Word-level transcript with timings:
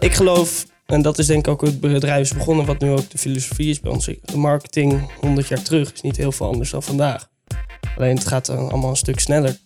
ik 0.00 0.14
geloof, 0.14 0.66
en 0.86 1.02
dat 1.02 1.18
is 1.18 1.26
denk 1.26 1.46
ik 1.46 1.52
ook 1.52 1.60
het 1.60 1.80
bedrijf 1.80 2.20
is 2.20 2.34
begonnen, 2.34 2.66
wat 2.66 2.80
nu 2.80 2.90
ook 2.90 3.10
de 3.10 3.18
filosofie 3.18 3.70
is 3.70 3.80
bij 3.80 3.92
ons. 3.92 4.04
De 4.04 4.36
marketing 4.36 5.10
100 5.20 5.48
jaar 5.48 5.62
terug 5.62 5.92
is 5.92 6.00
niet 6.00 6.16
heel 6.16 6.32
veel 6.32 6.46
anders 6.46 6.70
dan 6.70 6.82
vandaag. 6.82 7.28
Alleen 7.96 8.16
het 8.16 8.26
gaat 8.26 8.48
allemaal 8.48 8.90
een 8.90 8.96
stuk 8.96 9.20
sneller. 9.20 9.56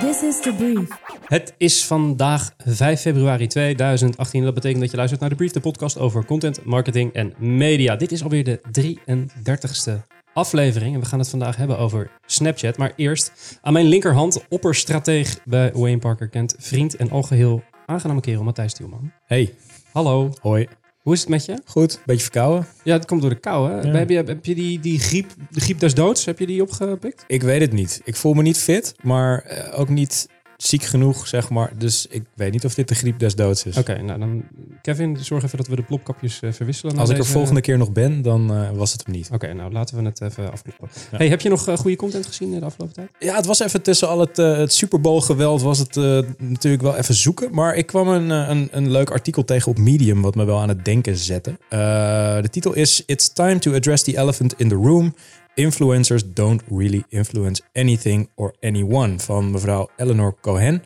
This 0.00 0.22
is 0.22 0.40
the 0.40 0.54
brief. 0.56 1.11
Het 1.32 1.54
is 1.56 1.86
vandaag 1.86 2.54
5 2.64 3.00
februari 3.00 3.46
2018. 3.46 4.44
Dat 4.44 4.54
betekent 4.54 4.80
dat 4.80 4.90
je 4.90 4.96
luistert 4.96 5.20
naar 5.20 5.30
de 5.30 5.36
Brief, 5.36 5.52
de 5.52 5.60
podcast 5.60 5.98
over 5.98 6.24
content, 6.24 6.64
marketing 6.64 7.12
en 7.12 7.34
media. 7.38 7.96
Dit 7.96 8.12
is 8.12 8.22
alweer 8.22 8.44
de 8.44 8.60
33ste 8.80 9.92
aflevering. 10.32 10.94
En 10.94 11.00
we 11.00 11.06
gaan 11.06 11.18
het 11.18 11.28
vandaag 11.28 11.56
hebben 11.56 11.78
over 11.78 12.10
Snapchat. 12.26 12.76
Maar 12.76 12.92
eerst 12.96 13.58
aan 13.62 13.72
mijn 13.72 13.86
linkerhand, 13.86 14.44
opperstrateeg 14.48 15.38
bij 15.44 15.72
Wayne 15.74 15.98
Parker 15.98 16.28
Kent, 16.28 16.54
vriend 16.58 16.96
en 16.96 17.10
algeheel 17.10 17.62
aangename 17.86 18.20
kerel 18.20 18.42
Matthijs 18.42 18.72
Tielman. 18.72 19.12
Hey, 19.24 19.54
Hallo, 19.92 20.32
hoi. 20.40 20.68
hoe 21.02 21.12
is 21.12 21.20
het 21.20 21.28
met 21.28 21.44
je? 21.44 21.58
Goed, 21.64 22.00
beetje 22.06 22.22
verkouden. 22.22 22.66
Ja, 22.84 22.92
het 22.92 23.06
komt 23.06 23.20
door 23.20 23.30
de 23.30 23.40
kou, 23.40 23.70
hè? 23.70 23.80
Ja. 23.80 23.96
Heb 23.96 24.08
je, 24.08 24.16
heb 24.16 24.44
je 24.44 24.54
die, 24.54 24.80
die 24.80 24.98
griep, 24.98 25.30
de 25.50 25.60
griep 25.60 25.78
des 25.78 25.94
doods, 25.94 26.24
heb 26.24 26.38
je 26.38 26.46
die 26.46 26.62
opgepikt? 26.62 27.24
Ik 27.26 27.42
weet 27.42 27.60
het 27.60 27.72
niet. 27.72 28.00
Ik 28.04 28.16
voel 28.16 28.34
me 28.34 28.42
niet 28.42 28.58
fit, 28.58 28.94
maar 29.02 29.42
eh, 29.42 29.80
ook 29.80 29.88
niet 29.88 30.28
ziek 30.64 30.82
genoeg, 30.82 31.26
zeg 31.28 31.50
maar. 31.50 31.72
Dus 31.78 32.06
ik 32.10 32.22
weet 32.34 32.52
niet 32.52 32.64
of 32.64 32.74
dit 32.74 32.88
de 32.88 32.94
griep 32.94 33.18
des 33.18 33.34
doods 33.34 33.64
is. 33.64 33.76
Oké, 33.76 34.02
nou 34.02 34.18
dan, 34.18 34.42
Kevin, 34.82 35.16
zorg 35.20 35.44
even 35.44 35.58
dat 35.58 35.66
we 35.66 35.76
de 35.76 35.82
plopkapjes 35.82 36.40
eh, 36.40 36.52
verwisselen. 36.52 36.98
Als 36.98 37.10
ik 37.10 37.18
er 37.18 37.26
volgende 37.26 37.60
keer 37.60 37.78
nog 37.78 37.92
ben, 37.92 38.22
dan 38.22 38.54
eh, 38.54 38.70
was 38.70 38.92
het 38.92 39.04
hem 39.04 39.14
niet. 39.14 39.28
Oké, 39.32 39.52
nou 39.52 39.72
laten 39.72 39.96
we 39.96 40.04
het 40.04 40.20
even 40.20 40.52
afkloppen. 40.52 40.88
Ja. 41.10 41.16
Hey, 41.16 41.28
heb 41.28 41.40
je 41.40 41.48
nog 41.48 41.68
eh, 41.68 41.76
goede 41.76 41.96
content 41.96 42.26
gezien 42.26 42.58
de 42.58 42.64
afgelopen 42.64 42.94
tijd? 42.94 43.08
Ja, 43.18 43.36
het 43.36 43.46
was 43.46 43.60
even 43.60 43.82
tussen 43.82 44.08
al 44.08 44.20
het, 44.20 44.36
het 44.36 44.72
Super 44.72 45.00
Bowl 45.00 45.20
geweld 45.20 45.62
was 45.62 45.78
het 45.78 45.94
natuurlijk 46.38 46.82
wel 46.82 46.96
even 46.96 47.14
zoeken. 47.14 47.54
Maar 47.54 47.74
ik 47.74 47.86
kwam 47.86 48.08
een, 48.08 48.30
een, 48.30 48.68
een 48.70 48.90
leuk 48.90 49.10
artikel 49.10 49.44
tegen 49.44 49.70
op 49.70 49.78
Medium 49.78 50.22
wat 50.22 50.34
me 50.34 50.44
wel 50.44 50.60
aan 50.60 50.68
het 50.68 50.84
denken 50.84 51.16
zette. 51.16 51.56
De 51.68 52.48
titel 52.50 52.72
is 52.72 53.02
It's 53.06 53.32
time 53.32 53.58
to 53.58 53.74
address 53.74 54.02
the 54.02 54.18
elephant 54.18 54.54
in 54.56 54.68
the 54.68 54.74
room. 54.74 55.14
Influencers 55.54 56.22
don't 56.34 56.62
really 56.68 57.04
influence 57.08 57.62
anything 57.72 58.28
or 58.34 58.54
anyone. 58.60 59.18
Van 59.18 59.50
mevrouw 59.50 59.88
Eleanor 59.96 60.34
Cohen. 60.40 60.82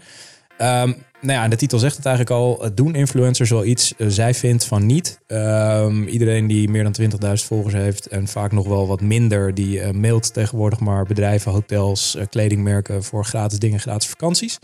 Ehm, 0.58 0.92
nou 1.20 1.38
ja, 1.38 1.48
de 1.48 1.56
titel 1.56 1.78
zegt 1.78 1.96
het 1.96 2.06
eigenlijk 2.06 2.36
al. 2.36 2.74
Doen 2.74 2.94
influencers 2.94 3.50
wel 3.50 3.64
iets? 3.64 3.94
Eh, 3.96 4.06
zij 4.10 4.34
vindt 4.34 4.64
van 4.64 4.86
niet. 4.86 5.20
Ehm, 5.26 6.02
iedereen 6.02 6.46
die 6.46 6.68
meer 6.68 6.82
dan 6.82 6.92
20.000 6.92 7.48
volgers 7.48 7.74
heeft 7.74 8.06
en 8.06 8.28
vaak 8.28 8.52
nog 8.52 8.66
wel 8.66 8.86
wat 8.86 9.00
minder, 9.00 9.54
die 9.54 9.80
eh, 9.80 9.90
mailt 9.90 10.32
tegenwoordig 10.32 10.80
maar 10.80 11.04
bedrijven, 11.04 11.52
hotels, 11.52 12.14
eh, 12.14 12.24
kledingmerken 12.30 13.04
voor 13.04 13.24
gratis 13.24 13.58
dingen, 13.58 13.80
gratis 13.80 14.08
vakanties. 14.08 14.58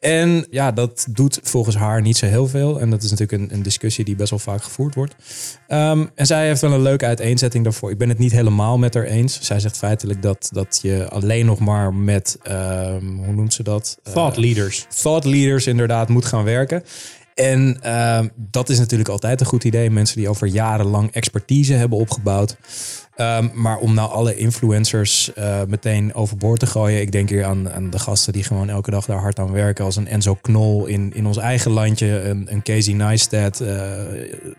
En 0.00 0.46
ja, 0.50 0.72
dat 0.72 1.06
doet 1.10 1.40
volgens 1.42 1.76
haar 1.76 2.02
niet 2.02 2.16
zo 2.16 2.26
heel 2.26 2.46
veel. 2.46 2.80
En 2.80 2.90
dat 2.90 3.02
is 3.02 3.10
natuurlijk 3.10 3.42
een, 3.42 3.56
een 3.56 3.62
discussie 3.62 4.04
die 4.04 4.16
best 4.16 4.30
wel 4.30 4.38
vaak 4.38 4.62
gevoerd 4.62 4.94
wordt. 4.94 5.14
Ehm, 5.66 6.06
en 6.14 6.26
zij 6.26 6.46
heeft 6.46 6.60
wel 6.60 6.72
een 6.72 6.82
leuke 6.82 7.06
uiteenzetting 7.06 7.64
daarvoor. 7.64 7.90
Ik 7.90 7.98
ben 7.98 8.08
het 8.08 8.18
niet 8.18 8.32
helemaal 8.32 8.78
met 8.78 8.94
haar 8.94 9.04
eens. 9.04 9.40
Zij 9.40 9.60
zegt 9.60 9.76
feitelijk 9.76 10.22
dat, 10.22 10.48
dat 10.52 10.78
je 10.82 11.08
alleen 11.08 11.46
nog 11.46 11.58
maar 11.58 11.94
met, 11.94 12.38
ehm, 12.42 13.06
hoe 13.06 13.34
noemt 13.34 13.54
ze 13.54 13.62
dat? 13.62 13.98
Eh, 14.02 14.12
Thought 14.12 14.36
leaders. 14.36 14.86
thought 15.02 15.24
leaders 15.24 15.66
inderdaad 15.66 16.08
moet 16.08 16.24
gaan 16.24 16.44
werken. 16.44 16.82
En 17.34 17.78
ehm, 17.82 18.28
dat 18.36 18.68
is 18.68 18.78
natuurlijk 18.78 19.08
altijd 19.08 19.40
een 19.40 19.46
goed 19.46 19.64
idee. 19.64 19.90
Mensen 19.90 20.16
die 20.16 20.28
over 20.28 20.46
jarenlang 20.46 21.10
expertise 21.12 21.72
hebben 21.74 21.98
opgebouwd. 21.98 22.56
Ehm, 23.18 23.48
maar 23.52 23.78
om 23.78 23.94
nou 23.94 24.10
alle 24.10 24.36
influencers 24.36 25.32
eh, 25.32 25.60
meteen 25.68 26.14
overboord 26.14 26.60
te 26.60 26.66
gooien. 26.66 27.00
Ik 27.00 27.12
denk 27.12 27.28
hier 27.28 27.44
aan, 27.44 27.70
aan 27.70 27.90
de 27.90 27.98
gasten 27.98 28.32
die 28.32 28.44
gewoon 28.44 28.68
elke 28.68 28.90
dag 28.90 29.04
daar 29.04 29.18
hard 29.18 29.38
aan 29.38 29.52
werken. 29.52 29.84
Als 29.84 29.96
een 29.96 30.08
Enzo 30.08 30.34
Knol 30.40 30.86
in, 30.86 31.12
in 31.14 31.26
ons 31.26 31.36
eigen 31.36 31.70
landje. 31.70 32.20
Een, 32.22 32.46
een 32.52 32.62
Casey 32.62 32.94
Neistat 32.94 33.60
eh, 33.60 33.90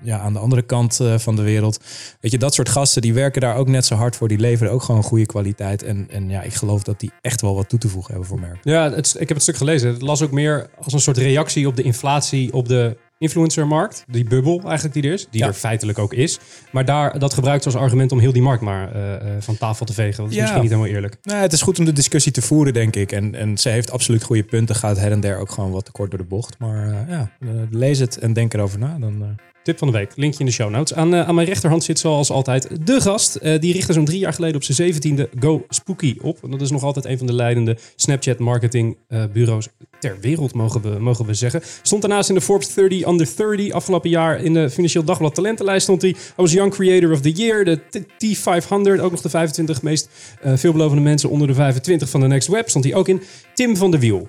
ja, 0.01 0.19
aan 0.19 0.33
de 0.33 0.39
andere 0.39 0.61
kant 0.61 0.99
eh, 0.99 1.17
van 1.17 1.35
de 1.35 1.41
wereld. 1.41 1.79
Weet 2.19 2.31
je, 2.31 2.37
dat 2.37 2.53
soort 2.53 2.69
gasten 2.69 3.01
die 3.01 3.13
werken 3.13 3.41
daar 3.41 3.55
ook 3.55 3.67
net 3.67 3.85
zo 3.85 3.95
hard 3.95 4.15
voor. 4.15 4.27
Die 4.27 4.39
leveren 4.39 4.73
ook 4.73 4.83
gewoon 4.83 5.03
goede 5.03 5.25
kwaliteit. 5.25 5.83
En, 5.83 6.07
en 6.11 6.29
ja, 6.29 6.41
ik 6.41 6.53
geloof 6.53 6.83
dat 6.83 6.99
die 6.99 7.11
echt 7.21 7.41
wel 7.41 7.55
wat 7.55 7.69
toe 7.69 7.79
te 7.79 7.89
voegen 7.89 8.11
hebben 8.11 8.29
voor 8.29 8.39
merken. 8.39 8.71
Ja, 8.71 8.91
het, 8.91 9.13
ik 9.13 9.27
heb 9.27 9.37
het 9.37 9.41
stuk 9.41 9.57
gelezen. 9.57 9.89
Het 9.89 10.01
las 10.01 10.21
ook 10.21 10.31
meer 10.31 10.69
als 10.83 10.93
een 10.93 10.99
soort 10.99 11.17
reactie 11.17 11.67
op 11.67 11.75
de 11.75 11.83
inflatie 11.83 12.53
op 12.53 12.67
de 12.67 12.97
influencermarkt. 13.19 14.03
Die 14.07 14.23
bubbel 14.23 14.61
eigenlijk 14.63 14.93
die 14.93 15.03
er 15.03 15.13
is. 15.13 15.27
Die 15.31 15.41
Ja. 15.41 15.47
er 15.47 15.53
feitelijk 15.53 15.99
ook 15.99 16.13
is. 16.13 16.39
Maar 16.71 16.85
daar, 16.85 17.19
dat 17.19 17.33
gebruikt 17.33 17.63
ze 17.63 17.69
als 17.69 17.77
argument 17.81 18.11
om 18.11 18.19
heel 18.19 18.31
die 18.33 18.41
markt 18.41 18.61
maar 18.63 18.91
eh, 18.95 19.13
eh, 19.15 19.21
van 19.41 19.57
tafel 19.57 19.85
te 19.85 19.93
vegen. 19.93 20.17
Dat 20.23 20.29
is 20.29 20.35
Ja. 20.35 20.41
misschien 20.41 20.61
niet 20.61 20.71
helemaal 20.71 20.93
eerlijk. 20.93 21.17
Nou, 21.21 21.41
het 21.41 21.53
is 21.53 21.61
goed 21.61 21.79
om 21.79 21.85
de 21.85 21.93
discussie 21.93 22.31
te 22.31 22.41
voeren, 22.41 22.73
denk 22.73 22.95
ik. 22.95 23.11
En, 23.11 23.35
en 23.35 23.57
ze 23.57 23.69
heeft 23.69 23.91
absoluut 23.91 24.23
goede 24.23 24.43
punten. 24.43 24.75
Gaat 24.75 24.97
her 24.97 25.11
en 25.11 25.19
der 25.19 25.37
ook 25.37 25.51
gewoon 25.51 25.71
wat 25.71 25.85
te 25.85 25.91
kort 25.91 26.09
door 26.09 26.19
de 26.19 26.25
bocht. 26.25 26.59
Maar 26.59 26.87
eh, 26.87 27.09
ja, 27.09 27.29
lees 27.71 27.99
het 27.99 28.17
en 28.17 28.33
denk 28.33 28.53
erover 28.53 28.79
na. 28.79 28.97
Dan, 28.99 29.37
Tip 29.69 29.77
van 29.77 29.91
de 29.91 29.97
week, 29.97 30.11
linkje 30.15 30.39
in 30.39 30.45
de 30.45 30.51
show 30.51 30.69
notes. 30.69 30.97
Aan, 30.97 31.13
eh, 31.13 31.27
aan 31.27 31.35
mijn 31.35 31.47
rechterhand 31.47 31.83
zit 31.83 31.99
zoals 31.99 32.31
altijd 32.31 32.85
de 32.85 33.01
gast. 33.01 33.35
Eh, 33.35 33.59
die 33.59 33.73
richtte 33.73 33.93
zo'n 33.93 34.05
drie 34.05 34.19
jaar 34.19 34.33
geleden 34.33 34.55
op 34.55 34.63
zijn 34.63 34.77
zeventiende 34.77 35.29
Go 35.39 35.65
Spooky 35.69 36.17
op. 36.21 36.43
En 36.43 36.51
dat 36.51 36.61
is 36.61 36.71
nog 36.71 36.83
altijd 36.83 37.05
een 37.05 37.17
van 37.17 37.27
de 37.27 37.33
leidende 37.33 37.77
Snapchat 37.95 38.39
marketing 38.39 38.97
eh, 39.07 39.23
bureaus 39.33 39.67
ter 39.99 40.17
wereld, 40.21 40.53
mogen 40.53 40.81
we, 40.81 40.99
mogen 40.99 41.25
we 41.25 41.33
zeggen. 41.33 41.61
Stond 41.81 42.01
daarnaast 42.01 42.29
in 42.29 42.35
de 42.35 42.41
Forbes 42.41 42.73
30 42.73 43.07
Under 43.07 43.27
30. 43.35 43.71
Afgelopen 43.71 44.09
jaar 44.09 44.43
in 44.43 44.53
de 44.53 44.69
Financieel 44.69 45.03
Dagblad 45.03 45.35
talentenlijst 45.35 45.83
stond 45.83 46.01
hij. 46.01 46.15
Was 46.35 46.51
Young 46.51 46.71
Creator 46.71 47.11
of 47.11 47.21
the 47.21 47.31
Year, 47.31 47.65
de 47.65 47.79
T- 47.89 48.25
T500. 48.25 49.01
Ook 49.01 49.11
nog 49.11 49.21
de 49.21 49.29
25 49.29 49.81
meest 49.81 50.09
veelbelovende 50.43 51.03
mensen 51.03 51.29
onder 51.29 51.47
de 51.47 51.53
25 51.53 52.09
van 52.09 52.19
de 52.19 52.27
Next 52.27 52.47
Web. 52.47 52.69
Stond 52.69 52.85
hij 52.85 52.93
ook 52.93 53.07
in. 53.07 53.21
Tim 53.53 53.77
van 53.77 53.91
de 53.91 53.99
Wiel. 53.99 54.27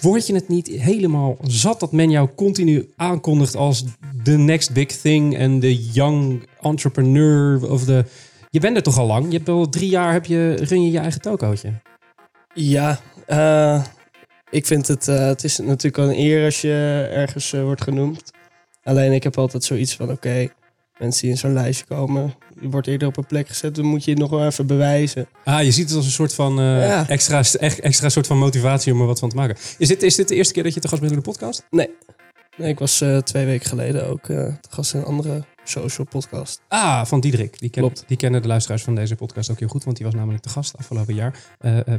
Word 0.00 0.26
je 0.26 0.34
het 0.34 0.48
niet 0.48 0.66
helemaal 0.66 1.36
zat 1.42 1.80
dat 1.80 1.92
men 1.92 2.10
jou 2.10 2.28
continu 2.36 2.92
aankondigt 2.96 3.56
als 3.56 3.84
de 4.22 4.36
next 4.36 4.72
big 4.72 4.86
thing 4.86 5.36
en 5.36 5.60
de 5.60 5.84
young 5.84 6.46
entrepreneur 6.60 7.70
of 7.70 7.84
de... 7.84 8.04
Je 8.50 8.60
bent 8.60 8.76
er 8.76 8.82
toch 8.82 8.98
al 8.98 9.06
lang? 9.06 9.26
Je 9.26 9.36
hebt 9.36 9.48
al 9.48 9.68
drie 9.68 9.88
jaar 9.88 10.12
heb 10.12 10.24
je, 10.24 10.54
run 10.54 10.82
je 10.82 10.90
je 10.90 10.98
eigen 10.98 11.20
tokootje. 11.20 11.72
Ja, 12.54 13.00
eh, 13.26 13.84
ik 14.50 14.66
vind 14.66 14.88
het, 14.88 15.08
eh, 15.08 15.26
het 15.26 15.44
is 15.44 15.58
natuurlijk 15.58 15.96
wel 15.96 16.08
een 16.08 16.18
eer 16.18 16.44
als 16.44 16.60
je 16.60 17.08
ergens 17.12 17.52
eh, 17.52 17.62
wordt 17.62 17.82
genoemd. 17.82 18.30
Alleen 18.82 19.12
ik 19.12 19.22
heb 19.22 19.38
altijd 19.38 19.64
zoiets 19.64 19.96
van, 19.96 20.10
oké, 20.10 20.48
mensen 20.98 21.20
die 21.20 21.30
in 21.30 21.38
zo'n 21.38 21.52
lijstje 21.52 21.84
komen, 21.86 22.34
wordt 22.70 22.86
eerder 22.86 23.08
op 23.08 23.16
een 23.16 23.26
plek 23.26 23.48
gezet, 23.48 23.74
dan 23.74 23.84
moet 23.84 24.04
je 24.04 24.10
het 24.10 24.20
nog 24.20 24.30
wel 24.30 24.46
even 24.46 24.66
bewijzen. 24.66 25.26
Ah, 25.44 25.62
je 25.62 25.70
ziet 25.70 25.86
het 25.88 25.96
als 25.96 26.04
een 26.06 26.10
soort 26.12 26.34
van 26.34 26.58
eh, 26.58 26.64
Ja. 26.86 27.08
extra, 27.08 27.38
echt- 27.58 27.80
extra 27.80 28.08
soort 28.08 28.26
van 28.26 28.38
motivatie 28.38 28.92
om 28.92 29.00
er 29.00 29.06
wat 29.06 29.18
van 29.18 29.28
te 29.28 29.36
maken. 29.36 29.56
Is 29.78 29.88
dit, 29.88 30.02
is 30.02 30.14
dit 30.14 30.28
de 30.28 30.34
eerste 30.34 30.52
keer 30.52 30.62
dat 30.62 30.74
je 30.74 30.80
te 30.80 30.88
gast 30.88 31.00
bent 31.00 31.12
in 31.12 31.18
de 31.18 31.24
podcast? 31.24 31.66
Nee, 31.70 31.90
nee 32.56 32.68
ik 32.68 32.78
was 32.78 33.00
eh, 33.00 33.18
twee 33.18 33.44
weken 33.46 33.66
geleden 33.68 34.08
ook 34.08 34.28
eh 34.28 34.36
te 34.46 34.68
gast 34.70 34.94
in 34.94 35.00
een 35.00 35.06
andere 35.06 35.44
social 35.64 36.06
podcast. 36.06 36.60
Ah, 36.68 37.04
van 37.04 37.20
Diederik. 37.20 37.58
Die, 37.58 37.70
ken, 37.70 37.82
Klopt. 37.82 38.04
die 38.06 38.16
kennen 38.16 38.42
de 38.42 38.48
luisteraars 38.48 38.82
van 38.82 38.94
deze 38.94 39.14
podcast 39.16 39.50
ook 39.50 39.58
heel 39.58 39.68
goed, 39.68 39.84
want 39.84 39.96
die 39.96 40.06
was 40.06 40.14
namelijk 40.14 40.42
te 40.42 40.48
gast 40.48 40.76
afgelopen 40.78 41.14
jaar. 41.14 41.38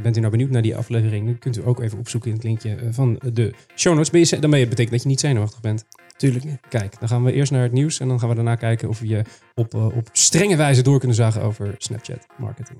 Bent 0.01 0.17
u 0.17 0.19
nou 0.19 0.29
benieuwd 0.31 0.49
naar 0.49 0.61
die 0.61 0.75
aflevering? 0.75 1.25
Dan 1.25 1.39
kunt 1.39 1.57
u 1.57 1.61
ook 1.65 1.81
even 1.81 1.99
opzoeken 1.99 2.29
in 2.29 2.35
het 2.35 2.45
linkje 2.45 2.77
van 2.91 3.19
de 3.33 3.53
show 3.75 3.93
notes. 3.93 4.09
Ben 4.09 4.19
je, 4.19 4.39
dan 4.39 4.49
ben 4.49 4.59
je, 4.59 4.67
betekent 4.67 4.91
dat 4.93 5.01
je 5.03 5.07
niet 5.07 5.19
zenuwachtig 5.19 5.61
bent. 5.61 5.85
Tuurlijk. 6.17 6.45
Kijk, 6.69 6.99
dan 6.99 7.07
gaan 7.07 7.23
we 7.23 7.31
eerst 7.31 7.51
naar 7.51 7.63
het 7.63 7.71
nieuws 7.71 7.99
en 7.99 8.07
dan 8.07 8.19
gaan 8.19 8.29
we 8.29 8.35
daarna 8.35 8.55
kijken 8.55 8.89
of 8.89 8.99
we 8.99 9.07
je 9.07 9.21
op, 9.53 9.73
eh, 9.73 9.97
op 9.97 10.09
strenge 10.11 10.55
wijze 10.55 10.81
door 10.81 10.99
kunnen 10.99 11.17
zagen 11.17 11.41
over 11.41 11.75
Snapchat 11.77 12.25
marketing. 12.37 12.79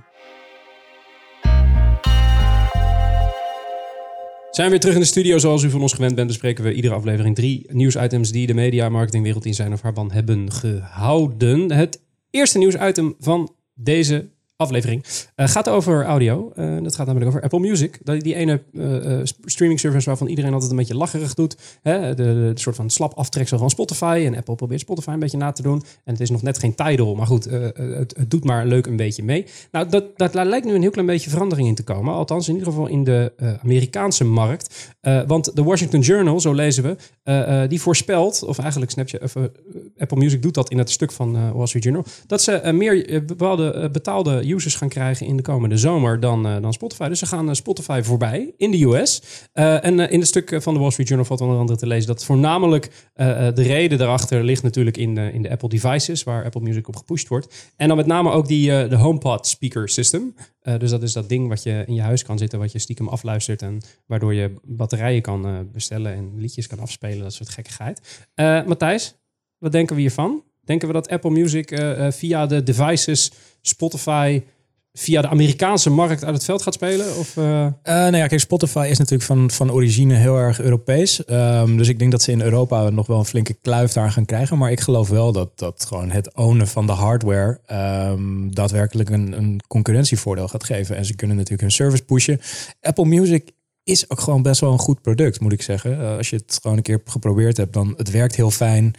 Zijn 4.52 4.68
we 4.68 4.74
weer 4.74 4.80
terug 4.80 4.96
in 4.96 5.02
de 5.02 5.08
studio. 5.08 5.38
Zoals 5.38 5.64
u 5.64 5.70
van 5.70 5.82
ons 5.82 5.94
gewend 5.94 6.16
bent, 6.16 6.28
bespreken 6.28 6.64
we 6.64 6.74
iedere 6.74 6.94
aflevering 6.94 7.36
drie 7.36 7.66
nieuwsitems 7.72 8.32
die 8.32 8.48
de 8.48 8.54
media 8.54 8.90
marketingwereld 8.90 9.46
in 9.46 9.54
zijn 9.54 9.74
of 9.74 9.82
haar 9.82 9.94
ban 9.94 10.12
hebben 10.12 10.52
gehouden. 10.52 11.72
Het 11.72 12.02
eerste 12.30 12.58
nieuwsitem 12.58 13.16
van 13.20 13.56
deze 13.74 14.30
aflevering 14.58 15.04
eh, 15.36 15.48
gaat 15.48 15.70
over 15.70 16.06
audio. 16.06 16.52
Eh, 16.56 16.78
dat 16.82 16.96
gaat 16.96 17.06
namelijk 17.06 17.32
over 17.32 17.44
Apple 17.44 17.60
Music. 17.60 18.00
Dat, 18.04 18.22
die 18.22 18.36
ene 18.36 18.62
eh, 18.74 19.20
streaming 19.46 19.80
service 19.80 20.06
waarvan 20.06 20.28
iedereen 20.28 20.54
altijd 20.54 20.72
een 20.72 20.78
beetje 20.78 20.96
lacherig 20.96 21.34
doet. 21.34 21.58
Hè? 21.82 22.14
De, 22.14 22.52
soort 22.54 22.76
van 22.76 22.90
slap 22.90 23.14
aftreksel 23.14 23.58
van 23.58 23.70
Spotify. 23.70 24.24
En 24.26 24.36
Apple 24.36 24.56
probeert 24.56 24.80
Spotify 24.80 25.10
een 25.10 25.20
beetje 25.20 25.38
na 25.38 25.52
te 25.52 25.62
doen. 25.62 25.84
En 26.04 26.14
het 26.14 26.20
is 26.20 26.30
nog 26.30 26.42
net 26.42 26.60
geen 26.60 26.76
Tidal, 26.76 27.16
maar 27.16 27.28
goed, 27.28 27.44
het, 27.46 28.14
het 28.18 28.32
doet 28.32 28.44
maar 28.44 28.66
leuk 28.66 28.86
een 28.86 28.96
beetje 28.96 29.24
mee. 29.24 29.46
Nou, 29.72 29.90
dat, 29.90 30.18
dat 30.18 30.34
lijkt 30.34 30.66
nu 30.66 30.74
een 30.74 30.82
heel 30.82 30.92
klein 30.92 31.08
beetje 31.08 31.30
verandering 31.30 31.68
in 31.68 31.76
te 31.76 31.84
komen. 31.84 32.14
Althans, 32.14 32.48
in 32.48 32.54
ieder 32.54 32.72
geval 32.72 32.88
in 32.88 33.04
de 33.04 33.34
Amerikaanse 33.64 34.24
markt. 34.24 34.94
Want 35.28 35.56
de 35.56 35.64
Washington 35.64 36.00
Journal, 36.00 36.40
zo 36.40 36.54
lezen 36.54 36.84
we, 37.24 37.68
die 37.68 37.82
voorspelt, 37.82 38.44
of 38.44 38.60
eigenlijk 38.60 38.92
Snapchat, 38.92 39.22
of, 39.22 39.36
Apple 39.98 40.18
Music 40.18 40.42
doet 40.42 40.54
dat 40.54 40.70
in 40.70 40.78
het 40.78 40.90
stuk 40.90 41.12
van 41.12 41.54
Wall 41.54 41.68
Street 41.68 41.84
Journal, 41.84 42.06
dat 42.28 42.42
ze 42.42 42.72
meer 42.74 43.26
bepaalde 43.26 43.90
betaalde 43.92 44.45
users 44.46 44.76
gaan 44.76 44.90
krijgen 44.90 45.26
in 45.26 45.38
de 45.38 45.44
komende 45.44 45.78
zomer 45.78 46.20
dan, 46.20 46.48
eh, 46.48 46.62
dan 46.62 46.74
Spotify. 46.74 47.08
Dus 47.08 47.20
ze 47.20 47.26
gaan 47.26 47.50
eh, 47.50 47.56
Spotify 47.56 48.02
voorbij 48.04 48.54
in 48.58 48.72
de 48.72 48.84
US. 48.84 49.22
Eh, 49.54 49.86
en 49.86 50.00
eh, 50.00 50.12
in 50.12 50.20
het 50.20 50.28
stuk 50.28 50.62
van 50.62 50.74
de 50.74 50.80
Wall 50.80 50.90
Street 50.92 51.08
Journal 51.08 51.28
valt 51.28 51.42
onder 51.42 51.58
andere 51.58 51.80
te 51.80 51.88
lezen 51.88 52.08
dat 52.08 52.26
voornamelijk 52.26 52.92
eh, 53.14 53.48
eh, 53.48 53.56
de 53.56 53.62
reden 53.64 53.98
daarachter 53.98 54.44
ligt 54.44 54.64
natuurlijk 54.64 54.98
in, 54.98 55.18
in 55.18 55.42
de 55.42 55.50
Apple 55.50 55.70
devices, 55.70 56.24
waar 56.24 56.44
Apple 56.46 56.62
Music 56.62 56.88
op 56.88 56.96
gepusht 56.96 57.28
wordt. 57.28 57.72
En 57.76 57.88
dan 57.88 57.98
met 57.98 58.06
name 58.06 58.32
ook 58.32 58.48
die, 58.48 58.72
eh, 58.72 58.90
de 58.90 58.96
HomePod 58.96 59.48
speaker 59.48 59.90
system. 59.90 60.36
Eh, 60.62 60.80
dus 60.80 60.90
dat 60.90 61.04
is 61.04 61.14
dat 61.14 61.30
ding 61.30 61.48
wat 61.48 61.64
je 61.64 61.84
in 61.88 61.94
je 61.94 62.02
huis 62.02 62.24
kan 62.24 62.38
zitten, 62.38 62.60
wat 62.60 62.72
je 62.72 62.80
stiekem 62.80 63.08
afluistert 63.08 63.62
en 63.62 63.82
waardoor 64.06 64.34
je 64.34 64.54
batterijen 64.64 65.22
kan 65.22 65.46
eh, 65.46 65.54
bestellen 65.72 66.14
en 66.14 66.32
liedjes 66.36 66.68
kan 66.68 66.80
afspelen, 66.80 67.24
dat 67.24 67.34
soort 67.34 67.50
gekkigheid. 67.50 68.26
Eh 68.34 68.64
Matthijs, 68.66 69.16
wat 69.58 69.72
denken 69.72 69.96
we 69.96 70.02
hiervan? 70.02 70.44
Denken 70.66 70.88
we 70.88 70.94
dat 70.94 71.10
Apple 71.10 71.30
Music 71.30 71.72
eh, 71.72 72.06
eh, 72.06 72.14
via 72.14 72.46
de 72.46 72.64
devices, 72.64 73.32
Spotify, 73.62 74.42
via 74.94 75.22
de 75.22 75.28
Amerikaanse 75.28 75.90
markt 75.90 76.24
uit 76.24 76.34
het 76.34 76.44
veld 76.44 76.62
gaat 76.62 76.74
spelen? 76.74 77.18
Of, 77.18 77.38
eh, 77.38 77.44
nou 77.84 78.18
ja, 78.18 78.28
kijk, 78.28 78.40
Spotify 78.40 78.88
is 78.90 78.98
natuurlijk 78.98 79.30
van, 79.30 79.52
van 79.52 79.72
origine 79.72 80.14
heel 80.14 80.38
erg 80.38 80.62
Europees. 80.62 81.26
Ehm, 81.26 81.78
dus 81.78 81.88
ik 81.88 82.00
denk 82.00 82.12
dat 82.12 82.22
ze 82.22 82.32
in 82.32 82.42
Europa 82.42 82.90
nog 82.90 83.08
wel 83.08 83.20
een 83.20 83.26
flinke 83.26 83.54
kluif 83.62 83.92
daar 83.92 84.12
gaan 84.12 84.26
krijgen. 84.26 84.58
Maar 84.58 84.72
ik 84.72 84.80
geloof 84.80 85.10
wel 85.10 85.32
dat, 85.32 85.60
dat 85.60 85.86
gewoon 85.88 86.12
het 86.12 86.36
ownen 86.36 86.68
van 86.68 86.86
de 86.86 86.92
hardware 86.92 87.60
ehm, 87.66 88.50
daadwerkelijk 88.50 89.10
een, 89.10 89.38
een 89.38 89.62
concurrentievoordeel 89.68 90.48
gaat 90.48 90.64
geven. 90.64 90.96
En 90.96 91.06
ze 91.06 91.16
kunnen 91.16 91.36
natuurlijk 91.36 91.64
hun 91.64 91.72
service 91.72 92.04
pushen. 92.04 92.40
Apple 92.82 93.06
Music 93.06 93.52
is 93.84 94.10
ook 94.10 94.20
gewoon 94.20 94.42
best 94.42 94.62
wel 94.62 94.72
een 94.72 94.80
goed 94.80 95.02
product, 95.02 95.40
moet 95.40 95.54
ik 95.54 95.62
zeggen. 95.62 96.18
Als 96.18 96.30
je 96.30 96.36
het 96.36 96.60
gewoon 96.62 96.78
een 96.78 96.84
keer 96.84 97.02
geprobeerd 97.06 97.58
hebt, 97.58 97.74
dan 97.74 97.94
het 97.98 98.12
werkt 98.12 98.36
heel 98.36 98.52
fijn. 98.52 98.94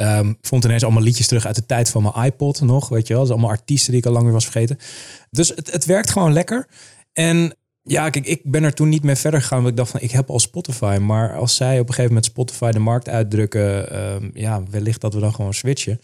Ik 0.00 0.36
vond 0.40 0.64
ineens 0.64 0.84
allemaal 0.84 1.02
liedjes 1.02 1.26
terug 1.26 1.46
uit 1.46 1.54
de 1.54 1.66
tijd 1.66 1.90
van 1.90 2.02
mijn 2.02 2.26
iPod 2.26 2.60
nog, 2.60 2.88
weet 2.88 3.06
je 3.06 3.12
wel. 3.12 3.22
Dat 3.22 3.32
allemaal 3.32 3.50
artiesten 3.50 3.90
die 3.90 4.00
ik 4.00 4.06
al 4.06 4.12
lang 4.12 4.24
weer 4.24 4.32
was 4.32 4.44
vergeten. 4.44 4.78
Dus 5.30 5.48
het, 5.48 5.72
het 5.72 5.84
werkt 5.84 6.10
gewoon 6.10 6.32
lekker. 6.32 6.68
En 7.12 7.54
ja, 7.82 8.10
kijk, 8.10 8.26
ik 8.26 8.40
ben 8.44 8.64
er 8.64 8.74
toen 8.74 8.88
niet 8.88 9.02
mee 9.02 9.16
verder 9.16 9.40
gegaan. 9.40 9.58
Want 9.58 9.70
ik 9.70 9.76
dacht 9.76 9.90
van, 9.90 10.00
ik 10.00 10.10
heb 10.10 10.30
al 10.30 10.38
Spotify. 10.38 10.98
Maar 11.00 11.36
als 11.36 11.56
zij 11.56 11.74
op 11.74 11.88
een 11.88 11.94
gegeven 11.94 12.08
moment 12.08 12.24
Spotify 12.24 12.70
de 12.70 12.78
markt 12.78 13.08
uitdrukken... 13.08 13.90
ehm, 13.90 14.30
ja, 14.34 14.62
wellicht 14.70 15.00
dat 15.00 15.14
we 15.14 15.20
dan 15.20 15.34
gewoon 15.34 15.54
switchen. 15.54 16.00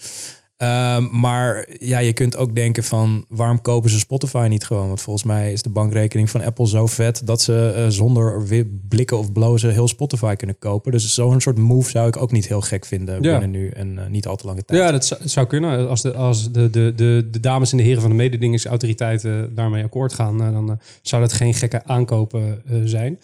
Ehm, 0.57 1.05
maar 1.21 1.67
ja, 1.79 1.99
je 1.99 2.13
kunt 2.13 2.37
ook 2.37 2.55
denken 2.55 2.85
van, 2.85 3.25
waarom 3.29 3.61
kopen 3.61 3.91
ze 3.91 3.99
Spotify 3.99 4.47
niet 4.51 4.65
gewoon? 4.65 4.87
Want 4.87 5.01
volgens 5.01 5.25
mij 5.25 5.53
is 5.53 5.63
de 5.63 5.69
bankrekening 5.71 6.31
van 6.31 6.43
Apple 6.43 6.69
zo 6.69 6.87
vet... 6.87 7.21
dat 7.27 7.43
ze 7.43 7.73
eh, 7.77 7.87
zonder 7.89 8.43
blikken 8.89 9.19
of 9.19 9.33
blozen 9.33 9.73
heel 9.73 9.89
Spotify 9.89 10.35
kunnen 10.35 10.59
kopen. 10.59 10.93
Dus 10.93 11.15
zo'n 11.15 11.41
soort 11.41 11.59
move 11.59 11.91
zou 11.91 12.09
ik 12.09 12.17
ook 12.17 12.33
niet 12.33 12.49
heel 12.49 12.61
gek 12.61 12.85
vinden 12.87 13.23
Ja. 13.23 13.31
binnen 13.39 13.51
nu 13.51 13.69
en 13.69 13.99
eh, 13.99 14.07
niet 14.07 14.27
al 14.27 14.37
te 14.37 14.47
lange 14.47 14.65
tijd. 14.65 14.81
ja, 14.81 14.91
dat 14.91 15.19
zou, 15.25 15.47
kunnen. 15.47 15.89
Als, 15.89 16.03
de, 16.03 16.15
als 16.15 16.53
de, 16.53 16.71
de, 16.71 16.93
de, 16.97 17.29
de 17.31 17.41
dames 17.41 17.71
en 17.71 17.77
de 17.77 17.83
heren 17.83 18.01
van 18.01 18.11
de 18.11 18.17
mededingingsautoriteiten 18.17 19.55
daarmee 19.55 19.85
akkoord 19.85 20.13
gaan, 20.13 20.43
eh, 20.43 20.53
dan 20.53 20.79
zou 21.03 21.23
dat 21.23 21.33
geen 21.33 21.55
gekke 21.55 21.85
aankopen 21.85 22.63
zijn. 22.85 23.19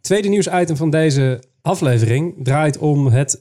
Tweede 0.00 0.28
nieuwsitem 0.28 0.76
van 0.76 0.90
deze 0.90 1.42
aflevering 1.62 2.34
draait 2.42 2.78
om 2.78 3.06
het 3.06 3.38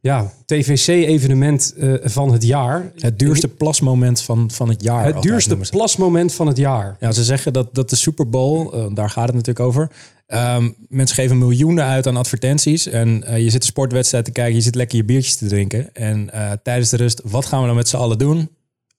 ja, 0.00 0.32
TVC-evenement 0.46 1.74
eh, 1.78 1.94
van 2.02 2.32
het 2.32 2.42
jaar. 2.42 2.92
Het 2.96 3.18
duurste 3.18 3.48
plasmoment 3.48 4.22
van, 4.22 4.50
van 4.50 4.68
het 4.68 4.82
jaar. 4.82 5.04
Het 5.04 5.22
duurste 5.22 5.56
plasmoment 5.56 6.34
van 6.34 6.46
het 6.46 6.56
jaar. 6.56 6.96
Ja, 7.00 7.12
ze 7.12 7.24
zeggen 7.24 7.52
dat, 7.52 7.74
dat 7.74 7.90
de 7.90 7.96
Super 7.96 8.28
Bowl, 8.28 8.72
eh, 8.72 8.86
daar 8.94 9.10
gaat 9.10 9.26
het 9.26 9.34
natuurlijk 9.34 9.66
over. 9.66 9.90
Ehm, 10.26 10.70
mensen 10.88 11.16
geven 11.16 11.38
miljoenen 11.38 11.84
uit 11.84 12.06
aan 12.06 12.16
advertenties. 12.16 12.86
En 12.86 13.24
eh, 13.24 13.42
je 13.42 13.50
zit 13.50 13.62
een 13.62 13.68
sportwedstrijd 13.68 14.24
te 14.24 14.30
kijken, 14.30 14.54
je 14.54 14.60
zit 14.60 14.74
lekker 14.74 14.96
je 14.96 15.04
biertjes 15.04 15.36
te 15.36 15.46
drinken. 15.46 15.94
En 15.94 16.30
tijdens 16.62 16.90
de 16.90 16.96
rust, 16.96 17.20
wat 17.24 17.46
gaan 17.46 17.60
we 17.60 17.66
dan 17.66 17.76
met 17.76 17.88
z'n 17.88 17.96
allen 17.96 18.18
doen? 18.18 18.50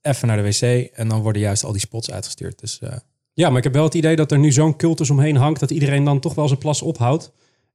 Even 0.02 0.28
naar 0.28 0.38
de 0.38 0.44
wc. 0.44 0.90
En 0.94 1.08
dan 1.08 1.22
worden 1.22 1.42
juist 1.42 1.64
al 1.64 1.72
die 1.72 1.82
spots 1.82 2.12
uitgestuurd. 2.12 2.60
Dus 2.60 2.80
Ja, 3.34 3.50
maar 3.50 3.58
ik 3.58 3.64
heb 3.64 3.74
wel 3.74 3.84
het 3.84 3.94
idee 3.94 4.16
dat 4.16 4.32
er 4.32 4.40
nu 4.40 4.52
zo'n 4.52 4.76
cultus 4.76 5.10
omheen 5.10 5.36
hangt 5.36 5.60
dat 5.60 5.72
iedereen 5.72 6.04
dan 6.04 6.20
toch 6.20 6.34
wel 6.34 6.48
zijn 6.48 6.60
plas 6.60 6.82
ophoudt. 6.82 7.32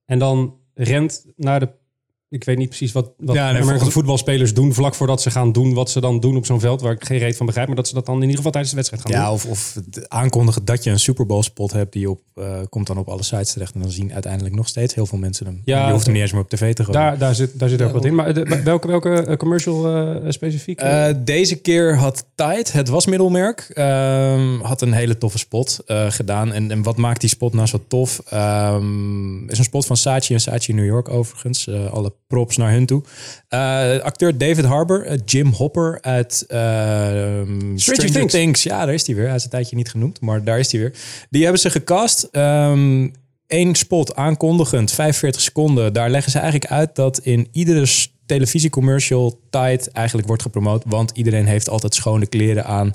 En 0.07 0.19
dan 0.19 0.55
rent 0.75 1.25
naar 1.37 1.61
de. 1.61 1.69
Ik 2.29 2.45
weet 2.45 2.57
niet 2.59 2.69
precies 2.69 2.93
wat, 2.93 3.13
wat 3.19 3.35
Ja, 3.35 3.53
nee, 3.53 3.63
voetbalspelers 3.79 4.55
doen 4.55 4.75
vlak 4.75 4.95
voordat 4.95 5.23
ze 5.23 5.31
gaan 5.31 5.53
doen 5.53 5.75
wat 5.75 5.91
ze 5.91 6.01
dan 6.01 6.21
doen 6.21 6.37
op 6.37 6.47
zo'n 6.47 6.61
veld 6.61 6.81
waar 6.81 6.93
ik 6.93 7.05
geen 7.05 7.19
reet 7.19 7.37
van 7.37 7.47
begrijp, 7.47 7.67
maar 7.67 7.77
dat 7.77 7.89
ze 7.89 7.95
dat 7.95 8.07
dan 8.07 8.15
in 8.15 8.21
ieder 8.21 8.37
geval 8.37 8.51
tijdens 8.51 8.73
de 8.75 8.79
wedstrijd 8.79 9.03
gaan 9.07 9.21
ja, 9.21 9.25
doen. 9.27 9.35
of, 9.35 9.47
of 9.47 9.75
het 9.75 10.09
aankondigen 10.09 10.65
dat 10.65 10.85
je 10.85 10.91
een 10.91 10.99
Super 10.99 11.27
Bowl 11.27 11.43
spot 11.43 11.73
hebt, 11.73 11.93
die 11.93 12.11
op, 12.11 12.21
eh, 12.35 12.61
komt 12.69 12.87
dan 12.87 12.99
op 12.99 13.09
alle 13.09 13.23
sites 13.23 13.53
terecht. 13.53 13.75
En 13.75 13.81
dan 13.81 13.91
zien 13.91 14.13
uiteindelijk 14.13 14.55
nog 14.55 14.69
steeds 14.69 14.95
heel 14.95 15.07
veel 15.07 15.19
mensen 15.19 15.47
hem. 15.47 15.63
Ja, 15.65 15.87
je 15.87 15.93
hoeft 15.93 16.05
hem 16.05 16.13
niet 16.13 16.23
eens 16.23 16.33
meer 16.33 16.41
op 16.43 16.49
tv 16.49 16.75
te 16.75 16.85
gooien. 16.85 17.01
Daar, 17.01 17.19
daar 17.19 17.35
zit, 17.35 17.59
daar 17.59 17.69
zit 17.69 17.83
ook 17.83 17.93
wat 17.93 18.05
in. 18.05 18.15
Maar 18.15 18.35
de- 18.35 18.61
welke, 18.65 18.87
welke 18.87 19.11
eh, 19.25 19.37
commercial 19.37 19.97
eh, 19.97 20.31
specifiek? 20.31 20.81
Eh, 20.81 21.09
deze 21.19 21.57
keer 21.57 21.97
had 21.97 22.25
Tide, 22.35 22.65
het 22.73 22.89
wasmiddelmerk, 22.89 23.61
ehm, 23.75 24.59
had 24.61 24.83
een 24.83 24.93
hele 24.93 25.19
toffe 25.19 25.39
spot 25.39 25.79
eh, 25.87 26.11
gedaan. 26.11 26.53
En, 26.53 26.71
en 26.71 26.83
wat 26.83 26.97
maakt 26.97 27.21
die 27.21 27.31
spot 27.31 27.55
nou 27.55 27.67
zo 27.67 27.81
tof? 27.89 28.21
Ehm, 28.29 29.49
is 29.49 29.59
een 29.59 29.65
spot 29.65 29.87
van 29.87 29.97
Saatchi 29.97 30.35
en 30.35 30.41
Saatchi 30.41 30.73
New 30.73 30.87
York 30.87 31.09
overigens. 31.09 31.67
Eh, 31.67 31.93
alle 31.93 32.13
props 32.27 32.57
naar 32.57 32.73
hun 32.73 32.87
toe. 32.87 33.03
Eh, 33.49 33.99
acteur 33.99 34.39
David 34.39 34.65
Harbour, 34.65 35.07
eh, 35.07 35.19
Jim 35.25 35.53
Hopper 35.53 35.99
uit 36.01 36.45
ehm, 36.49 37.77
Stranger, 37.77 38.13
Things. 38.13 38.33
Things. 38.33 38.63
Ja, 38.63 38.85
daar 38.85 38.95
is 38.95 39.07
hij 39.07 39.17
weer. 39.17 39.27
Hij 39.27 39.35
is 39.35 39.45
een 39.45 39.51
tijdje 39.51 39.77
niet 39.77 39.91
genoemd, 39.91 40.21
maar 40.21 40.45
daar 40.45 40.59
is 40.59 40.73
hij 40.73 40.81
weer. 40.81 40.93
Die 41.31 41.43
hebben 41.43 41.61
ze 41.61 41.71
gecast. 41.71 42.29
Ehm 42.31 43.09
Eén 43.47 43.75
spot 43.75 44.17
aankondigend, 44.17 44.93
45 44.93 45.41
seconden. 45.41 45.93
Daar 45.93 46.11
leggen 46.11 46.33
ze 46.33 46.39
eigenlijk 46.39 46.71
uit 46.71 46.95
dat 46.95 47.19
in 47.19 47.49
iedere 47.53 47.87
televisiecommercial 48.27 49.41
Tide 49.51 49.91
eigenlijk 49.93 50.27
wordt 50.27 50.43
gepromoot. 50.43 50.83
Want 50.87 51.11
iedereen 51.15 51.47
heeft 51.47 51.69
altijd 51.69 51.95
schone 51.95 52.27
kleren 52.27 52.65
aan. 52.65 52.95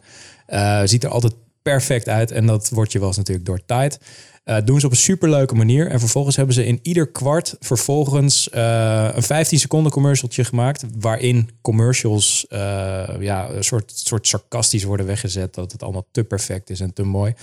Ziet 0.88 1.04
er 1.04 1.10
altijd 1.10 1.34
perfect 1.62 2.10
uit. 2.10 2.32
En 2.32 2.46
dat 2.46 2.70
wordt 2.70 2.92
je 2.92 3.00
wel 3.00 3.08
eens 3.08 3.18
natuurlijk 3.18 3.46
door 3.46 3.62
Tide. 3.66 3.98
Eh, 4.44 4.58
doen 4.66 4.80
ze 4.80 4.86
op 4.86 4.92
een 4.92 4.98
superleuke 4.98 5.56
manier. 5.56 5.88
En 5.88 6.00
vervolgens 6.00 6.36
hebben 6.36 6.56
ze 6.56 6.66
in 6.66 6.80
ieder 6.82 7.12
kwart 7.12 7.56
vervolgens 7.60 8.50
eh, 8.50 9.10
een 9.14 9.24
15 9.24 9.60
seconden 9.60 9.92
commercialtje 9.92 10.44
gemaakt. 10.44 10.86
Waarin 11.00 11.50
commercials 11.62 12.48
eh, 12.48 13.10
ja, 13.20 13.50
een 13.50 13.64
soort, 13.64 13.92
soort 13.96 14.28
sarcastisch 14.28 14.84
worden 14.84 15.06
weggezet. 15.06 15.54
Dat 15.54 15.72
het 15.72 15.84
allemaal 15.84 16.08
te 16.12 16.24
perfect 16.24 16.70
is 16.70 16.80
en 16.80 16.94
te 16.94 17.04
mooi. 17.04 17.34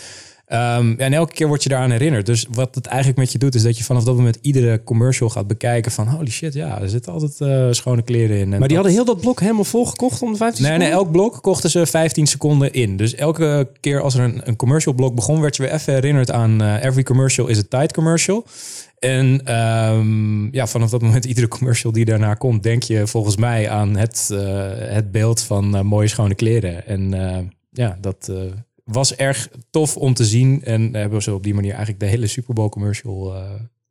Ja, 0.49 0.95
en 0.97 1.13
elke 1.13 1.33
keer 1.35 1.47
word 1.49 1.63
je 1.63 1.69
daaraan 1.69 1.91
herinnerd. 1.91 2.27
Dus 2.27 2.47
wat 2.51 2.75
het 2.75 2.87
eigenlijk 2.87 3.19
met 3.19 3.33
je 3.33 3.39
doet, 3.39 3.55
is 3.55 3.63
dat 3.63 3.79
je 3.79 3.85
vanaf 3.85 4.05
dat 4.05 4.17
moment 4.17 4.39
iedere 4.41 4.83
commercial 4.85 5.29
gaat 5.29 5.47
bekijken 5.47 5.93
van 5.93 6.09
holy 6.09 6.31
shit, 6.31 6.55
ja, 6.55 6.81
er 6.81 6.89
zitten 6.89 7.13
altijd 7.13 7.41
eh, 7.41 7.67
schone 7.71 8.03
kleren 8.03 8.37
in. 8.37 8.43
En 8.43 8.49
maar 8.49 8.59
die 8.59 8.69
dat- 8.69 8.77
hadden 8.77 8.93
heel 8.93 9.05
dat 9.05 9.21
blok 9.21 9.41
helemaal 9.41 9.65
volgekocht 9.65 10.23
om 10.23 10.33
de 10.33 10.39
15 10.39 10.63
Nee, 10.65 10.79
nee, 10.79 10.87
seconden? 10.89 11.07
elk 11.13 11.31
blok 11.31 11.43
kochten 11.43 11.71
ze 11.71 11.87
15 11.87 12.27
seconden 12.27 12.73
in. 12.73 12.97
Dus 12.97 13.15
elke 13.15 13.69
keer 13.81 14.01
als 14.01 14.15
er 14.15 14.25
een, 14.25 14.41
een 14.45 14.57
commercial 14.57 14.95
blok 14.95 15.15
begon, 15.15 15.41
werd 15.41 15.57
je 15.57 15.63
weer 15.63 15.73
even 15.73 15.93
herinnerd 15.93 16.31
aan 16.31 16.63
eh, 16.63 16.85
every 16.85 17.03
commercial 17.03 17.47
is 17.47 17.59
a 17.59 17.63
tight 17.69 17.93
commercial. 17.93 18.45
En 18.99 19.41
ehm, 19.45 20.55
ja, 20.55 20.67
vanaf 20.67 20.91
dat 20.91 21.03
moment, 21.03 21.25
iedere 21.33 21.49
commercial 21.49 21.93
die 21.93 22.05
daarna 22.05 22.35
komt, 22.35 22.63
denk 22.63 22.83
je 22.83 23.07
volgens 23.07 23.37
mij 23.37 23.71
aan 23.71 23.97
het, 23.97 24.29
eh, 24.33 24.39
het 24.77 25.11
beeld 25.13 25.43
van 25.43 25.87
mooie 25.87 26.09
schone 26.09 26.35
kleren. 26.35 26.87
En 26.87 27.11
ja, 27.71 27.99
dat 28.01 28.33
was 28.91 29.15
erg 29.17 29.49
tof 29.71 29.97
om 29.97 30.15
te 30.15 30.25
zien. 30.25 30.65
En 30.65 30.95
hebben 30.95 31.23
ze 31.23 31.35
op 31.35 31.43
die 31.43 31.55
manier 31.55 31.71
eigenlijk 31.71 32.01
de 32.01 32.07
hele 32.07 32.27
Super 32.27 32.55
Bowl 32.55 32.69
commercial 32.69 33.35
eh 33.35 33.41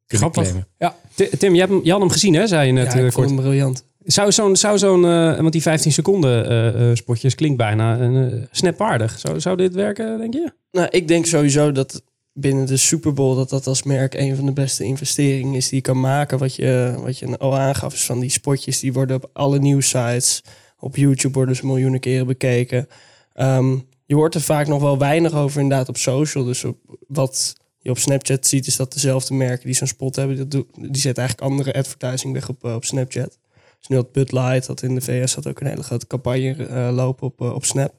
kunnen 0.08 0.32
Grappig. 0.32 0.42
claimen. 0.44 0.68
Ja. 0.78 0.96
Ti- 1.16 1.38
Tim, 1.38 1.54
je, 1.54 1.60
hebt 1.60 1.74
je 1.84 1.92
had 1.92 2.00
hem 2.00 2.10
gezien, 2.10 2.34
hè? 2.34 2.48
Zei 2.48 2.68
je 2.68 2.74
net 2.74 2.94
Ja, 2.94 3.00
eh, 3.00 3.06
ik 3.06 3.12
vond 3.12 3.14
kort. 3.14 3.28
hem 3.28 3.36
briljant. 3.36 3.84
Zou 4.04 4.32
zo'n, 4.32 4.56
zou 4.56 4.78
zo'n 4.78 5.06
eh, 5.06 5.38
want 5.40 5.52
die 5.52 5.62
15 5.62 5.92
seconden 5.92 6.50
eh, 6.50 6.90
eh, 6.90 6.96
spotjes 6.96 7.36
klinkt 7.36 7.58
bijna 7.58 8.00
uh, 8.00 8.34
snapwaardig. 8.52 9.20
Zou, 9.20 9.40
zou 9.40 9.58
dit 9.58 9.74
werken, 9.74 10.18
denk 10.18 10.34
je? 10.34 10.52
Nou, 10.72 10.88
ik 10.92 11.08
denk 11.08 11.26
sowieso 11.26 11.72
dat 11.72 12.04
binnen 12.34 12.66
de 12.66 12.78
Super 12.78 13.14
Bowl 13.14 13.36
dat 13.36 13.50
dat 13.50 13.68
als 13.68 13.84
merk 13.84 14.14
een 14.14 14.36
van 14.36 14.46
de 14.46 14.52
beste 14.54 14.84
investeringen 14.84 15.54
is 15.54 15.66
die 15.70 15.76
je 15.76 15.82
kan 15.82 16.00
maken. 16.00 16.38
Wat 16.38 16.56
je, 16.56 16.96
wat 17.04 17.18
je 17.20 17.38
al 17.38 17.58
aangaf, 17.58 17.94
is 17.94 18.06
van 18.06 18.20
die 18.20 18.30
spotjes 18.30 18.80
die 18.80 18.94
worden 18.94 19.16
op 19.16 19.30
alle 19.34 19.60
nieuwsites. 19.60 20.44
Op 20.80 20.96
YouTube 20.96 21.34
worden 21.34 21.56
ze 21.56 21.66
miljoenen 21.66 22.00
keren 22.00 22.28
bekeken. 22.28 22.88
Ehm, 23.34 23.78
je 24.08 24.16
hoort 24.16 24.36
er 24.36 24.42
vaak 24.42 24.68
nog 24.68 24.82
wel 24.82 24.98
weinig 24.98 25.34
over 25.34 25.62
inderdaad 25.62 25.90
op 25.90 25.98
social. 25.98 26.44
Dus 26.44 26.64
op, 26.64 26.78
wat 27.08 27.56
je 27.78 27.90
op 27.90 27.98
Snapchat 27.98 28.48
ziet 28.48 28.68
is 28.68 28.76
dat 28.76 28.94
dezelfde 28.94 29.34
merken 29.34 29.66
die 29.66 29.76
zo'n 29.76 29.88
spot 29.88 30.16
hebben, 30.16 30.38
dat 30.38 30.52
die 30.74 31.02
zetten 31.02 31.24
eigenlijk 31.24 31.42
andere 31.52 31.74
advertising 31.74 32.34
weg 32.34 32.50
op, 32.50 32.64
eh, 32.64 32.74
op 32.74 32.86
Snapchat. 32.86 33.38
Dus 33.78 33.88
nu 33.88 33.96
had 33.96 34.12
Bud 34.12 34.32
Light, 34.32 34.68
dat 34.68 34.82
in 34.82 34.96
de 34.96 35.02
VS 35.02 35.36
had 35.36 35.48
ook 35.48 35.60
een 35.60 35.68
hele 35.68 35.84
grote 35.84 36.08
campagne 36.08 36.66
eh, 36.66 36.90
lopen 36.92 37.28
op, 37.28 37.42
eh, 37.42 37.54
op 37.54 37.66
Snap. 37.66 37.94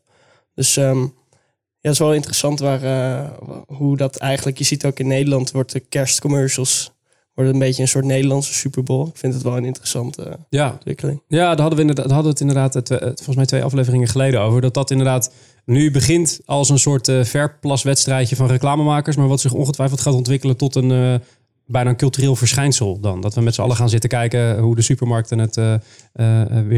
Dus 0.54 0.76
ehm, 0.76 1.00
ja, 1.80 1.88
het 1.88 1.92
is 1.92 1.98
wel 1.98 2.14
interessant 2.14 2.60
waar, 2.60 3.30
hoe 3.66 3.96
dat 3.96 4.16
eigenlijk... 4.16 4.58
Je 4.58 4.64
ziet 4.64 4.84
ook 4.84 4.98
in 4.98 5.06
Nederland 5.06 5.50
wordt 5.50 5.72
de 5.72 5.80
kerstcommercials... 5.80 6.92
worden 7.34 7.52
een 7.52 7.58
beetje 7.58 7.82
een 7.82 7.88
soort 7.88 8.04
Nederlandse 8.04 8.54
Super 8.54 8.82
Bowl. 8.82 9.06
Ik 9.08 9.16
vind 9.16 9.34
het 9.34 9.42
wel 9.42 9.56
een 9.56 9.64
interessante 9.64 10.38
Ja, 10.48 10.72
ontwikkeling. 10.72 11.22
ja 11.28 11.48
daar 11.54 11.60
hadden 11.60 11.74
we, 11.74 11.80
inderdaad, 11.80 12.04
hadden 12.10 12.22
we 12.22 12.30
het 12.30 12.40
inderdaad 12.40 12.76
eh, 12.76 12.98
volgens 12.98 13.36
mij 13.36 13.46
twee 13.46 13.62
afleveringen 13.64 14.08
geleden 14.08 14.40
over. 14.40 14.60
Dat 14.60 14.74
dat 14.74 14.90
inderdaad 14.90 15.32
nu 15.68 15.90
begint 15.90 16.40
als 16.44 16.68
een 16.68 16.78
soort 16.78 17.08
eh 17.08 17.24
verplaswedstrijdje 17.24 18.36
van 18.36 18.46
reclamemakers. 18.46 19.16
Maar 19.16 19.28
wat 19.28 19.40
zich 19.40 19.52
ongetwijfeld 19.52 20.00
gaat 20.00 20.14
ontwikkelen 20.14 20.56
tot 20.56 20.74
een, 20.74 20.90
eh, 20.90 21.14
bijna 21.66 21.90
een 21.90 21.96
cultureel 21.96 22.36
verschijnsel 22.36 23.00
dan. 23.00 23.20
Dat 23.20 23.34
we 23.34 23.40
met 23.40 23.54
z'n 23.54 23.60
allen 23.60 23.76
gaan 23.76 23.88
zitten 23.88 24.08
kijken 24.08 24.58
hoe 24.58 24.74
de 24.74 24.82
supermarkten 24.82 25.38
het 25.38 25.56
eh, 25.56 25.74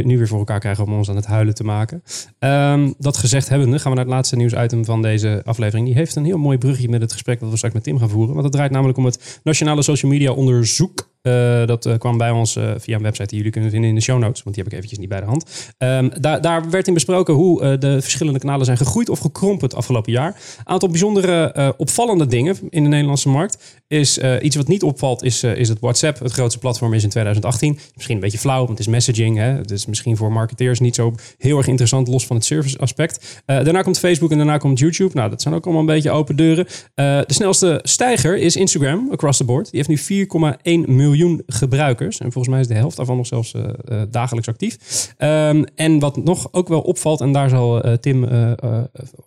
nu 0.05 0.19
weer 0.19 0.29
voor 0.29 0.39
elkaar 0.39 0.61
krijgen 0.61 0.85
om 0.85 0.93
ons 0.93 1.09
aan 1.11 1.17
het 1.17 1.27
huilen 1.27 1.55
te 1.55 1.65
maken. 1.65 2.03
Ehm, 2.39 2.93
dat 2.99 3.17
gezegd 3.17 3.49
hebbende 3.49 3.79
gaan 3.79 3.91
we 3.91 3.97
naar 3.97 4.07
het 4.07 4.15
laatste 4.15 4.37
nieuwsitem 4.37 4.85
van 4.85 5.03
deze 5.03 5.43
aflevering. 5.45 5.87
Die 5.87 5.97
heeft 5.97 6.17
een 6.17 6.25
heel 6.25 6.39
mooi 6.39 6.59
brugje 6.59 6.89
met 6.89 7.01
het 7.01 7.13
gesprek 7.13 7.41
dat 7.41 7.51
we 7.51 7.57
straks 7.57 7.75
met 7.75 7.85
Tim 7.85 7.99
gaan 7.99 8.11
voeren. 8.11 8.33
Want 8.33 8.45
het 8.45 8.53
draait 8.53 8.71
namelijk 8.71 8.99
om 8.99 9.05
het 9.05 9.41
Nationale 9.45 9.83
Social 9.83 10.11
Media 10.11 10.33
Onderzoek. 10.33 11.10
Eh, 11.23 11.67
dat 11.67 11.87
eh, 11.87 11.99
kwam 11.99 12.19
bij 12.19 12.31
ons 12.31 12.57
eh, 12.57 12.71
via 12.79 12.97
een 12.97 13.03
website 13.03 13.27
die 13.27 13.37
jullie 13.37 13.53
kunnen 13.53 13.71
vinden 13.71 13.89
in 13.89 13.95
de 13.95 14.01
show 14.01 14.19
notes. 14.19 14.43
Want 14.43 14.55
die 14.55 14.65
heb 14.65 14.73
ik 14.73 14.79
eventjes 14.79 14.99
niet 14.99 15.09
bij 15.09 15.21
de 15.21 15.27
hand. 15.27 15.73
Ehm, 15.79 16.09
daar, 16.21 16.41
daar 16.41 16.71
werd 16.71 16.89
in 16.89 16.95
besproken 16.95 17.35
hoe 17.35 17.79
de 17.79 18.03
verschillende 18.03 18.39
kanalen 18.39 18.65
zijn 18.65 18.77
gegroeid 18.77 19.09
of 19.09 19.19
gekrompen 19.19 19.65
het 19.69 19.77
afgelopen 19.77 20.13
jaar. 20.13 20.37
Aantal 20.65 20.89
bijzondere 20.89 21.75
opvallende 21.77 22.27
dingen 22.27 22.57
in 22.69 22.83
de 22.83 22.89
Nederlandse 22.89 23.29
markt. 23.29 23.83
Is 23.89 24.19
iets 24.19 24.57
wat 24.57 24.69
niet 24.69 24.83
opvalt, 24.83 25.23
is, 25.23 25.43
is 25.43 25.69
het 25.69 25.81
WhatsApp. 25.81 26.19
Het 26.19 26.33
grootste 26.33 26.59
platform 26.59 26.95
is 26.95 27.03
in 27.03 27.09
2018. 27.09 27.79
Misschien 27.95 28.15
een 28.15 28.21
beetje 28.21 28.39
flauw, 28.39 28.59
want 28.59 28.69
het 28.69 28.79
is 28.79 28.87
messaging. 28.87 29.37
Hè? 29.37 29.49
Het 29.49 29.71
is 29.71 29.87
misschien 29.87 30.17
voor 30.17 30.33
marketeers 30.33 30.81
niet 30.81 30.95
zo 30.95 31.15
heel 31.39 31.57
erg 31.57 31.67
interessant, 31.67 32.09
los 32.09 32.27
van 32.27 32.37
het 32.37 32.45
service 32.45 32.79
aspect. 32.79 33.43
Daarna 33.47 33.83
komt 33.83 33.99
Facebook 33.99 34.31
en 34.31 34.37
daarna 34.37 34.59
komt 34.59 34.79
YouTube. 34.79 35.15
Nou, 35.15 35.31
dat 35.31 35.43
zijn 35.43 35.55
ook 35.55 35.65
allemaal 35.65 35.83
een 35.83 35.95
beetje 35.95 36.11
open 36.11 36.37
deuren. 36.37 36.67
De 36.95 37.25
snelste 37.27 37.81
stijger 37.83 38.37
is 38.37 38.57
Instagram, 38.57 39.09
across 39.13 39.39
the 39.39 39.45
board. 39.45 39.71
Die 39.71 39.85
heeft 39.87 40.09
nu 40.09 40.27
4,1 40.27 40.89
miljoen 40.89 41.10
gebruikers. 41.47 42.19
En 42.19 42.33
volgens 42.33 42.49
mij 42.49 42.61
is 42.61 42.69
de 42.69 42.75
helft 42.75 42.97
daarvan 42.97 43.17
nog 43.17 43.27
zelfs 43.27 43.55
eh, 43.55 43.63
eh, 43.65 44.03
dagelijks 44.11 44.49
actief. 44.49 44.79
Ehm, 45.17 45.65
en 45.75 45.99
wat 45.99 46.17
nog 46.17 46.49
ook 46.53 46.69
wel 46.69 46.81
opvalt, 46.81 47.21
en 47.21 47.33
daar 47.33 47.49
zal 47.49 47.83
eh, 47.83 47.93
Tim 47.93 48.29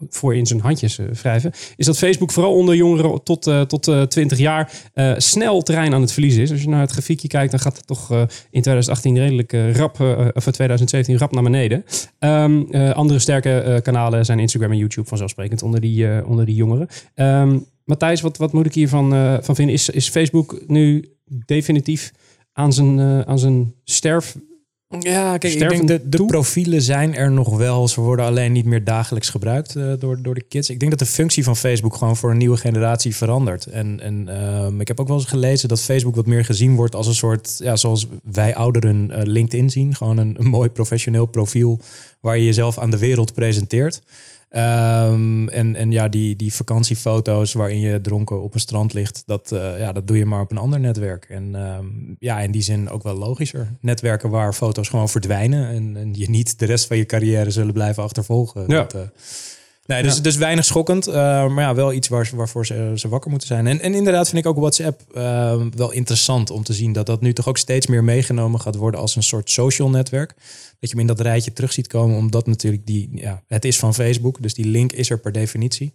voor 0.10 0.36
in 0.36 0.46
zijn 0.46 0.60
handjes 0.60 1.00
wrijven, 1.22 1.52
is 1.76 1.86
dat 1.86 1.98
Facebook 1.98 2.32
vooral 2.32 2.54
onder 2.54 2.76
jongeren 2.76 3.24
tot, 3.24 3.52
tot 3.68 3.88
eh, 3.88 4.02
20 4.02 4.38
jaar 4.38 4.72
snel 5.18 5.62
terrein 5.62 5.94
aan 5.94 6.02
het 6.02 6.12
verliezen 6.12 6.42
is. 6.42 6.52
Als 6.52 6.62
je 6.62 6.70
naar 6.70 6.82
het 6.82 6.92
grafiekje 6.92 7.28
kijkt, 7.28 7.52
dan 7.52 7.60
gaat 7.60 7.78
het 7.78 7.88
toch 7.88 8.10
in 8.52 8.62
2018 8.62 9.18
redelijk 9.18 9.52
rap, 9.52 10.00
of 10.34 10.46
in 10.46 10.52
2017 10.52 11.18
rap 11.18 11.32
naar 11.32 11.44
beneden. 11.44 11.86
Ehm, 12.20 12.62
eh, 12.72 12.92
andere 12.92 13.20
sterke 13.20 13.80
kanalen 13.84 14.26
zijn 14.26 14.40
Instagram 14.40 14.72
en 14.72 14.78
YouTube 14.78 15.08
vanzelfsprekend 15.08 15.64
onder 15.64 15.80
die, 15.80 16.26
onder 16.26 16.46
die 16.46 16.56
jongeren. 16.56 16.88
Ehm, 17.16 17.58
Matthijs, 17.86 18.22
wat, 18.22 18.38
wat 18.38 18.54
moet 18.54 18.66
ik 18.66 18.74
hiervan 18.74 19.14
eh, 19.14 19.38
van 19.42 19.56
vinden? 19.56 19.76
Is, 19.76 19.90
is 19.90 20.10
Facebook 20.10 20.64
nu 20.68 21.13
definitief 21.46 22.12
aan 22.54 22.74
zijn, 22.74 23.00
eh, 23.00 23.20
aan 23.20 23.40
zijn 23.40 23.74
sterf 23.84 24.36
Ja, 25.00 25.38
kijk, 25.38 25.54
ik 25.54 25.70
denk 25.70 25.88
de, 25.88 26.10
de 26.10 26.18
toe? 26.18 26.28
profielen 26.28 26.82
zijn 26.82 27.16
er 27.16 27.32
nog 27.32 27.58
wel. 27.58 27.88
Ze 27.88 28.02
worden 28.02 28.26
alleen 28.26 28.52
niet 28.52 28.66
meer 28.66 28.84
dagelijks 28.84 29.30
gebruikt 29.30 29.76
eh, 29.76 29.94
door, 30.00 30.22
door 30.22 30.34
de 30.34 30.44
kids. 30.48 30.70
Ik 30.70 30.80
denk 30.80 30.92
dat 30.92 31.00
de 31.00 31.14
functie 31.14 31.44
van 31.44 31.56
Facebook 31.56 31.96
gewoon 31.96 32.18
voor 32.18 32.32
een 32.32 32.38
nieuwe 32.38 32.58
generatie 32.58 33.16
verandert. 33.16 33.66
En, 33.66 34.00
en 34.00 34.28
ehm, 34.28 34.82
ik 34.82 34.88
heb 34.88 35.00
ook 35.00 35.08
wel 35.08 35.18
eens 35.18 35.26
gelezen 35.26 35.70
dat 35.70 35.82
Facebook 35.82 36.16
wat 36.16 36.26
meer 36.26 36.46
gezien 36.46 36.76
wordt 36.76 36.96
als 36.96 37.08
een 37.08 37.14
soort, 37.16 37.56
ja, 37.60 37.76
zoals 37.76 38.08
wij 38.24 38.56
ouderen 38.56 39.12
eh, 39.12 39.22
LinkedIn 39.24 39.70
zien. 39.70 39.96
Gewoon 39.96 40.18
een, 40.18 40.36
een 40.40 40.48
mooi 40.48 40.70
professioneel 40.70 41.26
profiel 41.26 41.80
waar 42.22 42.38
je 42.38 42.46
jezelf 42.46 42.78
aan 42.78 42.92
de 42.92 42.98
wereld 42.98 43.34
presenteert. 43.34 44.02
Ehm, 44.54 45.48
en, 45.48 45.76
en 45.76 45.92
ja, 45.92 46.08
die, 46.08 46.36
die 46.36 46.54
vakantiefoto's 46.54 47.54
waarin 47.54 47.80
je 47.80 48.02
dronken 48.02 48.42
op 48.42 48.54
een 48.54 48.60
strand 48.60 48.94
ligt, 48.94 49.24
dat, 49.26 49.52
eh, 49.52 49.80
ja, 49.80 49.92
dat 49.92 50.08
doe 50.08 50.18
je 50.18 50.26
maar 50.26 50.42
op 50.42 50.52
een 50.52 50.58
ander 50.58 50.80
netwerk. 50.80 51.26
En 51.30 51.56
ehm, 51.56 51.86
ja, 52.20 52.40
in 52.40 52.52
die 52.52 52.62
zin 52.62 52.90
ook 52.90 53.04
wel 53.04 53.16
logischer. 53.16 53.76
Netwerken 53.80 54.30
waar 54.30 54.54
foto's 54.54 54.90
gewoon 54.90 55.10
verdwijnen 55.10 55.68
en, 55.68 55.98
en 55.98 56.14
je 56.14 56.30
niet 56.30 56.60
de 56.60 56.66
rest 56.66 56.88
van 56.88 56.98
je 56.98 57.06
carrière 57.06 57.52
zullen 57.52 57.74
blijven 57.74 58.04
achtervolgen. 58.04 58.64
Ja. 58.68 58.78
Dat, 58.78 58.94
eh, 58.94 59.02
nee, 59.86 60.04
dus, 60.04 60.22
dus 60.22 60.36
weinig 60.36 60.66
schokkend, 60.66 61.08
eh, 61.08 61.14
maar 61.48 61.64
ja, 61.64 61.76
wel 61.76 61.94
iets 61.94 62.08
waar, 62.08 62.30
waarvoor 62.36 62.66
ze, 62.66 62.92
ze 62.96 63.08
wakker 63.08 63.30
moeten 63.30 63.48
zijn. 63.48 63.68
En, 63.68 63.82
en 63.82 63.94
inderdaad 63.94 64.30
vind 64.30 64.46
ik 64.46 64.52
ook 64.52 64.58
WhatsApp 64.58 65.02
eh, 65.14 65.62
wel 65.76 65.92
interessant 65.92 66.50
om 66.50 66.64
te 66.64 66.74
zien 66.74 66.94
dat 66.94 67.06
dat 67.06 67.22
nu 67.22 67.34
toch 67.34 67.48
ook 67.48 67.58
steeds 67.58 67.88
meer 67.88 68.04
meegenomen 68.04 68.62
gaat 68.62 68.76
worden 68.76 69.00
als 69.00 69.16
een 69.16 69.24
soort 69.24 69.50
social 69.50 69.90
netwerk. 69.90 70.34
Dat 70.80 70.90
je 70.90 70.98
hem 70.98 71.00
in 71.00 71.16
dat 71.16 71.20
rijtje 71.20 71.54
terug 71.54 71.74
ziet 71.74 71.88
komen, 71.88 72.18
omdat 72.18 72.48
natuurlijk 72.48 72.86
die, 72.86 73.10
ja, 73.14 73.42
het 73.48 73.66
is 73.66 73.80
van 73.80 73.94
Facebook, 73.94 74.42
dus 74.42 74.54
die 74.54 74.66
link 74.66 74.92
is 74.92 75.10
er 75.10 75.20
per 75.20 75.32
definitie. 75.32 75.94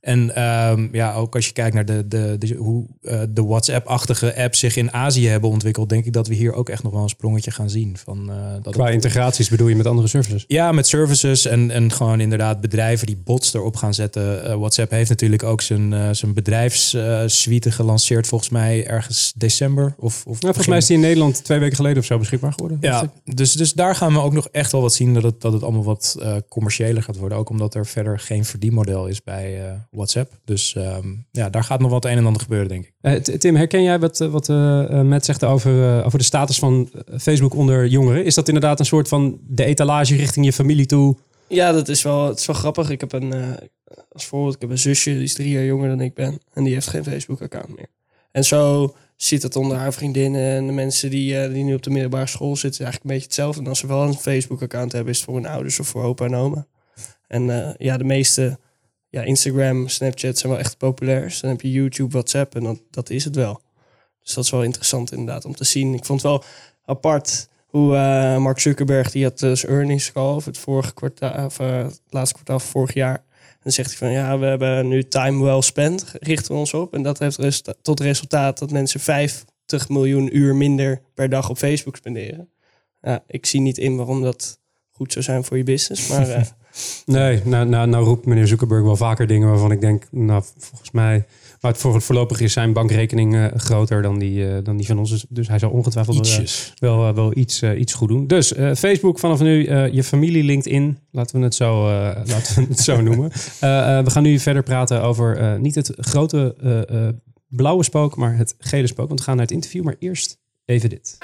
En 0.00 0.34
ehm, 0.34 0.88
ja, 0.92 1.14
ook 1.14 1.34
als 1.34 1.46
je 1.46 1.52
kijkt 1.52 1.74
naar 1.74 1.84
de, 1.84 2.08
de, 2.08 2.36
de, 2.38 2.54
hoe 2.54 2.86
eh, 3.02 3.20
de 3.30 3.44
WhatsApp-achtige 3.44 4.36
apps 4.36 4.58
zich 4.58 4.76
in 4.76 4.92
Azië 4.92 5.28
hebben 5.28 5.50
ontwikkeld, 5.50 5.88
denk 5.88 6.04
ik 6.04 6.12
dat 6.12 6.26
we 6.26 6.34
hier 6.34 6.52
ook 6.52 6.68
echt 6.68 6.82
nog 6.82 6.92
wel 6.92 7.02
een 7.02 7.08
sprongetje 7.08 7.50
gaan 7.50 7.70
zien. 7.70 7.96
Van, 7.96 8.30
eh, 8.30 8.36
dat 8.62 8.74
qua 8.74 8.88
integraties 8.88 9.48
bedoel 9.48 9.68
je 9.68 9.76
met 9.76 9.86
andere 9.86 10.08
services? 10.08 10.44
ja, 10.46 10.72
met 10.72 10.86
services 10.86 11.46
en, 11.46 11.70
en 11.70 11.92
gewoon 11.92 12.20
inderdaad 12.20 12.60
bedrijven 12.60 13.06
die 13.06 13.16
bots 13.16 13.54
erop 13.54 13.76
gaan 13.76 13.94
zetten. 13.94 14.44
Eh, 14.44 14.54
WhatsApp 14.54 14.90
heeft 14.90 15.08
natuurlijk 15.08 15.42
ook 15.42 15.60
zijn, 15.60 16.16
zijn 16.16 16.34
bedrijfssuite 16.34 17.70
gelanceerd, 17.70 18.26
volgens 18.26 18.50
mij 18.50 18.86
ergens 18.86 19.32
december. 19.36 19.94
Of, 19.98 20.16
of 20.16 20.24
Nou, 20.24 20.38
volgens 20.40 20.66
mij 20.66 20.78
is 20.78 20.86
die 20.86 20.96
in 20.96 21.02
Nederland 21.02 21.44
twee 21.44 21.58
weken 21.58 21.76
geleden 21.76 21.98
of 21.98 22.04
zo 22.04 22.18
beschikbaar 22.18 22.52
geworden. 22.52 22.78
ja, 22.80 23.12
dus, 23.24 23.52
dus 23.52 23.72
daar 23.72 23.94
gaan 23.94 24.12
we 24.12 24.20
ook 24.20 24.32
nog 24.32 24.48
echt 24.48 24.72
wel 24.72 24.80
wat 24.80 24.94
zien 24.94 25.14
dat 25.14 25.22
het, 25.22 25.40
dat 25.40 25.52
het 25.52 25.62
allemaal 25.62 25.84
wat 25.84 26.16
commerciëler 26.48 27.02
gaat 27.02 27.16
worden. 27.16 27.38
Ook 27.38 27.50
omdat 27.50 27.74
er 27.74 27.86
verder 27.86 28.18
geen 28.18 28.44
verdienmodel 28.44 29.06
is 29.06 29.22
bij 29.22 29.78
WhatsApp. 29.90 30.32
Dus 30.44 30.74
ehm, 30.74 31.08
ja, 31.30 31.50
daar 31.50 31.64
gaat 31.64 31.80
nog 31.80 31.90
wat 31.90 32.04
een 32.04 32.16
en 32.16 32.26
ander 32.26 32.42
gebeuren, 32.42 32.68
denk 32.68 32.84
ik. 32.84 32.92
Eh, 33.00 33.14
Tim, 33.14 33.56
herken 33.56 33.82
jij 33.82 33.98
wat, 33.98 34.20
eh, 34.20 34.28
wat 34.28 34.48
eh, 34.48 35.02
Matt 35.02 35.24
zegt 35.24 35.44
over, 35.44 36.04
over 36.04 36.18
de 36.18 36.24
status 36.24 36.58
van 36.58 36.90
Facebook 37.18 37.54
onder 37.54 37.86
jongeren? 37.86 38.24
Is 38.24 38.34
dat 38.34 38.48
inderdaad 38.48 38.78
een 38.78 38.86
soort 38.86 39.08
van 39.08 39.38
de 39.48 39.64
etalage 39.64 40.16
richting 40.16 40.44
je 40.44 40.52
familie 40.52 40.86
toe? 40.86 41.16
Ja, 41.52 41.72
dat 41.72 41.88
is 41.88 42.02
wel, 42.02 42.26
het 42.28 42.38
is 42.38 42.46
wel 42.46 42.56
grappig. 42.56 42.90
Ik 42.90 43.00
heb 43.00 43.12
een, 43.12 43.32
eh, 43.32 43.48
als 44.12 44.26
voorbeeld, 44.26 44.54
ik 44.54 44.60
heb 44.60 44.70
een 44.70 44.78
zusje, 44.78 45.10
die 45.12 45.22
is 45.22 45.34
drie 45.34 45.50
jaar 45.50 45.64
jonger 45.64 45.88
dan 45.88 46.00
ik 46.00 46.14
ben. 46.14 46.40
En 46.52 46.64
die 46.64 46.74
heeft 46.74 46.86
geen 46.86 47.04
Facebook-account 47.04 47.76
meer. 47.76 47.88
En 48.32 48.44
zo 48.44 48.94
zit 49.16 49.42
het 49.42 49.56
onder 49.56 49.76
haar 49.76 49.92
vriendinnen 49.92 50.50
en 50.50 50.66
de 50.66 50.72
mensen 50.72 51.10
die, 51.10 51.38
eh, 51.38 51.52
die 51.52 51.64
nu 51.64 51.74
op 51.74 51.82
de 51.82 51.90
middelbare 51.90 52.26
school 52.26 52.56
zitten. 52.56 52.84
Eigenlijk 52.84 53.04
een 53.04 53.10
beetje 53.10 53.26
hetzelfde. 53.26 53.60
En 53.60 53.68
als 53.68 53.78
ze 53.78 53.86
wel 53.86 54.02
een 54.02 54.14
Facebook-account 54.14 54.92
hebben, 54.92 55.10
is 55.12 55.16
het 55.16 55.26
voor 55.26 55.34
hun 55.36 55.46
ouders 55.46 55.80
of 55.80 55.88
voor 55.88 56.02
opa 56.02 56.24
en 56.24 56.34
oma. 56.34 56.66
En 57.26 57.50
eh, 57.50 57.74
ja, 57.78 57.96
de 57.96 58.04
meeste, 58.04 58.58
ja, 59.10 59.22
Instagram, 59.22 59.88
Snapchat 59.88 60.38
zijn 60.38 60.52
wel 60.52 60.60
echt 60.60 60.78
populair. 60.78 61.22
Dus 61.22 61.40
dan 61.40 61.50
heb 61.50 61.60
je 61.60 61.70
YouTube, 61.70 62.12
WhatsApp 62.12 62.54
en 62.54 62.62
dan, 62.62 62.80
dat 62.90 63.10
is 63.10 63.24
het 63.24 63.36
wel. 63.36 63.60
Dus 64.22 64.34
dat 64.34 64.44
is 64.44 64.50
wel 64.50 64.62
interessant 64.62 65.12
inderdaad 65.12 65.44
om 65.44 65.54
te 65.54 65.64
zien. 65.64 65.94
Ik 65.94 66.04
vond 66.04 66.22
wel 66.22 66.44
apart 66.84 67.48
hoe 67.66 67.96
eh, 67.96 68.36
Mark 68.36 68.58
Zuckerberg, 68.58 69.10
die 69.10 69.24
had 69.24 69.38
dus 69.38 69.64
earnings 69.64 70.12
call 70.12 70.40
het 70.44 70.58
vorige 70.58 70.94
kwartaal, 70.94 71.44
of 71.44 71.58
eh, 71.58 71.76
het 71.76 72.00
laatste 72.08 72.34
kwartaal 72.34 72.60
vorig 72.60 72.94
jaar. 72.94 73.24
En 73.60 73.72
zegt 73.72 73.88
hij 73.88 73.98
van 73.98 74.10
ja, 74.10 74.38
we 74.38 74.46
hebben 74.46 74.88
nu 74.88 75.08
time 75.08 75.44
well 75.44 75.60
spent, 75.60 76.12
richten 76.20 76.52
we 76.52 76.58
ons 76.58 76.74
op. 76.74 76.94
En 76.94 77.02
dat 77.02 77.18
heeft 77.18 77.72
tot 77.82 78.00
resultaat 78.00 78.58
dat 78.58 78.70
mensen 78.70 79.00
50 79.00 79.88
miljoen 79.88 80.36
uur 80.36 80.54
minder 80.54 81.02
per 81.14 81.28
dag 81.28 81.50
op 81.50 81.58
Facebook 81.58 81.96
spenderen. 81.96 82.50
Ja, 83.00 83.24
ik 83.26 83.46
zie 83.46 83.60
niet 83.60 83.78
in 83.78 83.96
waarom 83.96 84.22
dat 84.22 84.59
goed 85.00 85.12
zou 85.12 85.24
zijn 85.24 85.44
voor 85.44 85.56
je 85.56 85.62
business. 85.62 86.08
Maar 86.08 86.28
eh, 86.28 86.42
Nee, 87.06 87.40
nou, 87.44 87.68
nou, 87.68 87.88
nou 87.88 88.04
roept 88.04 88.26
meneer 88.26 88.46
Zuckerberg 88.46 88.82
wel 88.82 88.96
vaker 88.96 89.26
dingen 89.26 89.48
waarvan 89.48 89.72
ik 89.72 89.80
denk, 89.80 90.06
nou 90.10 90.42
volgens 90.58 90.90
mij, 90.90 91.26
maar 91.60 91.70
het 91.70 91.80
voor, 91.80 92.02
voorlopig 92.02 92.40
is 92.40 92.52
zijn 92.52 92.72
bankrekening 92.72 93.34
eh, 93.34 93.46
groter 93.56 94.02
dan 94.02 94.18
die, 94.18 94.48
eh, 94.48 94.64
dan 94.64 94.76
die 94.76 94.86
van 94.86 94.98
ons. 94.98 95.10
Dus, 95.10 95.24
dus 95.28 95.48
hij 95.48 95.58
zal 95.58 95.70
ongetwijfeld 95.70 96.74
wel, 96.78 97.14
wel 97.14 97.36
iets, 97.36 97.62
iets 97.62 97.94
goed 97.94 98.08
doen. 98.08 98.26
Dus 98.26 98.52
Facebook 98.74 99.18
vanaf 99.18 99.40
nu, 99.40 99.72
je 99.92 100.04
familie 100.04 100.44
LinkedIn, 100.44 100.98
laten 101.10 101.38
we 101.38 101.44
het 101.44 101.54
zo, 101.54 101.84
laten 102.32 102.54
we 102.54 102.66
het 102.68 102.80
zo 102.80 103.00
noemen. 103.00 103.30
We 104.04 104.10
gaan 104.10 104.22
nu 104.22 104.38
verder 104.38 104.62
praten 104.62 105.02
over 105.02 105.58
niet 105.60 105.74
het 105.74 105.92
grote 105.96 106.54
blauwe 107.48 107.84
spook, 107.84 108.16
maar 108.16 108.36
het 108.36 108.54
gele 108.58 108.86
spook. 108.86 109.08
Want 109.08 109.18
we 109.18 109.24
gaan 109.24 109.36
naar 109.36 109.46
het 109.46 109.54
interview, 109.54 109.84
maar 109.84 109.96
eerst 109.98 110.38
even 110.64 110.90
dit. 110.90 111.18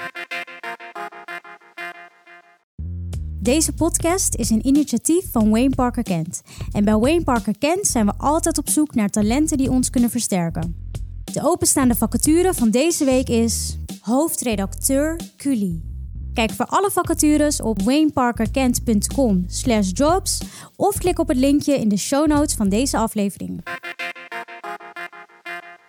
Deze 3.47 3.73
podcast 3.73 4.35
is 4.35 4.49
een 4.49 4.67
initiatief 4.67 5.31
van 5.31 5.49
Wayne 5.49 5.75
Parker 5.75 6.03
Kent. 6.03 6.41
En 6.71 6.85
bij 6.85 6.97
Wayne 6.97 7.23
Parker 7.23 7.57
Kent 7.57 7.87
zijn 7.87 8.05
we 8.05 8.13
altijd 8.17 8.57
op 8.57 8.69
zoek 8.69 8.95
naar 8.95 9.09
talenten 9.09 9.57
die 9.57 9.69
ons 9.69 9.89
kunnen 9.89 10.09
versterken. 10.09 10.89
De 11.23 11.41
openstaande 11.43 11.95
vacature 11.95 12.53
van 12.53 12.69
deze 12.69 13.05
week 13.05 13.29
is 13.29 13.77
hoofdredacteur 14.01 15.19
Culi. 15.37 15.83
Kijk 16.33 16.51
voor 16.51 16.65
alle 16.65 16.91
vacatures 16.91 17.61
op 17.61 17.81
wayneparkerkent.com 17.81 19.43
slash 19.47 19.89
jobs 19.93 20.41
of 20.75 20.97
klik 20.97 21.19
op 21.19 21.27
het 21.27 21.37
linkje 21.37 21.79
in 21.79 21.89
de 21.89 21.97
show 21.97 22.27
notes 22.27 22.53
van 22.53 22.69
deze 22.69 22.97
aflevering. 22.97 23.63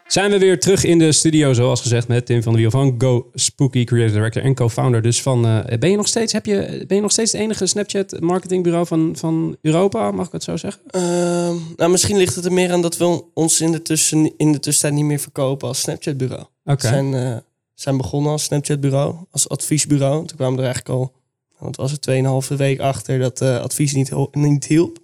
Zijn 0.09 0.31
we 0.31 0.39
weer 0.39 0.61
terug 0.61 0.85
in 0.85 0.99
de 0.99 1.13
studio, 1.13 1.53
zoals 1.53 1.81
gezegd, 1.81 2.09
met 2.09 2.27
Tim 2.27 2.43
van 2.43 2.53
der 2.53 2.61
Wiel 2.61 2.71
van 2.71 2.95
Go 2.99 3.31
Spooky, 3.35 3.85
creative 3.85 4.15
director 4.15 4.43
en 4.43 4.55
co-founder. 4.55 5.03
Dus 5.03 5.23
van, 5.23 5.47
eh, 5.47 5.79
ben 5.79 5.91
je 5.91 5.97
nog 5.97 6.07
steeds, 6.09 6.33
heb 6.33 6.47
je, 6.47 6.85
ben 6.87 6.97
je 6.97 7.03
nog 7.03 7.13
steeds 7.13 7.33
het 7.33 7.41
enige 7.41 7.67
Snapchat 7.67 8.21
marketingbureau 8.21 8.87
van, 8.87 9.13
van 9.17 9.57
Europa, 9.63 10.11
mag 10.11 10.27
ik 10.27 10.33
het 10.33 10.43
zo 10.43 10.57
zeggen? 10.57 10.83
Ehm, 10.87 11.55
nou, 11.77 11.91
misschien 11.91 12.17
ligt 12.17 12.35
het 12.35 12.45
er 12.45 12.53
meer 12.53 12.73
aan 12.73 12.83
dat 12.83 12.97
we 12.97 13.25
ons 13.35 13.61
in 13.61 13.73
de, 13.73 13.83
tussen, 13.83 14.33
in 14.37 14.53
de 14.53 14.61
tussentijd 14.61 14.95
niet 14.95 15.05
meer 15.05 15.19
verkopen 15.19 15.69
als 15.69 15.81
Snapchat-bureau. 15.81 16.45
Oké. 16.65 16.83
We 16.83 16.89
zijn, 16.89 17.15
eh, 17.15 17.37
zijn 17.75 17.97
begonnen 17.97 18.33
als 18.33 18.45
Snapchat-bureau, 18.45 19.15
als 19.31 19.49
adviesbureau. 19.49 20.27
Toen 20.27 20.37
kwamen 20.37 20.57
we 20.57 20.63
er 20.63 20.69
eigenlijk 20.69 20.99
al, 20.99 21.13
nou, 21.51 21.65
wat 21.65 21.77
was 21.77 21.91
het, 21.91 22.01
2,5 22.01 22.57
week 22.57 22.81
achter 22.81 23.19
dat 23.19 23.41
eh, 23.41 23.61
advies 23.61 23.95
niet, 23.95 24.13
niet 24.33 24.65
hielp. 24.65 24.99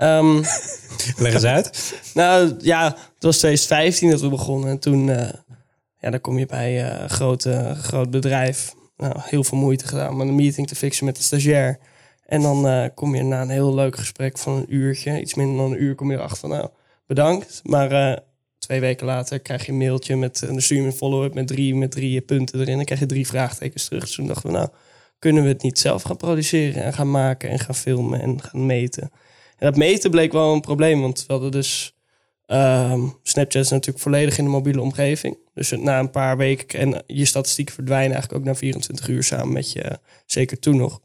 Ehm, 0.00 0.36
Leg 1.24 1.34
eens 1.34 1.44
uit. 1.44 1.94
nou 2.14 2.54
ja, 2.58 2.84
het 2.84 3.22
was 3.22 3.38
2015 3.38 4.10
dat 4.10 4.20
we 4.20 4.28
begonnen. 4.28 4.70
En 4.70 4.78
toen, 4.78 5.10
eh, 5.10 5.28
Ja, 6.00 6.10
dan 6.10 6.20
kom 6.20 6.38
je 6.38 6.46
bij 6.46 6.84
eh, 6.84 7.00
een 7.00 7.10
grote, 7.10 7.74
groot 7.76 8.10
bedrijf. 8.10 8.74
Nou, 8.96 9.14
heel 9.18 9.44
veel 9.44 9.58
moeite 9.58 9.86
gedaan 9.86 10.12
om 10.12 10.20
een 10.20 10.34
meeting 10.34 10.66
te 10.68 10.74
fixen 10.74 11.04
met 11.04 11.16
de 11.16 11.22
stagiair. 11.22 11.78
En 12.26 12.42
dan 12.42 12.90
kom 12.94 13.14
je 13.14 13.22
na 13.22 13.42
een 13.42 13.48
heel 13.48 13.74
leuk 13.74 13.96
gesprek 13.96 14.38
van 14.38 14.56
een 14.56 14.74
uurtje, 14.74 15.20
iets 15.20 15.34
minder 15.34 15.56
dan 15.56 15.72
een 15.72 15.82
uur, 15.82 15.94
kom 15.94 16.10
je 16.10 16.16
erachter 16.16 16.38
van 16.38 16.48
nou, 16.50 16.68
bedankt. 17.06 17.60
Maar 17.64 18.18
twee 18.58 18.80
weken 18.80 19.06
later 19.06 19.40
krijg 19.40 19.66
je 19.66 19.72
een 19.72 19.78
mailtje 19.78 20.16
met, 20.16 20.42
en 20.42 20.48
dan 20.48 20.60
stuur 20.60 20.84
een 20.84 20.92
follow-up 20.92 21.34
met 21.34 21.46
drie, 21.46 21.74
met 21.74 21.90
drie 21.90 22.20
punten 22.20 22.60
erin. 22.60 22.76
Dan 22.76 22.84
krijg 22.84 23.00
je 23.00 23.06
drie 23.06 23.26
vraagtekens 23.26 23.84
terug. 23.84 24.02
Dus 24.02 24.14
toen 24.14 24.26
dachten 24.26 24.50
we, 24.50 24.56
nou, 24.56 24.68
kunnen 25.18 25.42
we 25.42 25.48
het 25.48 25.62
niet 25.62 25.78
zelf 25.78 26.02
gaan 26.02 26.16
produceren 26.16 26.82
en 26.82 26.92
gaan 26.92 27.10
maken 27.10 27.50
en 27.50 27.58
gaan 27.58 27.74
filmen 27.74 28.20
en 28.20 28.42
gaan 28.42 28.66
meten. 28.66 29.10
En 29.60 29.66
dat 29.66 29.76
meten 29.76 30.10
bleek 30.10 30.32
wel 30.32 30.52
een 30.52 30.60
probleem, 30.60 31.00
want 31.00 31.24
we 31.26 31.32
hadden 31.32 31.50
dus... 31.50 31.94
ehm, 32.46 33.00
Snapchat 33.22 33.62
is 33.62 33.70
natuurlijk 33.70 34.04
volledig 34.04 34.38
in 34.38 34.44
de 34.44 34.50
mobiele 34.50 34.80
omgeving. 34.80 35.38
Dus 35.54 35.70
na 35.70 35.98
een 35.98 36.10
paar 36.10 36.36
weken 36.36 36.78
en 36.78 37.02
je 37.06 37.24
statistieken 37.24 37.74
verdwijnen 37.74 38.12
eigenlijk 38.12 38.40
ook 38.40 38.48
na 38.48 38.54
24 38.54 39.08
uur 39.08 39.22
samen 39.22 39.52
met 39.52 39.72
je, 39.72 39.98
zeker 40.26 40.58
toen 40.58 40.76
nog. 40.76 41.00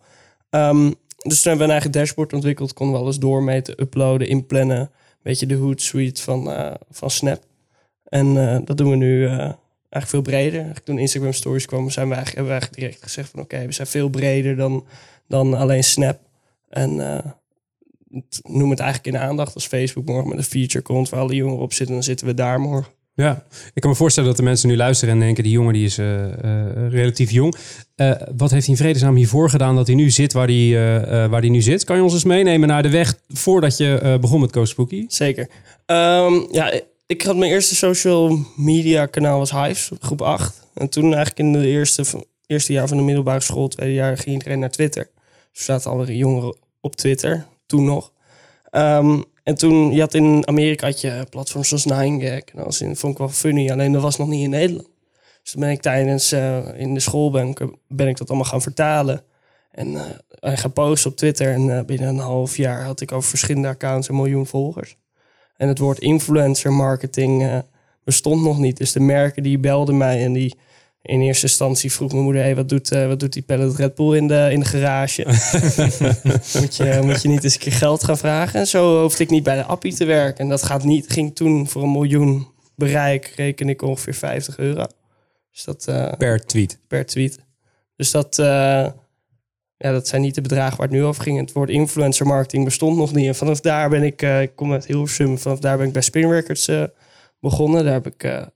Ehm, 0.50 0.92
dus 1.18 1.42
toen 1.42 1.52
hebben 1.52 1.58
we 1.58 1.64
een 1.64 1.70
eigen 1.70 1.92
dashboard 1.92 2.34
ontwikkeld, 2.34 2.74
konden 2.74 2.96
we 2.96 3.02
alles 3.02 3.20
doormeten, 3.20 3.82
uploaden, 3.82 4.28
inplannen. 4.28 4.80
Een 4.80 4.90
beetje 5.22 5.46
de 5.46 5.56
Hootsuite 5.56 6.22
van, 6.22 6.52
eh, 6.52 6.74
van 6.90 7.10
Snap. 7.10 7.44
En 8.04 8.38
eh, 8.38 8.60
dat 8.66 8.78
doen 8.78 8.90
we 8.90 8.96
nu 8.96 9.26
eh, 9.26 9.32
eigenlijk 9.32 10.08
veel 10.08 10.22
breder. 10.22 10.54
Eigenlijk 10.54 10.86
toen 10.86 11.00
Instagram 11.00 11.34
Stories 11.34 11.66
kwamen, 11.66 11.92
zijn 11.92 12.08
we 12.08 12.16
eigenlijk, 12.16 12.48
hebben 12.48 12.54
we 12.56 12.60
eigenlijk 12.62 12.82
direct 12.82 13.04
gezegd 13.04 13.30
van 13.30 13.40
oké, 13.40 13.66
we 13.66 13.72
zijn 13.72 13.88
veel 13.88 14.10
breder 14.10 14.56
dan, 14.56 14.86
dan 15.28 15.54
alleen 15.54 15.84
Snap. 15.84 16.20
En 16.70 17.00
noem 18.42 18.70
het 18.70 18.80
eigenlijk 18.80 19.14
in 19.14 19.22
de 19.22 19.28
aandacht 19.28 19.54
als 19.54 19.68
Facebook 19.68 20.06
morgen 20.06 20.30
met 20.30 20.38
een 20.38 20.44
feature 20.44 20.84
komt 20.84 21.10
waar 21.10 21.20
alle 21.20 21.36
jongeren 21.36 21.64
op 21.64 21.74
zitten, 21.74 21.96
dan 21.96 22.04
zitten 22.04 22.28
we 22.28 22.34
daar 22.34 22.60
morgen. 22.60 22.94
Ja, 23.16 23.46
ik 23.74 23.82
kan 23.82 23.90
me 23.90 23.96
voorstellen 23.96 24.30
dat 24.30 24.38
de 24.38 24.44
mensen 24.44 24.70
nu 24.70 24.76
luisteren 24.76 25.14
en 25.14 25.20
denken... 25.20 25.44
die 25.44 25.52
jongen 25.52 25.74
die 25.74 25.86
is 25.86 25.98
eh, 25.98 26.26
eh, 26.26 26.92
relatief 26.92 27.32
jong. 27.32 27.56
Eh, 27.96 28.12
wat 28.38 28.52
heeft 28.52 28.66
hij 28.66 28.76
in 28.76 28.82
vredesnaam 28.82 29.16
hiervoor 29.16 29.50
gedaan 29.50 29.76
dat 29.76 29.88
hij 29.88 29.96
nu 29.96 30.10
zit 30.10 30.34
waar 30.34 30.48
hij, 30.48 30.72
waar 31.30 31.40
hij 31.42 31.50
nu 31.50 31.62
zit? 31.62 31.84
Kan 31.84 31.96
je 31.96 32.04
ons 32.04 32.14
eens 32.14 32.24
meenemen 32.24 32.68
naar 32.68 32.84
de 32.84 32.90
weg 32.90 33.20
voordat 33.28 33.78
je 33.78 34.18
begon 34.22 34.40
met 34.40 34.52
Coach 34.52 34.68
Spooky? 34.68 35.06
Zeker. 35.08 35.50
Ehm, 35.86 36.34
ja, 36.52 36.82
ik 37.06 37.22
had 37.22 37.36
mijn 37.36 37.52
eerste 37.52 37.76
social 37.76 38.40
media 38.56 39.06
kanaal 39.06 39.38
was 39.38 39.52
Hives, 39.52 39.92
groep 40.00 40.22
8. 40.22 40.68
En 40.74 40.90
toen 40.90 41.04
eigenlijk 41.04 41.40
in 41.40 41.54
de 41.54 41.68
eerste, 41.68 42.26
eerste 42.48 42.74
jaar 42.74 42.88
van 42.88 42.98
de 42.98 43.04
middelbare 43.04 43.40
school, 43.40 43.68
tweede 43.68 43.94
jaar, 43.94 44.18
ging 44.18 44.36
iedereen 44.36 44.60
naar 44.60 44.72
Twitter. 44.72 45.10
Dus 45.52 45.60
er 45.60 45.64
zaten 45.64 45.92
alle 45.92 46.18
jongeren 46.18 46.56
op 46.82 46.96
Twitter, 46.96 47.46
toen 47.66 47.86
nog. 47.86 48.12
Ehm, 48.70 49.22
en 49.44 49.56
toen, 49.56 49.92
je 49.92 50.00
had 50.00 50.14
in 50.14 50.48
Amerika 50.48 50.86
had 50.88 51.02
je 51.02 51.26
platforms 51.30 51.68
zoals 51.68 51.86
9gag. 51.86 52.54
En 52.56 52.64
dat 52.64 52.80
in, 52.80 52.96
vond 52.96 53.14
ik 53.14 53.20
wel 53.20 53.30
funny, 53.30 53.70
alleen 53.70 53.92
dat 53.92 54.02
was 54.02 54.18
nog 54.18 54.28
niet 54.28 54.44
in 54.44 54.50
Nederland. 54.50 54.88
Dus 55.42 55.52
toen 55.52 55.62
ben 55.62 55.70
ik 55.72 55.82
tijdens, 55.82 56.32
eh, 56.32 56.80
in 56.80 56.94
de 56.94 57.00
school 57.00 57.32
ben, 57.32 57.48
ik- 58.08 58.18
dat 58.18 58.28
allemaal 58.30 58.48
gaan 58.48 58.62
vertalen. 58.62 59.24
En, 59.72 59.96
eh, 59.96 60.52
en 60.52 60.58
gaan 60.58 60.74
posten 60.74 61.12
op 61.12 61.18
Twitter. 61.18 61.54
En 61.54 61.78
eh, 61.78 61.86
binnen 61.86 62.08
een 62.08 62.18
half 62.18 62.58
jaar 62.58 62.84
had 62.84 63.02
ik 63.02 63.12
over 63.12 63.30
verschillende 63.30 63.68
accounts 63.68 64.10
een 64.10 64.16
miljoen 64.16 64.46
volgers. 64.46 64.96
En 65.58 65.68
het 65.68 65.80
woord 65.80 66.00
influencer 66.00 66.74
marketing 66.74 67.64
bestond 68.04 68.42
nog 68.42 68.58
niet. 68.60 68.78
Dus 68.78 68.92
de 68.92 69.00
merken 69.00 69.44
die 69.44 69.60
belden 69.60 69.98
mij 69.98 70.24
en 70.24 70.34
die 70.34 70.56
in 71.06 71.22
eerste 71.22 71.46
instantie 71.46 71.92
vroeg 71.92 72.12
mijn 72.12 72.24
moeder: 72.24 72.42
hey, 72.42 72.56
wat, 72.56 72.70
doet, 72.70 72.92
eh, 72.92 73.08
wat 73.08 73.20
doet 73.20 73.34
die 73.34 73.42
Pellet 73.42 73.76
Red 73.76 73.96
Bull 73.96 74.18
in 74.18 74.28
de, 74.28 74.48
in 74.52 74.60
de 74.60 74.66
garage? 74.66 75.24
moet, 76.62 76.76
je, 76.76 77.00
moet 77.04 77.22
je 77.22 77.28
niet 77.28 77.44
eens 77.44 77.54
een 77.54 77.60
keer 77.60 77.72
geld 77.72 78.04
gaan 78.04 78.18
vragen? 78.18 78.60
En 78.60 78.68
zo 78.68 79.02
hoefde 79.02 79.24
ik 79.24 79.30
niet 79.30 79.44
bij 79.44 79.56
de 79.56 79.64
appie 79.64 79.94
te 79.94 80.06
werken. 80.06 80.44
En 80.44 80.50
dat 80.50 80.64
gaat 80.64 80.84
niet, 80.84 81.10
ging 81.10 81.36
toen 81.36 81.68
voor 81.68 81.84
een 81.84 81.92
miljoen 81.92 82.48
bereik, 82.76 83.34
reken 83.36 83.70
ik 83.70 83.82
ongeveer 83.82 84.14
50 84.14 84.58
euro. 84.58 84.86
Dus 85.52 85.64
dat 85.64 85.88
eh, 85.88 86.12
Per 86.18 86.46
tweet. 86.46 86.80
per 86.88 87.06
tweet. 87.06 87.40
Dus 87.96 88.12
dat, 88.12 88.40
eh, 88.40 88.88
ja, 89.78 89.92
dat 89.92 90.08
zijn 90.08 90.22
niet 90.22 90.36
de 90.36 90.42
bedragen 90.42 90.78
waar 90.78 90.88
het 90.88 90.96
nu 90.96 91.04
over 91.04 91.24
ging. 91.24 91.40
Het 91.40 91.52
woord 91.52 91.70
influencer 91.70 92.26
marketing 92.26 92.64
bestond 92.64 92.98
nog 92.98 93.14
niet. 93.14 93.28
En 93.28 93.36
vanaf 93.36 93.60
daar 93.60 93.90
ben 93.90 94.04
ik, 94.04 94.22
ik 94.22 94.56
kom 94.56 94.72
uit 94.72 94.86
Hilversum, 94.86 95.38
vanaf 95.38 95.60
daar 95.60 95.78
ben 95.78 95.88
ik 95.88 95.94
bij 95.94 96.02
Spin 96.02 96.32
Records 96.32 96.72
begonnen. 97.40 97.84
Daar 97.84 97.94
heb 97.94 98.08
ik 98.08 98.50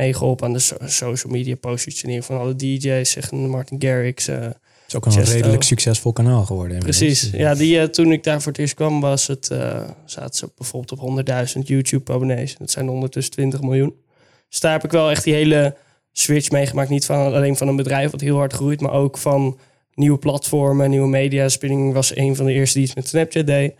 meegeholpen 0.00 0.46
aan 0.46 0.52
de 0.52 0.58
so- 0.58 0.76
social 0.86 1.32
media 1.32 1.54
positionering 1.56 2.24
van 2.24 2.38
alle 2.38 2.56
DJ's, 2.56 3.10
zeg 3.10 3.32
Martin 3.32 3.82
Garrix. 3.82 4.28
eh, 4.28 4.46
is 4.88 4.96
ook 4.96 5.06
een 5.06 5.12
Chesto. 5.12 5.32
redelijk 5.34 5.62
succesvol 5.62 6.12
kanaal 6.12 6.44
geworden. 6.44 6.78
precies. 6.78 7.24
inmiddels. 7.24 7.52
Ja, 7.52 7.64
die, 7.64 7.78
eh, 7.80 7.84
toen 7.84 8.12
ik 8.12 8.22
daar 8.24 8.42
voor 8.42 8.52
het 8.52 8.60
eerst 8.60 8.74
kwam, 8.74 9.00
was 9.00 9.26
het, 9.26 9.50
eh, 9.50 9.88
zaten 10.04 10.34
ze 10.34 10.50
bijvoorbeeld 10.56 10.92
op 10.92 10.98
100.000 10.98 11.68
YouTube-abonnees. 11.68 12.56
Dat 12.56 12.70
zijn 12.70 12.88
ondertussen 12.88 13.32
20 13.32 13.60
miljoen. 13.60 13.94
Dus 14.48 14.60
daar 14.60 14.72
heb 14.72 14.84
ik 14.84 14.90
wel 14.90 15.10
echt 15.10 15.24
die 15.24 15.34
hele 15.34 15.76
switch 16.12 16.50
meegemaakt. 16.50 16.88
Niet 16.88 17.04
van, 17.04 17.34
alleen 17.34 17.56
van 17.56 17.68
een 17.68 17.76
bedrijf 17.76 18.10
wat 18.10 18.20
heel 18.20 18.36
hard 18.36 18.52
groeit, 18.52 18.80
maar 18.80 18.92
ook 18.92 19.18
van 19.18 19.58
nieuwe 19.94 20.18
platformen, 20.18 20.90
nieuwe 20.90 21.08
media. 21.08 21.48
Spinning 21.48 21.92
was 21.92 22.16
een 22.16 22.36
van 22.36 22.44
de 22.46 22.52
eerste 22.52 22.74
die 22.78 22.86
iets 22.86 22.94
met 22.96 23.08
Snapchat 23.08 23.46
deed. 23.46 23.74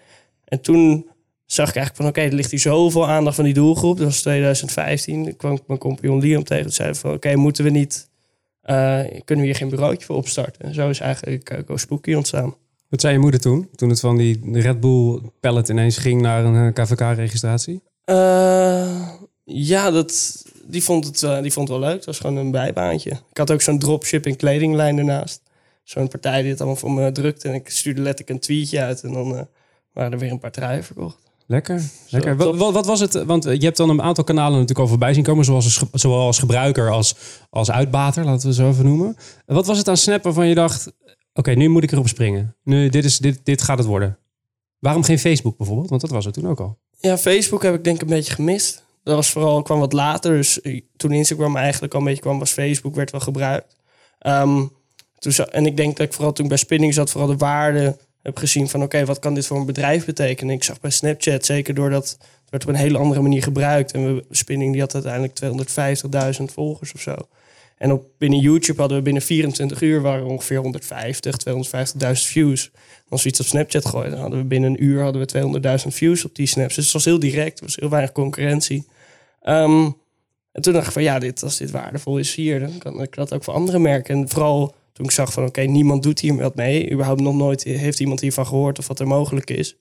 En 0.45 0.61
toen 0.61 1.10
zag 1.53 1.69
ik 1.69 1.77
eigenlijk 1.77 1.97
van, 1.97 2.07
oké, 2.07 2.31
er 2.31 2.37
ligt 2.37 2.51
hier 2.51 2.61
zoveel 2.61 3.09
aandacht 3.09 3.37
van 3.37 3.45
die 3.45 3.55
doelgroep. 3.55 3.97
Dat 3.97 4.07
was 4.07 4.21
2015. 4.21 5.25
Toen 5.25 5.37
kwam 5.37 5.53
ik 5.53 5.63
mijn 5.67 5.79
compagnon 5.79 6.21
Liam 6.21 6.45
tegen. 6.45 6.63
Toen 6.63 6.73
zei 6.73 6.95
van, 6.95 7.13
oké, 7.13 7.37
moeten 7.37 7.65
we 7.65 7.71
niet... 7.71 8.09
eh, 8.61 9.01
kunnen 9.25 9.45
we 9.45 9.51
hier 9.51 9.55
geen 9.55 9.69
bureautje 9.69 10.07
voor 10.07 10.17
opstarten? 10.17 10.65
En 10.65 10.75
zo 10.75 10.89
is 10.89 11.01
eigenlijk 11.01 11.53
uh, 11.53 11.59
Go 11.67 11.77
Spooky 11.77 12.15
ontstaan. 12.15 12.55
Wat 12.89 13.01
zei 13.01 13.13
je 13.13 13.19
moeder 13.19 13.41
toen? 13.41 13.69
Toen 13.75 13.89
het 13.89 14.01
van 14.01 14.17
die 14.17 14.41
Red 14.53 14.81
Bull 14.81 15.21
pallet 15.41 15.69
ineens 15.69 15.97
ging 15.99 16.21
naar 16.23 16.45
een 16.45 16.75
eh, 16.75 16.85
KVK-registratie? 16.85 17.83
Ja, 19.45 19.91
dat, 19.91 20.43
die, 20.65 20.83
vond 20.83 21.05
het, 21.05 21.43
die 21.43 21.53
vond 21.53 21.69
het 21.69 21.79
wel 21.79 21.89
leuk. 21.89 21.97
Het 21.97 22.05
was 22.05 22.19
gewoon 22.19 22.37
een 22.37 22.51
bijbaantje. 22.51 23.11
Ik 23.11 23.37
had 23.37 23.51
ook 23.51 23.63
zo'n 23.63 23.79
dropshipping 23.79 24.37
kledinglijn 24.37 24.99
ernaast. 24.99 25.43
Zo'n 25.83 26.09
partij 26.09 26.43
die 26.43 26.51
het 26.51 26.61
allemaal 26.61 26.79
voor 26.79 26.93
me 26.93 27.13
drukte. 27.13 27.49
En 27.49 27.55
ik 27.55 27.69
stuurde 27.69 28.01
letterlijk 28.01 28.31
een 28.31 28.47
tweetje 28.47 28.81
uit. 28.81 29.03
En 29.03 29.13
dan 29.13 29.49
waren 29.93 30.13
er 30.13 30.19
weer 30.19 30.31
een 30.31 30.39
paar 30.39 30.51
truien 30.51 30.85
verkocht. 30.85 31.30
Lekker. 31.51 31.83
Lekker. 32.09 32.37
Wat, 32.37 32.57
wat, 32.57 32.73
wat 32.73 32.87
was 32.87 33.01
het? 33.01 33.25
Want 33.25 33.45
je 33.45 33.65
hebt 33.65 33.77
dan 33.77 33.91
een 33.91 34.03
aantal 34.03 34.25
kanalen 34.25 34.53
natuurlijk 34.53 34.79
al 34.79 34.87
voorbij 34.87 35.15
zien 35.15 35.23
komen, 35.23 35.45
zoals, 35.45 35.83
zowel 35.93 36.19
als 36.19 36.39
gebruiker 36.39 36.91
als, 36.91 37.15
als 37.51 37.71
uitbater, 37.71 38.25
laten 38.25 38.41
we 38.41 38.47
het 38.47 38.57
zo 38.57 38.69
even 38.69 38.85
noemen. 38.85 39.17
Wat 39.47 39.67
was 39.67 39.79
het 39.79 39.89
aan 39.89 39.97
Snap 39.97 40.23
waarvan 40.23 40.47
je 40.47 40.55
dacht, 40.55 40.93
oké, 41.33 41.51
nu 41.51 41.69
moet 41.69 41.83
ik 41.83 41.93
erop 41.93 42.09
springen. 42.09 42.57
Nu, 42.63 42.89
dit, 42.89 43.05
is, 43.05 43.19
dit, 43.19 43.41
dit 43.45 43.63
gaat 43.63 43.79
het 43.79 43.87
worden. 43.87 44.19
Waarom 44.79 45.03
geen 45.03 45.19
Facebook 45.19 45.57
bijvoorbeeld? 45.57 45.89
Want 45.89 46.01
dat 46.01 46.11
was 46.11 46.25
het 46.25 46.35
toen 46.35 46.49
ook 46.49 46.61
al. 46.61 46.79
Ja, 46.99 47.19
Facebook 47.19 47.63
heb 47.63 47.75
ik 47.75 47.85
denk 47.85 47.97
ik 47.97 48.03
een 48.03 48.17
beetje 48.17 48.35
gemist. 48.35 48.85
Dat 49.03 49.15
was 49.15 49.31
vooral, 49.31 49.63
kwam 49.63 49.79
wat 49.79 49.93
later. 49.93 50.37
Dus 50.37 50.61
eh, 50.61 50.81
toen 50.97 51.13
Instagram 51.13 51.57
eigenlijk 51.57 51.95
al 51.95 52.01
een 52.01 52.07
beetje 52.07 52.23
kwam, 52.23 52.39
was 52.39 52.53
Facebook, 52.53 52.95
werd 52.95 53.11
wel 53.11 53.21
gebruikt. 53.21 53.77
Ehm, 54.19 54.67
toen, 55.19 55.33
en 55.33 55.67
ik 55.67 55.77
denk 55.77 55.97
dat 55.97 56.07
ik 56.07 56.13
vooral 56.13 56.33
toen 56.33 56.45
ik 56.45 56.51
bij 56.51 56.59
Spinning 56.59 56.95
zat, 56.95 57.11
vooral 57.11 57.29
de 57.29 57.37
waarde 57.37 57.97
heb 58.23 58.37
gezien 58.37 58.69
van 58.69 58.83
oké, 58.83 59.05
wat 59.05 59.19
kan 59.19 59.35
dit 59.35 59.47
voor 59.47 59.57
een 59.57 59.67
bedrijf 59.67 60.05
betekenen? 60.05 60.55
Ik 60.55 60.65
zag 60.65 60.81
bij 60.81 60.91
Snapchat, 60.91 61.45
zeker 61.45 61.75
doordat 61.75 62.09
het 62.11 62.51
werd 62.51 62.63
op 62.63 62.69
een 62.69 62.75
hele 62.75 62.99
andere 62.99 63.21
manier 63.21 63.43
gebruikt. 63.43 63.93
En 63.93 64.15
we, 64.15 64.25
Spinning 64.31 64.73
die 64.73 64.81
had 64.81 64.95
uiteindelijk 64.95 65.41
250.000 66.39 66.45
volgers 66.45 66.93
of 66.93 67.01
zo. 67.01 67.17
En 67.77 67.93
op, 67.93 68.07
binnen 68.19 68.39
YouTube 68.39 68.81
hadden 68.81 68.99
we 68.99 69.05
binnen 69.05 69.23
24 69.23 69.81
uur 69.81 70.01
waren 70.01 70.21
er 70.21 70.31
ongeveer 70.31 70.59
150, 70.59 71.37
250.000 71.49 72.13
views. 72.13 72.71
En 72.75 73.09
als 73.09 73.23
we 73.23 73.29
iets 73.29 73.41
op 73.41 73.47
Snapchat 73.47 73.87
gooiden, 73.87 74.13
dan 74.13 74.21
hadden 74.21 74.39
we 74.39 74.45
binnen 74.45 74.71
een 74.71 74.85
uur 74.85 75.03
hadden 75.03 75.27
we 75.27 75.81
200.000 75.83 75.87
views 75.87 76.25
op 76.25 76.35
die 76.35 76.47
snaps. 76.47 76.75
Dus 76.75 76.85
het 76.85 76.93
was 76.93 77.05
heel 77.05 77.19
direct, 77.19 77.59
er 77.59 77.65
was 77.65 77.77
heel 77.77 77.89
weinig 77.91 78.13
concurrentie. 78.13 78.87
Ehm, 79.43 79.91
en 80.53 80.63
toen 80.63 80.73
dacht 80.73 80.87
ik 80.87 80.93
van 80.93 81.03
ja, 81.03 81.19
dit, 81.19 81.43
als 81.43 81.57
dit 81.57 81.71
waardevol 81.71 82.19
is 82.19 82.35
hier, 82.35 82.61
dan 82.61 82.79
kan 82.79 83.03
ik 83.03 83.15
dat 83.15 83.35
ook 83.35 83.45
voor 83.45 83.55
andere 83.55 83.79
merken. 83.79 84.15
En 84.15 84.29
vooral 84.29 84.75
toen 85.01 85.09
ik 85.09 85.15
zag 85.15 85.33
van 85.33 85.45
oké, 85.45 85.61
niemand 85.61 86.03
doet 86.03 86.21
hier 86.21 86.37
wat 86.37 86.55
mee. 86.55 86.93
Überhaupt 86.93 87.21
nog 87.21 87.35
nooit 87.35 87.63
heeft 87.63 88.01
iemand 88.01 88.21
hiervan 88.21 88.47
gehoord 88.47 88.79
of 88.79 88.89
wat 88.89 89.01
er 89.01 89.07
mogelijk 89.07 89.51
is. 89.51 89.77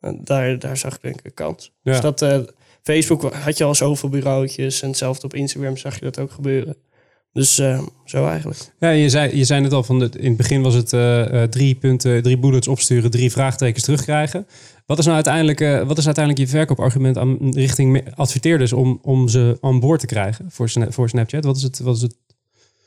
En 0.00 0.20
daar, 0.24 0.58
daar 0.58 0.76
zag 0.76 0.94
ik 0.94 1.02
denk 1.02 1.18
ik 1.18 1.24
een 1.24 1.34
kans. 1.34 1.72
Ja. 1.82 1.92
Dus 1.92 2.00
dat, 2.00 2.22
eh, 2.22 2.38
Facebook 2.82 3.34
had 3.34 3.58
je 3.58 3.64
al 3.64 3.74
zoveel 3.74 4.08
bureautjes 4.08 4.82
en 4.82 4.88
hetzelfde 4.88 5.24
op 5.24 5.34
Instagram 5.34 5.76
zag 5.76 5.94
je 5.94 6.04
dat 6.04 6.18
ook 6.18 6.30
gebeuren. 6.30 6.76
Dus 7.32 7.58
eh, 7.58 7.82
zo 8.04 8.26
eigenlijk. 8.26 8.58
Ja, 8.78 8.90
je 8.90 9.08
zei, 9.08 9.36
je 9.36 9.44
zei 9.44 9.60
net 9.60 9.72
al, 9.72 9.82
van 9.82 9.98
de, 9.98 10.10
in 10.18 10.28
het 10.28 10.36
begin 10.36 10.62
was 10.62 10.74
het 10.74 10.92
eh, 10.92 11.42
eh, 11.42 11.48
drie 11.48 11.74
punten, 11.74 12.22
drie 12.22 12.38
bullets 12.38 12.68
opsturen, 12.68 13.10
drie 13.10 13.30
vraagtekens 13.30 13.84
terugkrijgen. 13.84 14.46
Wat 14.86 14.98
is 14.98 15.04
nou 15.04 15.14
uiteindelijk, 15.14 15.86
wat 15.86 15.98
is 15.98 16.06
uiteindelijk 16.06 16.44
je 16.44 16.56
verkoopargument 16.56 17.18
aan, 17.18 17.52
richting 17.54 18.14
adverteerders 18.14 18.72
om, 18.72 18.98
om 19.02 19.28
ze 19.28 19.58
aan 19.60 19.80
boord 19.80 20.00
te 20.00 20.06
krijgen 20.06 20.46
voor, 20.50 20.70
voor 20.88 21.08
Snapchat? 21.08 21.44
Wat 21.44 21.56
is 21.56 21.62
het? 21.62 21.78
Wat 21.78 21.96
is 21.96 22.02
het? 22.02 22.16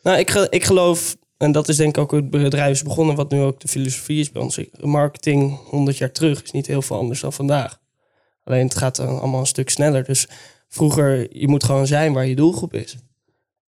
Nou, 0.04 0.18
ik, 0.18 0.34
ik 0.50 0.64
geloof, 0.64 1.18
en 1.42 1.52
dat 1.52 1.68
is 1.68 1.76
denk 1.76 1.98
ik 1.98 2.02
ook 2.02 2.12
het 2.12 2.30
bedrijf 2.30 2.72
is 2.72 2.84
begonnen, 2.84 3.16
wat 3.16 3.32
nu 3.32 3.42
ook 3.42 3.60
de 3.60 3.68
filosofie 3.68 4.20
is 4.20 4.32
bij 4.32 4.42
ons. 4.42 4.60
Marketing 4.80 5.60
100 5.70 5.98
jaar 5.98 6.12
terug 6.12 6.44
is 6.44 6.52
niet 6.52 6.68
heel 6.68 6.82
veel 6.82 6.98
anders 6.98 7.20
dan 7.20 7.34
vandaag. 7.34 7.80
Alleen 8.44 8.64
het 8.64 8.78
gaat 8.78 8.96
dan 8.96 9.20
allemaal 9.20 9.40
een 9.40 9.46
stuk 9.46 9.70
sneller. 9.70 10.04
Dus 10.04 10.28
vroeger, 10.68 11.38
je 11.38 11.48
moet 11.48 11.64
gewoon 11.64 11.88
zijn 11.88 12.14
waar 12.14 12.26
je 12.26 12.36
doelgroep 12.36 12.74
is. 12.74 12.98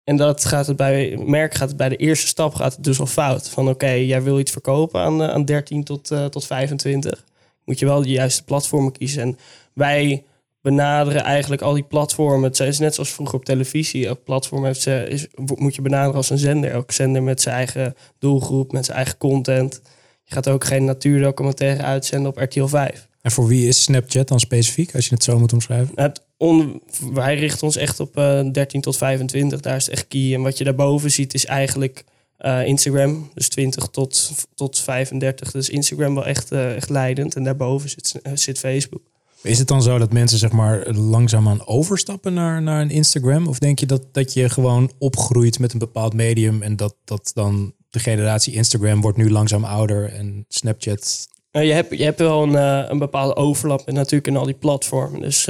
En 0.04 0.16
dat 0.16 0.44
gaat 0.44 0.66
het 0.66 0.76
bij 0.76 1.16
merk 1.16 1.54
gaat 1.54 1.68
het 1.68 1.76
bij 1.76 1.88
de 1.88 1.96
eerste 1.96 2.26
stap 2.26 2.54
gaat 2.54 2.74
het 2.74 2.84
dus 2.84 3.00
al 3.00 3.06
fout. 3.06 3.48
Van 3.48 3.68
oké, 3.68 3.90
jij 3.90 4.22
wil 4.22 4.38
iets 4.38 4.52
verkopen 4.52 5.00
aan, 5.00 5.22
eh, 5.22 5.28
aan 5.28 5.44
13 5.44 5.84
tot, 5.84 6.10
eh, 6.10 6.24
tot 6.24 6.46
25. 6.46 7.24
Moet 7.64 7.78
je 7.78 7.86
wel 7.86 8.02
de 8.02 8.08
juiste 8.08 8.44
platformen 8.44 8.92
kiezen. 8.92 9.22
En 9.22 9.38
wij 9.72 10.24
benaderen 10.64 11.22
eigenlijk 11.22 11.62
al 11.62 11.74
die 11.74 11.82
platformen. 11.82 12.48
Het 12.48 12.60
is 12.60 12.78
net 12.78 12.94
zoals 12.94 13.12
vroeger 13.12 13.34
op 13.34 13.44
televisie. 13.44 14.06
Elk 14.06 14.24
platform 14.24 14.64
heeft 14.64 14.80
ze, 14.80 15.06
is, 15.08 15.26
moet 15.54 15.74
je 15.74 15.82
benaderen 15.82 16.16
als 16.16 16.30
een 16.30 16.38
zender. 16.38 16.70
Elke 16.70 16.92
zender 16.92 17.22
met 17.22 17.40
zijn 17.40 17.54
eigen 17.54 17.94
doelgroep, 18.18 18.72
met 18.72 18.84
zijn 18.84 18.96
eigen 18.96 19.18
content. 19.18 19.80
Je 20.22 20.34
gaat 20.34 20.48
ook 20.48 20.64
geen 20.64 20.84
natuurdocumentaire 20.84 21.82
uitzenden 21.82 22.30
op 22.30 22.36
RTL 22.36 22.66
5. 22.66 23.08
En 23.22 23.30
voor 23.30 23.46
wie 23.46 23.68
is 23.68 23.82
Snapchat 23.82 24.28
dan 24.28 24.40
specifiek, 24.40 24.94
als 24.94 25.08
je 25.08 25.14
het 25.14 25.24
zo 25.24 25.38
moet 25.38 25.52
omschrijven? 25.52 25.92
Het 25.94 26.22
on, 26.36 26.82
wij 27.12 27.38
richten 27.38 27.66
ons 27.66 27.76
echt 27.76 28.00
op 28.00 28.18
uh, 28.18 28.40
13 28.52 28.80
tot 28.80 28.96
25. 28.96 29.60
Daar 29.60 29.76
is 29.76 29.84
het 29.84 29.94
echt 29.94 30.08
key. 30.08 30.34
En 30.34 30.42
wat 30.42 30.58
je 30.58 30.64
daarboven 30.64 31.10
ziet 31.10 31.34
is 31.34 31.46
eigenlijk 31.46 32.04
uh, 32.40 32.66
Instagram. 32.66 33.30
Dus 33.34 33.48
20 33.48 33.86
tot, 33.86 34.32
tot 34.54 34.78
35. 34.78 35.50
Dus 35.50 35.68
Instagram 35.68 36.14
wel 36.14 36.26
echt, 36.26 36.52
uh, 36.52 36.74
echt 36.74 36.90
leidend. 36.90 37.36
En 37.36 37.44
daarboven 37.44 37.90
zit, 37.90 38.20
zit 38.34 38.58
Facebook. 38.58 39.02
Is 39.44 39.58
het 39.58 39.68
dan 39.68 39.82
zo 39.82 39.98
dat 39.98 40.12
mensen 40.12 40.38
zeg 40.38 40.52
maar 40.52 40.92
langzaamaan 40.92 41.66
overstappen 41.66 42.34
naar, 42.34 42.62
naar 42.62 42.80
een 42.80 42.90
Instagram? 42.90 43.46
Of 43.46 43.58
denk 43.58 43.78
je 43.78 43.86
dat, 43.86 44.02
dat 44.12 44.32
je 44.32 44.48
gewoon 44.48 44.90
opgroeit 44.98 45.58
met 45.58 45.72
een 45.72 45.78
bepaald 45.78 46.14
medium 46.14 46.62
en 46.62 46.76
dat, 46.76 46.96
dat 47.04 47.30
dan 47.34 47.74
de 47.90 47.98
generatie 47.98 48.54
Instagram 48.54 49.00
wordt 49.00 49.18
nu 49.18 49.30
langzaam 49.30 49.64
ouder 49.64 50.12
en 50.12 50.44
Snapchat? 50.48 51.28
je, 51.50 51.58
hebt, 51.58 51.98
je 51.98 52.04
hebt 52.04 52.18
wel 52.18 52.42
een, 52.42 52.54
een 52.90 52.98
bepaalde 52.98 53.36
overlap 53.36 53.88
en 53.88 53.94
natuurlijk 53.94 54.26
in 54.26 54.36
al 54.36 54.44
die 54.44 54.54
platformen. 54.54 55.20
Dus 55.20 55.48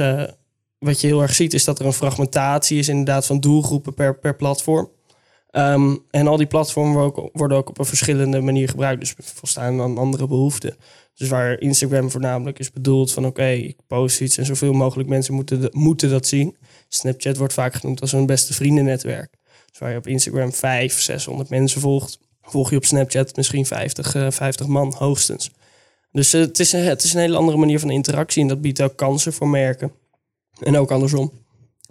wat 0.79 1.01
je 1.01 1.07
heel 1.07 1.21
erg 1.21 1.33
ziet 1.33 1.53
is 1.53 1.63
dat 1.63 1.79
er 1.79 1.85
een 1.85 1.93
fragmentatie 1.93 2.79
is 2.79 2.89
inderdaad 2.89 3.25
van 3.25 3.39
doelgroepen 3.39 3.93
per, 3.93 4.19
per 4.19 4.35
platform. 4.35 4.89
Um, 5.51 6.03
en 6.11 6.27
al 6.27 6.37
die 6.37 6.47
platformen 6.47 6.93
worden 6.93 7.23
ook, 7.23 7.29
worden 7.33 7.57
ook, 7.57 7.69
op 7.69 7.79
een 7.79 7.85
verschillende 7.85 8.41
manier 8.41 8.69
gebruikt. 8.69 8.99
Dus 8.99 9.13
volstaan 9.17 9.81
aan 9.81 9.97
andere 9.97 10.27
behoeften. 10.27 10.75
Dus 11.15 11.29
waar 11.29 11.59
Instagram 11.59 12.11
voornamelijk 12.11 12.59
is 12.59 12.71
bedoeld 12.71 13.11
van 13.11 13.25
oké, 13.25 13.47
ik 13.47 13.77
post 13.87 14.21
iets 14.21 14.37
en 14.37 14.45
zoveel 14.45 14.73
mogelijk 14.73 15.09
mensen 15.09 15.33
moeten, 15.33 15.69
moeten 15.71 16.09
dat 16.09 16.27
zien. 16.27 16.55
Snapchat 16.87 17.37
wordt 17.37 17.53
vaak 17.53 17.73
genoemd 17.73 18.01
als 18.01 18.11
een 18.11 18.25
beste 18.25 18.53
vriendennetwerk. 18.53 19.33
Dus 19.69 19.79
waar 19.79 19.91
je 19.91 19.97
op 19.97 20.07
Instagram 20.07 20.53
500, 20.53 21.03
600 21.03 21.49
mensen 21.49 21.81
volgt, 21.81 22.19
volg 22.41 22.69
je 22.69 22.75
op 22.75 22.85
Snapchat 22.85 23.35
misschien 23.35 23.65
50, 23.65 24.15
uh, 24.15 24.31
50 24.31 24.67
man 24.67 24.93
hoogstens. 24.97 25.51
Dus 26.11 26.33
uh, 26.33 26.41
het, 26.41 26.59
is, 26.59 26.71
het 26.71 27.03
is 27.03 27.13
een 27.13 27.19
hele 27.19 27.37
andere 27.37 27.57
manier 27.57 27.79
van 27.79 27.89
interactie 27.89 28.41
en 28.41 28.47
dat 28.47 28.61
biedt 28.61 28.81
ook 28.81 28.95
kansen 28.95 29.33
voor 29.33 29.49
merken. 29.49 29.91
En 30.59 30.77
ook 30.77 30.91
andersom. 30.91 31.31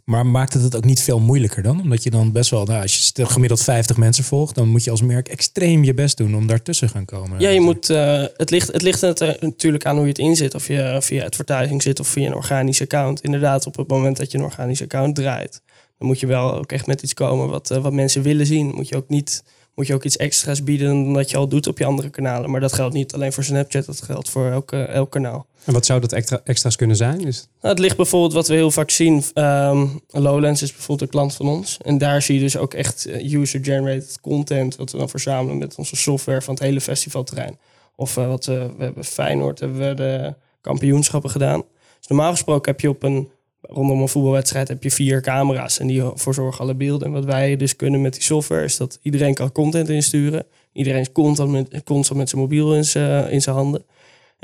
Maar 0.04 0.26
maakt 0.26 0.52
het 0.52 0.62
het 0.62 0.76
ook 0.76 0.84
niet 0.84 1.02
veel 1.02 1.20
moeilijker 1.20 1.62
dan? 1.62 1.80
Omdat 1.80 2.02
je 2.02 2.10
dan 2.10 2.32
best 2.32 2.50
wel, 2.50 2.64
nou, 2.64 2.82
als 2.82 3.10
je 3.14 3.26
gemiddeld 3.26 3.62
50 3.62 3.96
mensen 3.96 4.24
volgt, 4.24 4.54
dan 4.54 4.68
moet 4.68 4.84
je 4.84 4.90
als 4.90 5.02
merk 5.02 5.28
extreem 5.28 5.84
je 5.84 5.94
best 5.94 6.16
doen 6.16 6.34
om 6.36 6.46
daartussen 6.46 6.88
gaan 6.88 7.04
komen. 7.04 7.40
Ja, 7.40 7.48
je 7.48 7.60
moet, 7.60 7.90
uh, 7.90 8.24
het, 8.36 8.50
ligt, 8.50 8.72
het 8.72 8.82
ligt 8.82 9.02
er 9.02 9.36
natuurlijk 9.40 9.86
aan 9.86 9.94
hoe 9.94 10.02
je 10.02 10.08
het 10.08 10.18
inzet. 10.18 10.54
Of 10.54 10.68
je 10.68 10.96
via 11.00 11.24
advertising 11.24 11.82
zit 11.82 12.00
of 12.00 12.08
via 12.08 12.26
een 12.26 12.34
organisch 12.34 12.82
account. 12.82 13.20
Inderdaad, 13.20 13.66
op 13.66 13.76
het 13.76 13.88
moment 13.88 14.16
dat 14.16 14.30
je 14.30 14.38
een 14.38 14.44
organisch 14.44 14.82
account 14.82 15.14
draait, 15.14 15.62
dan 15.98 16.08
moet 16.08 16.20
je 16.20 16.26
wel 16.26 16.54
ook 16.54 16.72
echt 16.72 16.86
met 16.86 17.02
iets 17.02 17.14
komen 17.14 17.48
wat, 17.48 17.70
uh, 17.70 17.78
wat 17.78 17.92
mensen 17.92 18.22
willen 18.22 18.46
zien. 18.46 18.66
Moet 18.74 18.88
je 18.88 18.96
ook 18.96 19.08
niet 19.08 19.42
moet 19.74 19.86
je 19.86 19.94
ook 19.94 20.04
iets 20.04 20.16
extra's 20.16 20.64
bieden 20.64 20.88
dan 20.88 21.12
dat 21.12 21.30
je 21.30 21.36
al 21.36 21.48
doet 21.48 21.66
op 21.66 21.78
je 21.78 21.84
andere 21.84 22.10
kanalen. 22.10 22.50
Maar 22.50 22.60
dat 22.60 22.72
geldt 22.72 22.94
niet 22.94 23.14
alleen 23.14 23.32
voor 23.32 23.44
Snapchat, 23.44 23.86
dat 23.86 24.02
geldt 24.02 24.30
voor 24.30 24.50
elk, 24.50 24.72
elk 24.72 25.10
kanaal. 25.10 25.46
En 25.64 25.72
wat 25.72 25.86
zou 25.86 26.00
dat 26.00 26.12
extra, 26.12 26.40
extra's 26.44 26.76
kunnen 26.76 26.96
zijn? 26.96 27.18
Nou, 27.18 27.34
het 27.60 27.78
ligt 27.78 27.96
bijvoorbeeld 27.96 28.32
wat 28.32 28.48
we 28.48 28.54
heel 28.54 28.70
vaak 28.70 28.90
zien. 28.90 29.22
Um, 29.34 30.00
Lowlands 30.08 30.62
is 30.62 30.72
bijvoorbeeld 30.72 31.00
een 31.00 31.18
klant 31.18 31.34
van 31.34 31.48
ons. 31.48 31.78
En 31.82 31.98
daar 31.98 32.22
zie 32.22 32.34
je 32.34 32.40
dus 32.40 32.56
ook 32.56 32.74
echt 32.74 33.06
eh, 33.06 33.32
user-generated 33.32 34.20
content. 34.20 34.76
Wat 34.76 34.92
we 34.92 34.98
dan 34.98 35.08
verzamelen 35.08 35.58
met 35.58 35.74
onze 35.74 35.96
software 35.96 36.42
van 36.42 36.54
het 36.54 36.62
hele 36.62 36.80
festivalterrein. 36.80 37.58
Of 37.96 38.16
uh, 38.16 38.26
wat 38.26 38.46
uh, 38.46 38.64
we 38.76 38.84
hebben 38.84 39.04
Feyenoord, 39.04 39.60
hebben 39.60 39.88
we 39.88 39.94
de 39.94 40.34
kampioenschappen 40.60 41.30
gedaan. 41.30 41.62
Dus 41.98 42.08
normaal 42.08 42.30
gesproken 42.30 42.72
heb 42.72 42.80
je 42.80 42.88
op 42.88 43.02
een 43.02 43.28
rondom 43.60 44.00
een 44.00 44.08
voetbalwedstrijd 44.08 44.68
heb 44.68 44.82
je 44.82 44.90
vier 44.90 45.20
camera's 45.20 45.78
en 45.78 45.86
die 45.86 46.02
verzorgen 46.14 46.60
alle 46.60 46.74
beelden. 46.74 47.06
En 47.06 47.12
wat 47.12 47.24
wij 47.24 47.56
dus 47.56 47.76
kunnen 47.76 48.00
met 48.00 48.12
die 48.12 48.22
software 48.22 48.64
is 48.64 48.76
dat 48.76 48.98
iedereen 49.02 49.34
kan 49.34 49.52
content 49.52 49.88
insturen. 49.88 50.46
Iedereen 50.72 51.00
is 51.00 51.12
constant 51.12 51.50
met, 51.50 51.88
met 52.14 52.28
zijn 52.28 52.40
mobiel 52.40 52.74
in 52.74 52.84
zijn, 52.84 53.30
in 53.30 53.42
zijn 53.42 53.56
handen. 53.56 53.84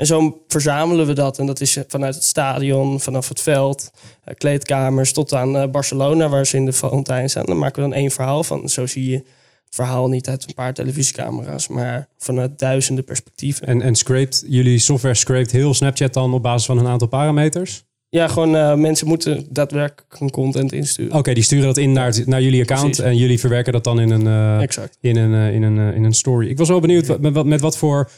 En 0.01 0.07
zo 0.07 0.43
verzamelen 0.47 1.07
we 1.07 1.13
dat. 1.13 1.39
En 1.39 1.45
dat 1.45 1.61
is 1.61 1.77
vanuit 1.87 2.15
het 2.15 2.23
stadion, 2.23 2.99
vanaf 2.99 3.29
het 3.29 3.41
veld, 3.41 3.91
kleedkamers 4.37 5.13
tot 5.13 5.33
aan 5.33 5.71
Barcelona, 5.71 6.29
waar 6.29 6.45
ze 6.45 6.57
in 6.57 6.65
de 6.65 6.73
fontein 6.73 7.29
staan. 7.29 7.45
Dan 7.45 7.57
maken 7.57 7.83
we 7.83 7.89
dan 7.89 7.97
één 7.97 8.11
verhaal 8.11 8.43
van. 8.43 8.69
Zo 8.69 8.85
zie 8.85 9.09
je 9.09 9.15
het 9.15 9.75
verhaal 9.75 10.07
niet 10.07 10.29
uit 10.29 10.47
een 10.47 10.53
paar 10.53 10.73
televisiecamera's, 10.73 11.67
maar 11.67 12.07
vanuit 12.17 12.59
duizenden 12.59 13.03
perspectieven. 13.03 13.67
En, 13.67 13.81
en 13.81 13.95
scraped, 13.95 14.43
jullie 14.47 14.79
software 14.79 15.15
scraped 15.15 15.51
heel 15.51 15.73
Snapchat 15.73 16.13
dan 16.13 16.33
op 16.33 16.43
basis 16.43 16.65
van 16.65 16.77
een 16.77 16.87
aantal 16.87 17.07
parameters? 17.07 17.83
Ja, 18.13 18.27
gewoon 18.27 18.55
uh, 18.55 18.75
mensen 18.75 19.07
moeten 19.07 19.45
daadwerkelijk 19.49 20.19
hun 20.19 20.29
content 20.29 20.73
insturen. 20.73 21.09
Oké, 21.09 21.19
okay, 21.19 21.33
die 21.33 21.43
sturen 21.43 21.65
dat 21.65 21.77
in 21.77 21.91
naar, 21.91 22.19
naar 22.25 22.41
jullie 22.41 22.61
account 22.61 22.85
Precies. 22.85 23.03
en 23.03 23.17
jullie 23.17 23.39
verwerken 23.39 23.73
dat 23.73 23.83
dan 23.83 23.99
in 23.99 24.09
een, 24.09 24.25
uh, 24.25 24.61
exact. 24.61 24.97
In, 25.01 25.15
een, 25.15 25.31
uh, 25.31 25.53
in, 25.53 25.63
een, 25.63 25.93
in 25.93 26.03
een 26.03 26.13
story. 26.13 26.47
Ik 26.47 26.57
was 26.57 26.67
wel 26.67 26.79
benieuwd 26.79 27.19
met, 27.19 27.33
wat, 27.33 27.45
met 27.45 27.61
wat 27.61 27.77
voor 27.77 28.09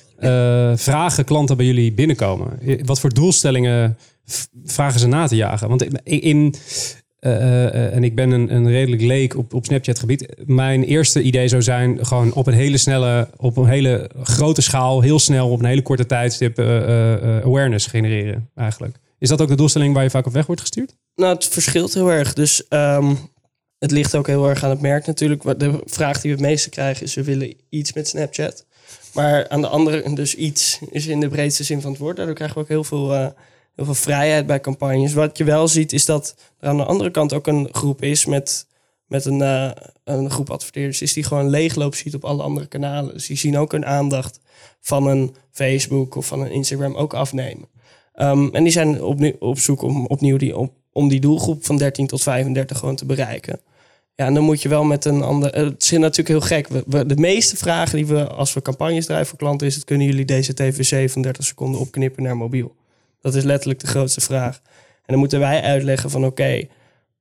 vragen 0.75 1.25
klanten 1.25 1.57
bij 1.57 1.65
jullie 1.65 1.93
binnenkomen. 1.93 2.59
Wat 2.85 2.99
voor 2.99 3.13
doelstellingen 3.13 3.97
vragen 4.65 4.99
ze 4.99 5.07
na 5.07 5.27
te 5.27 5.35
jagen? 5.35 5.69
Want 5.69 5.85
in, 6.03 6.55
en 7.19 8.03
ik 8.03 8.15
ben 8.15 8.31
een, 8.31 8.55
een 8.55 8.69
redelijk 8.69 9.01
leek 9.01 9.37
op, 9.37 9.53
op 9.53 9.65
Snapchat 9.65 9.99
gebied. 9.99 10.35
Mijn 10.45 10.83
eerste 10.83 11.21
idee 11.21 11.47
zou 11.47 11.61
zijn 11.61 12.05
gewoon 12.05 12.33
op 12.33 12.47
een 12.47 12.53
hele 12.53 12.77
snelle, 12.77 13.29
op 13.37 13.57
een 13.57 13.67
hele 13.67 14.09
grote 14.23 14.61
schaal, 14.61 15.01
heel 15.01 15.19
snel 15.19 15.49
op 15.49 15.59
een 15.59 15.65
hele 15.65 15.81
korte 15.81 16.05
tijdstip 16.05 16.59
awareness 17.43 17.87
genereren 17.87 18.49
eigenlijk. 18.55 19.01
Is 19.23 19.29
dat 19.29 19.41
ook 19.41 19.47
de 19.47 19.55
doelstelling 19.55 19.93
waar 19.93 20.03
je 20.03 20.09
vaak 20.09 20.25
op 20.25 20.33
weg 20.33 20.45
wordt 20.45 20.61
gestuurd? 20.61 20.95
Nou, 21.15 21.33
het 21.33 21.45
verschilt 21.45 21.93
heel 21.93 22.11
erg. 22.11 22.33
Dus 22.33 22.63
um, 22.69 23.17
het 23.79 23.91
ligt 23.91 24.15
ook 24.15 24.27
heel 24.27 24.49
erg 24.49 24.63
aan 24.63 24.69
het 24.69 24.81
merk 24.81 25.05
natuurlijk. 25.05 25.59
De 25.59 25.81
vraag 25.85 26.21
die 26.21 26.31
we 26.31 26.37
het 26.37 26.47
meeste 26.47 26.69
krijgen 26.69 27.05
is, 27.05 27.13
we 27.13 27.23
willen 27.23 27.55
iets 27.69 27.93
met 27.93 28.07
Snapchat. 28.07 28.65
Maar 29.13 29.49
aan 29.49 29.61
de 29.61 29.67
andere, 29.67 30.13
dus 30.13 30.35
iets 30.35 30.79
is 30.89 31.07
in 31.07 31.19
de 31.19 31.27
breedste 31.27 31.63
zin 31.63 31.81
van 31.81 31.91
het 31.91 31.99
woord. 31.99 32.15
Daardoor 32.15 32.35
krijgen 32.35 32.57
we 32.57 32.61
ook 32.61 32.69
heel 32.69 32.83
veel, 32.83 33.13
uh, 33.13 33.27
heel 33.75 33.85
veel 33.85 33.93
vrijheid 33.93 34.45
bij 34.45 34.59
campagnes. 34.59 35.13
Wat 35.13 35.37
je 35.37 35.43
wel 35.43 35.67
ziet 35.67 35.93
is 35.93 36.05
dat 36.05 36.35
er 36.59 36.69
aan 36.69 36.77
de 36.77 36.85
andere 36.85 37.11
kant 37.11 37.33
ook 37.33 37.47
een 37.47 37.69
groep 37.71 38.01
is 38.01 38.25
met, 38.25 38.67
met 39.07 39.25
een, 39.25 39.39
uh, 39.39 39.71
een 40.03 40.31
groep 40.31 40.49
adverteerders 40.49 41.01
is 41.01 41.13
die 41.13 41.23
gewoon 41.23 41.49
leegloop 41.49 41.95
ziet 41.95 42.15
op 42.15 42.25
alle 42.25 42.43
andere 42.43 42.67
kanalen. 42.67 43.13
Dus 43.13 43.25
die 43.25 43.37
zien 43.37 43.57
ook 43.57 43.71
hun 43.71 43.85
aandacht 43.85 44.39
van 44.79 45.07
een 45.07 45.35
Facebook 45.51 46.15
of 46.15 46.25
van 46.25 46.41
een 46.41 46.51
Instagram 46.51 46.95
ook 46.95 47.13
afnemen. 47.13 47.71
Um, 48.15 48.53
en 48.53 48.63
die 48.63 48.71
zijn 48.71 49.03
opnieuw, 49.03 49.35
op 49.39 49.59
zoek 49.59 49.81
om 49.81 50.05
opnieuw 50.05 50.37
die, 50.37 50.57
op, 50.57 50.73
om 50.91 51.09
die 51.09 51.19
doelgroep 51.19 51.65
van 51.65 51.77
13 51.77 52.07
tot 52.07 52.21
35 52.21 52.77
gewoon 52.77 52.95
te 52.95 53.05
bereiken. 53.05 53.59
Ja, 54.15 54.25
en 54.25 54.33
dan 54.33 54.43
moet 54.43 54.61
je 54.61 54.69
wel 54.69 54.83
met 54.83 55.05
een 55.05 55.21
ander. 55.21 55.55
Het 55.55 55.81
is 55.83 55.91
natuurlijk 55.91 56.27
heel 56.27 56.41
gek. 56.41 56.67
De 57.07 57.15
meeste 57.15 57.57
vragen 57.57 57.95
die 57.95 58.05
we 58.05 58.27
als 58.27 58.53
we 58.53 58.61
campagnes 58.61 59.05
drijven 59.05 59.27
voor 59.27 59.37
klanten 59.37 59.67
is: 59.67 59.75
het, 59.75 59.83
kunnen 59.83 60.07
jullie 60.07 60.25
deze 60.25 60.53
TVC 60.53 61.09
van 61.09 61.21
30 61.21 61.45
seconden 61.45 61.79
opknippen 61.79 62.23
naar 62.23 62.37
mobiel? 62.37 62.75
Dat 63.21 63.35
is 63.35 63.43
letterlijk 63.43 63.79
de 63.79 63.87
grootste 63.87 64.21
vraag. 64.21 64.61
En 64.95 65.03
dan 65.05 65.17
moeten 65.19 65.39
wij 65.39 65.61
uitleggen 65.61 66.09
van 66.09 66.25
oké, 66.25 66.67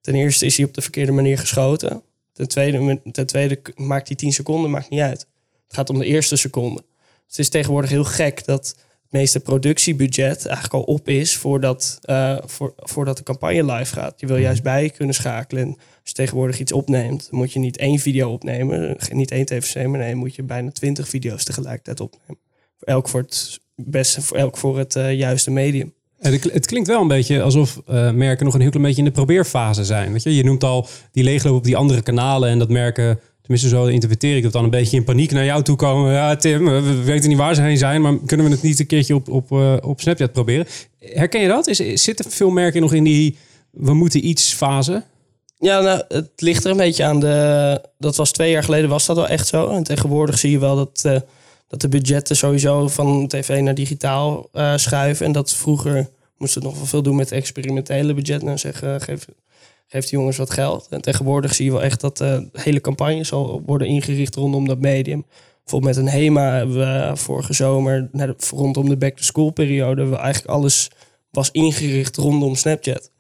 ten 0.01 0.15
eerste 0.15 0.47
is 0.47 0.57
hij 0.57 0.67
op 0.67 0.75
de 0.75 0.83
verkeerde 0.83 1.13
manier 1.13 1.39
geschoten. 1.39 2.03
Ten 2.33 2.49
tweede, 2.49 3.01
ten 3.13 3.27
tweede 3.27 3.61
maakt 3.75 4.07
die 4.07 4.17
10 4.17 4.33
seconden 4.33 4.71
maakt 4.71 4.91
niet 4.91 5.01
uit. 5.01 5.27
Het 5.67 5.77
gaat 5.77 5.91
om 5.91 5.99
de 5.99 6.05
eerste 6.05 6.37
seconde. 6.37 6.85
Het 7.27 7.39
is 7.39 7.49
tegenwoordig 7.49 7.91
heel 7.91 8.05
gek 8.05 8.45
dat 8.45 8.77
meeste 9.13 9.41
productiebudget 9.41 10.47
eigenlijk 10.47 10.75
al 10.75 10.95
op 10.95 11.09
is 11.09 11.37
voordat, 11.37 11.99
uh, 12.05 12.39
voor, 12.45 12.75
voordat 12.77 13.17
de 13.17 13.23
campagne 13.23 13.65
live 13.73 13.93
gaat. 13.95 14.21
Je 14.21 14.27
wil 14.27 14.37
Mhm. 14.37 14.45
juist 14.45 14.63
bij 14.63 14.91
kunnen 14.91 15.15
schakelen. 15.15 15.63
En 15.63 15.69
als 15.69 15.79
je 16.03 16.13
tegenwoordig 16.13 16.59
iets 16.59 16.73
opneemt, 16.73 17.29
moet 17.31 17.53
je 17.53 17.59
niet 17.59 17.77
één 17.77 17.99
video 17.99 18.33
opnemen, 18.33 18.97
niet 19.13 19.31
één 19.31 19.47
TVC, 19.47 19.87
maar 19.87 19.99
nee, 19.99 20.15
moet 20.15 20.35
je 20.35 20.43
bijna 20.43 20.71
twintig 20.71 21.09
video's 21.09 21.45
tegelijkertijd 21.45 22.01
opnemen. 22.01 22.39
Voor 22.79 22.89
elk 22.89 23.09
voor 23.09 23.21
het 23.21 23.61
beste, 23.75 24.23
voor 24.23 24.37
elk 24.37 24.57
voor 24.57 24.79
het 24.79 24.97
uh, 24.97 25.13
juiste 25.15 25.51
medium. 25.51 25.95
Het 26.19 26.67
klinkt 26.67 26.89
wel 26.89 27.01
een 27.01 27.09
beetje 27.09 27.43
alsof 27.43 27.81
uh, 27.91 28.11
merken 28.11 28.45
nog 28.45 28.55
een 28.55 28.61
heel 28.61 28.71
klein 28.71 28.87
beetje 28.87 29.03
in 29.03 29.09
de 29.09 29.15
probeerfase 29.15 29.85
zijn. 29.85 30.13
Weet 30.13 30.23
je? 30.23 30.35
je 30.35 30.45
noemt 30.45 30.65
al 30.65 30.87
die 31.13 31.25
leegloop 31.25 31.57
op 31.57 31.65
die 31.65 31.77
andere 31.77 32.03
kanalen 32.03 32.49
en 32.49 32.59
dat 32.59 32.69
merken 32.69 33.21
Tenminste, 33.43 33.69
zo 33.69 33.85
interpreteer 33.85 34.37
ik 34.37 34.43
dat 34.43 34.53
dan 34.53 34.65
een 34.65 34.71
beetje 34.71 34.97
in 34.97 35.05
paniek 35.05 35.31
naar 35.31 35.45
jou 35.45 35.63
toe 35.63 35.77
komen. 35.77 36.13
Ja, 36.13 36.37
Tim, 36.37 36.65
we 36.65 37.03
weten 37.03 37.29
niet 37.29 37.39
waar 37.39 37.55
ze 37.55 37.63
heen 37.63 37.79
zijn, 37.79 38.01
maar 38.01 38.19
kunnen 38.27 38.47
we 38.47 38.53
het 38.53 38.63
niet 38.63 38.81
een 38.81 38.87
keertje 38.87 39.15
op, 39.15 39.29
op, 39.29 39.51
uh, 39.51 39.77
op 39.81 40.01
Snapchat 40.01 40.33
proberen? 40.33 40.67
Herken 40.99 41.41
je 41.41 41.49
dat? 41.49 41.67
Is, 41.67 42.03
zitten 42.03 42.31
veel 42.31 42.51
merken 42.51 42.81
nog 42.81 42.93
in 42.93 43.05
die 43.05 43.37
we 43.71 43.95
moeten 43.95 44.27
iets 44.27 44.53
fase? 44.53 45.03
Ja, 45.59 45.81
nou, 45.81 46.03
het 46.09 46.31
ligt 46.37 46.65
er 46.65 46.71
een 46.71 46.77
beetje 46.77 47.05
aan 47.05 47.21
de. 47.21 47.81
Dat 47.99 48.17
was 48.17 48.33
twee 48.33 48.51
jaar 48.51 48.65
geleden, 48.65 48.89
was 48.89 49.07
dat 49.07 49.17
wel 49.17 49.29
echt 49.29 49.47
zo. 49.47 49.69
En 49.69 49.83
tegenwoordig 49.83 50.39
zie 50.39 50.51
je 50.51 50.59
wel 50.59 50.77
dat, 50.77 51.03
uh, 51.07 51.17
dat 51.69 51.81
de 51.81 51.89
budgetten 51.89 52.37
sowieso 52.37 52.89
van 52.89 53.27
tv 53.27 53.61
naar 53.61 53.75
digitaal 53.75 54.49
uh, 54.53 54.77
schuiven. 54.77 55.27
En 55.27 55.33
dat 55.33 55.53
vroeger 55.53 56.09
moesten 56.37 56.63
we 56.63 56.69
nog 56.69 56.77
wel 56.77 56.87
veel 56.87 57.03
doen 57.03 57.17
met 57.17 57.33
experimentele 57.33 58.15
budget. 58.15 58.43
Nou, 58.43 58.59
zeggen, 58.59 59.01
geef, 59.01 59.27
geeft 59.93 60.11
de 60.11 60.17
jongens 60.17 60.37
wat 60.37 60.51
geld. 60.51 60.87
En 60.91 61.01
tegenwoordig 61.01 61.55
zie 61.55 61.65
je 61.65 61.71
wel 61.71 61.83
echt 61.83 62.01
dat 62.01 62.21
uh, 62.21 62.39
hele 62.53 62.81
campagnes 62.81 63.33
al 63.33 63.63
worden 63.67 63.87
ingericht 63.87 64.35
rondom 64.35 64.67
dat 64.69 64.79
medium. 64.79 65.25
Bijvoorbeeld 65.63 65.95
met 65.95 66.05
een 66.05 66.21
HEMA 66.21 66.57
hebben 66.57 66.77
we 66.77 67.17
vorige 67.17 67.53
zomer, 67.53 68.11
rondom 68.51 68.89
de 68.89 68.97
back-to-school 68.97 69.51
periode, 69.51 70.05
we 70.05 70.17
eigenlijk 70.17 70.55
alles 70.55 70.91
was 71.31 71.51
ingericht 71.51 72.17
rondom 72.17 72.55
Snapchat. 72.55 73.11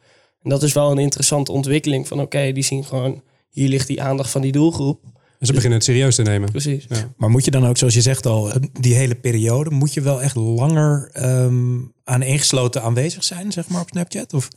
En 0.42 0.50
dat 0.50 0.62
is 0.62 0.72
wel 0.72 0.90
een 0.90 0.98
interessante 0.98 1.52
ontwikkeling 1.52 2.08
van 2.08 2.20
oké, 2.20 2.52
die 2.52 2.62
zien 2.62 2.84
gewoon, 2.84 3.22
hier 3.50 3.68
ligt 3.68 3.86
die 3.86 4.02
aandacht 4.02 4.30
van 4.30 4.40
die 4.40 4.52
doelgroep. 4.52 5.04
En 5.38 5.46
ze 5.46 5.52
beginnen 5.52 5.78
het 5.78 5.86
serieus 5.86 6.14
te 6.14 6.22
nemen. 6.22 6.50
Precies. 6.50 6.86
Ja. 6.88 7.12
Maar 7.16 7.30
moet 7.30 7.44
je 7.44 7.50
dan 7.50 7.66
ook, 7.66 7.76
zoals 7.76 7.94
je 7.94 8.00
zegt 8.00 8.26
al, 8.26 8.52
die 8.80 8.94
hele 8.94 9.14
periode, 9.14 9.70
moet 9.70 9.94
je 9.94 10.00
wel 10.00 10.22
echt 10.22 10.36
langer 10.36 11.10
ehm 11.12 11.78
aan 12.04 12.22
ingesloten 12.22 12.82
aanwezig 12.82 13.24
zijn, 13.24 13.52
zeg 13.52 13.68
maar, 13.68 13.80
op 13.80 13.88
Snapchat? 13.88 14.34
Of? 14.34 14.48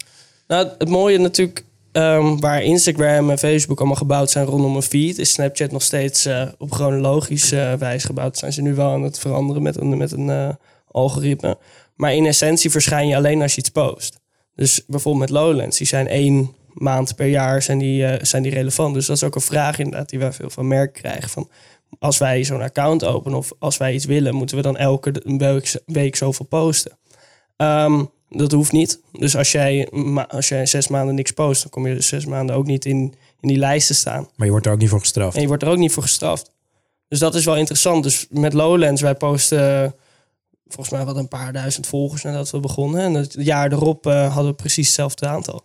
Nou, 0.47 0.69
het 0.78 0.89
mooie 0.89 1.17
natuurlijk, 1.17 1.65
ehm, 1.95 2.38
waar 2.39 2.63
Instagram 2.63 3.29
en 3.29 3.38
Facebook 3.38 3.77
allemaal 3.77 3.95
gebouwd 3.95 4.31
zijn 4.31 4.45
rondom 4.45 4.75
een 4.75 4.81
feed, 4.81 5.17
is 5.17 5.31
Snapchat 5.31 5.71
nog 5.71 5.81
steeds 5.81 6.25
eh, 6.25 6.47
op 6.58 6.71
chronologische 6.71 7.62
eh, 7.62 7.73
wijze 7.73 8.05
gebouwd. 8.05 8.38
Zijn 8.38 8.53
ze 8.53 8.62
nu 8.62 8.73
wel 8.75 8.91
aan 8.91 9.03
het 9.03 9.19
veranderen 9.19 9.62
met 9.62 9.77
een, 9.77 9.97
met 9.97 10.12
een 10.12 10.29
eh, 10.29 10.49
algoritme. 10.91 11.58
Maar 11.95 12.13
in 12.13 12.25
essentie 12.25 12.71
verschijn 12.71 13.08
je 13.08 13.15
alleen 13.15 13.41
als 13.41 13.53
je 13.53 13.60
iets 13.60 13.69
post. 13.69 14.19
Dus 14.55 14.84
bijvoorbeeld 14.88 15.29
met 15.29 15.39
Lowlands, 15.39 15.77
die 15.77 15.88
zijn 15.88 16.08
één 16.08 16.55
maand 16.73 17.15
per 17.15 17.27
jaar 17.27 17.62
zijn 17.62 17.77
die, 17.77 18.25
zijn 18.25 18.43
die 18.43 18.53
relevant. 18.53 18.93
Dus 18.93 19.05
dat 19.05 19.15
is 19.15 19.23
ook 19.23 19.36
een 19.36 19.41
vraag 19.41 19.79
inderdaad 19.79 20.10
die 20.10 20.19
wij 20.19 20.34
veel 20.34 20.49
van 20.49 20.67
merken 20.67 21.01
krijgen. 21.01 21.29
Van, 21.29 21.49
als 21.99 22.17
wij 22.17 22.43
zo'n 22.43 22.62
account 22.62 23.03
openen 23.03 23.38
of 23.38 23.51
als 23.60 23.77
wij 23.77 23.93
iets 23.93 24.05
willen, 24.05 24.36
moeten 24.36 24.55
we 24.55 24.62
dan 24.62 24.77
elke 24.77 25.13
week, 25.86 26.15
zoveel 26.15 26.45
posten. 26.45 26.97
Ehm, 27.58 28.03
dat 28.29 28.51
hoeft 28.51 28.71
niet. 28.71 28.99
Dus 29.11 29.35
als 29.38 29.51
jij, 29.51 29.89
als 30.27 30.47
jij 30.47 30.65
zes 30.65 30.88
maanden 30.88 31.15
niks 31.15 31.31
post, 31.31 31.61
dan 31.61 31.71
kom 31.71 31.88
je 31.88 31.95
dus 31.95 32.07
zes 32.07 32.25
maanden 32.25 32.55
ook 32.55 32.65
niet 32.65 32.85
in, 32.85 33.13
in 33.41 33.47
die 33.47 33.57
lijst 33.57 33.88
te 33.88 33.93
staan. 33.93 34.27
Maar 34.35 34.45
je 34.45 34.51
wordt 34.51 34.65
er 34.65 34.71
ook 34.71 34.79
niet 34.79 34.89
voor 34.89 34.99
gestraft. 34.99 35.35
En 35.35 35.41
je 35.41 35.47
wordt 35.47 35.63
er 35.63 35.69
ook 35.69 35.77
niet 35.77 35.91
voor 35.91 36.03
gestraft. 36.03 36.51
Dus 37.07 37.19
dat 37.19 37.35
is 37.35 37.45
wel 37.45 37.55
interessant. 37.57 38.03
Dus 38.03 38.27
met 38.29 38.53
Lowlands, 38.53 39.01
wij 39.01 39.15
posten 39.15 39.83
eh, 39.83 39.89
volgens 40.67 40.95
mij 40.95 41.05
wat 41.05 41.15
een 41.15 41.27
paar 41.27 41.53
duizend 41.53 41.88
volgers 41.88 42.23
nadat 42.23 42.49
we 42.51 42.59
begonnen. 42.59 43.01
En 43.01 43.13
het 43.13 43.35
jaar 43.39 43.71
erop 43.71 44.07
eh, 44.07 44.33
hadden 44.33 44.51
we 44.51 44.57
precies 44.57 44.85
hetzelfde 44.88 45.27
aantal. 45.27 45.63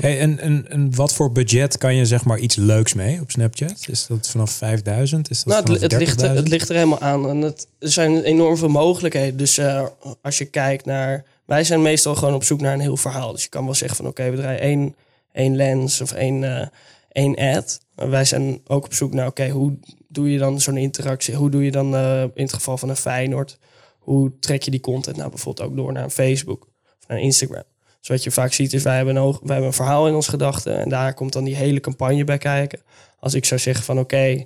Hey, 0.00 0.18
en, 0.20 0.38
en, 0.38 0.66
en 0.70 0.94
wat 0.94 1.14
voor 1.14 1.32
budget 1.32 1.78
kan 1.78 1.94
je 1.96 2.06
zeg 2.06 2.24
maar 2.24 2.38
iets 2.38 2.56
leuks 2.56 2.94
mee 2.94 3.20
op 3.20 3.30
Snapchat? 3.30 3.84
Is 3.90 4.06
dat 4.06 4.28
vanaf 4.28 4.50
5000? 4.50 5.30
Is 5.30 5.42
dat 5.42 5.46
Nou, 5.46 5.58
het, 5.58 5.66
vanaf 5.66 5.82
het, 5.90 6.00
ligt, 6.00 6.22
er- 6.22 6.28
30.000? 6.30 6.34
het 6.36 6.48
ligt 6.48 6.68
er 6.68 6.74
helemaal 6.74 7.00
aan. 7.00 7.28
En 7.28 7.36
het, 7.40 7.66
er 7.78 7.90
zijn 7.92 8.22
enorm 8.22 8.56
veel 8.56 8.68
mogelijkheden. 8.68 9.36
Dus 9.36 9.58
eh, 9.58 9.86
als 10.22 10.38
je 10.38 10.44
kijkt 10.44 10.84
naar... 10.84 11.24
Wij 11.52 11.64
zijn 11.64 11.82
meestal 11.82 12.14
gewoon 12.14 12.34
op 12.34 12.44
zoek 12.44 12.60
naar 12.60 12.72
een 12.72 12.80
heel 12.80 12.96
verhaal. 12.96 13.32
Dus 13.32 13.42
je 13.42 13.48
kan 13.48 13.64
wel 13.64 13.74
zeggen 13.74 13.96
van... 13.96 14.06
Oké, 14.06 14.30
we 14.30 14.36
draaien 14.36 14.60
één, 14.60 14.96
één 15.32 15.56
lens 15.56 16.00
of 16.00 16.12
één, 16.12 16.44
eh, 16.44 16.66
één 17.12 17.56
ad. 17.56 17.80
Maar 17.94 18.10
wij 18.10 18.24
zijn 18.24 18.60
ook 18.66 18.84
op 18.84 18.94
zoek 18.94 19.12
naar... 19.12 19.26
Oké, 19.26 19.48
hoe 19.48 19.78
doe 20.08 20.32
je 20.32 20.38
dan 20.38 20.60
zo'n 20.60 20.76
interactie? 20.76 21.34
Hoe 21.34 21.50
doe 21.50 21.64
je 21.64 21.70
dan 21.70 21.94
eh, 21.94 22.22
in 22.22 22.42
het 22.42 22.52
geval 22.52 22.78
van 22.78 22.88
een 22.88 22.96
Feyenoord... 22.96 23.58
Hoe 23.98 24.32
trek 24.40 24.62
je 24.62 24.70
die 24.70 24.80
content 24.80 25.16
nou 25.16 25.30
bijvoorbeeld 25.30 25.68
ook 25.68 25.76
door 25.76 25.92
naar 25.92 26.04
een 26.04 26.10
Facebook 26.10 26.68
of 27.00 27.08
naar 27.08 27.20
Instagram? 27.20 27.62
Dus 27.98 28.08
wat 28.08 28.22
je 28.22 28.30
vaak 28.30 28.52
ziet 28.52 28.72
is, 28.72 28.82
wij 28.82 28.96
hebben 28.96 29.16
een, 29.16 29.22
wij 29.30 29.38
hebben 29.42 29.66
een 29.66 29.72
verhaal 29.72 30.08
in 30.08 30.14
ons 30.14 30.28
gedachten... 30.28 30.78
en 30.78 30.88
daar 30.88 31.14
komt 31.14 31.32
dan 31.32 31.44
die 31.44 31.56
hele 31.56 31.80
campagne 31.80 32.24
bij 32.24 32.38
kijken. 32.38 32.80
Als 33.18 33.34
ik 33.34 33.44
zou 33.44 33.60
zeggen 33.60 33.84
van 33.84 33.98
oké... 33.98 34.44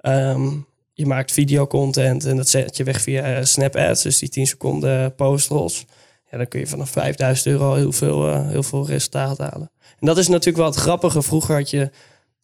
ehm, 0.00 0.50
je 0.92 1.06
maakt 1.06 1.32
videocontent 1.32 2.24
en 2.24 2.36
dat 2.36 2.48
zet 2.48 2.76
je 2.76 2.84
weg 2.84 3.00
via 3.00 3.22
eh, 3.22 3.44
Snap 3.44 3.76
Ads, 3.76 4.02
dus 4.02 4.18
die 4.18 4.28
10 4.28 4.46
seconden 4.46 5.14
postrolls. 5.14 5.86
Ja, 6.30 6.36
dan 6.36 6.48
kun 6.48 6.60
je 6.60 6.66
vanaf 6.66 6.90
5000 6.90 7.46
euro 7.46 7.68
al 7.68 7.74
heel 7.74 7.92
veel, 7.92 8.28
eh, 8.28 8.48
heel 8.48 8.62
veel 8.62 8.86
resultaat 8.86 9.38
halen. 9.38 9.70
En 10.00 10.06
dat 10.06 10.18
is 10.18 10.28
natuurlijk 10.28 10.56
wel 10.56 10.66
het 10.66 10.74
grappige. 10.76 11.22
Vroeger 11.22 11.54
had 11.54 11.70
je 11.70 11.90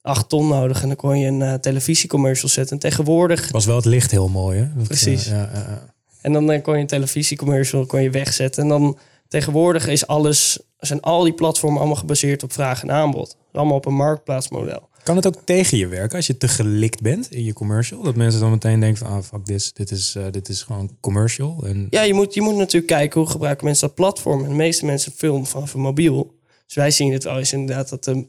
8 0.02 0.28
ton 0.28 0.48
nodig 0.48 0.82
en 0.82 0.86
dan 0.88 0.96
kon 0.96 1.18
je 1.18 1.26
een 1.26 1.42
eh, 1.42 1.54
televisiecommercial 1.54 2.48
zetten. 2.48 2.72
En 2.74 2.82
tegenwoordig, 2.82 3.50
Was 3.50 3.64
wel 3.66 3.76
het 3.76 3.84
licht 3.84 4.10
heel 4.10 4.28
mooi, 4.28 4.58
hè? 4.58 4.68
Dat, 4.76 4.86
Precies. 4.86 5.26
eh, 5.26 5.32
ja, 5.32 5.82
en 6.20 6.32
dan 6.32 6.62
kon 6.62 6.74
je 6.74 6.80
een 6.80 6.86
televisiecommercial 6.86 7.86
kon 7.86 8.02
je 8.02 8.10
wegzetten. 8.10 8.62
En 8.62 8.68
dan 8.68 8.98
tegenwoordig 9.28 9.86
is 9.86 10.06
alles, 10.06 10.58
zijn 10.78 11.00
al 11.00 11.22
die 11.22 11.32
platformen 11.32 11.78
allemaal 11.78 11.96
gebaseerd 11.96 12.42
op 12.42 12.52
vraag 12.52 12.82
en 12.82 12.90
aanbod. 12.90 13.36
Allemaal 13.52 13.76
op 13.76 13.86
een 13.86 13.94
marktplaatsmodel. 13.94 14.88
Kan 15.04 15.16
het 15.16 15.26
ook 15.26 15.36
tegen 15.44 15.78
je 15.78 15.86
werken 15.86 16.16
als 16.16 16.26
je 16.26 16.36
te 16.36 16.48
gelikt 16.48 17.00
bent 17.00 17.30
in 17.30 17.44
je 17.44 17.52
commercial? 17.52 18.02
Dat 18.02 18.16
mensen 18.16 18.40
dan 18.40 18.50
meteen 18.50 18.80
denken 18.80 19.06
van, 19.06 19.16
ah, 19.16 19.22
fuck 19.22 19.44
this, 19.44 19.72
dit 19.72 19.90
is, 19.90 20.14
eh, 20.14 20.24
dit 20.30 20.48
is 20.48 20.62
gewoon 20.62 20.96
commercial. 21.00 21.62
En 21.66 21.86
Ja, 21.90 22.02
je 22.02 22.14
moet, 22.14 22.34
je 22.34 22.40
moet 22.40 22.56
natuurlijk 22.56 22.92
kijken 22.92 23.20
hoe 23.20 23.30
gebruiken 23.30 23.64
mensen 23.64 23.86
dat 23.86 23.96
platform. 23.96 24.42
En 24.42 24.48
de 24.48 24.54
meeste 24.54 24.84
mensen 24.84 25.12
filmen 25.12 25.46
vanaf 25.46 25.74
een 25.74 25.80
mobiel. 25.80 26.34
Dus 26.66 26.74
wij 26.74 26.90
zien 26.90 27.12
het 27.12 27.24
wel 27.24 27.38
eens 27.38 27.52
inderdaad 27.52 27.88
dat, 27.88 28.04
de, 28.04 28.26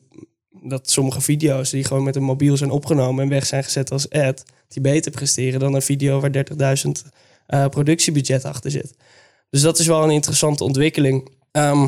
dat 0.61 0.89
sommige 0.89 1.21
video's 1.21 1.69
die 1.69 1.83
gewoon 1.83 2.03
met 2.03 2.15
een 2.15 2.23
mobiel 2.23 2.57
zijn 2.57 2.71
opgenomen 2.71 3.23
en 3.23 3.29
weg 3.29 3.45
zijn 3.45 3.63
gezet 3.63 3.91
als 3.91 4.09
ad, 4.09 4.43
die 4.67 4.81
beter 4.81 5.11
presteren 5.11 5.59
dan 5.59 5.73
een 5.73 5.81
video 5.81 6.19
waar 6.19 6.31
30.000 6.31 6.91
eh, 7.45 7.67
productiebudget 7.67 8.45
achter 8.45 8.71
zit. 8.71 8.93
Dus 9.49 9.61
dat 9.61 9.79
is 9.79 9.88
wel 9.88 10.03
een 10.03 10.09
interessante 10.09 10.63
ontwikkeling. 10.63 11.29
Ehm, 11.51 11.88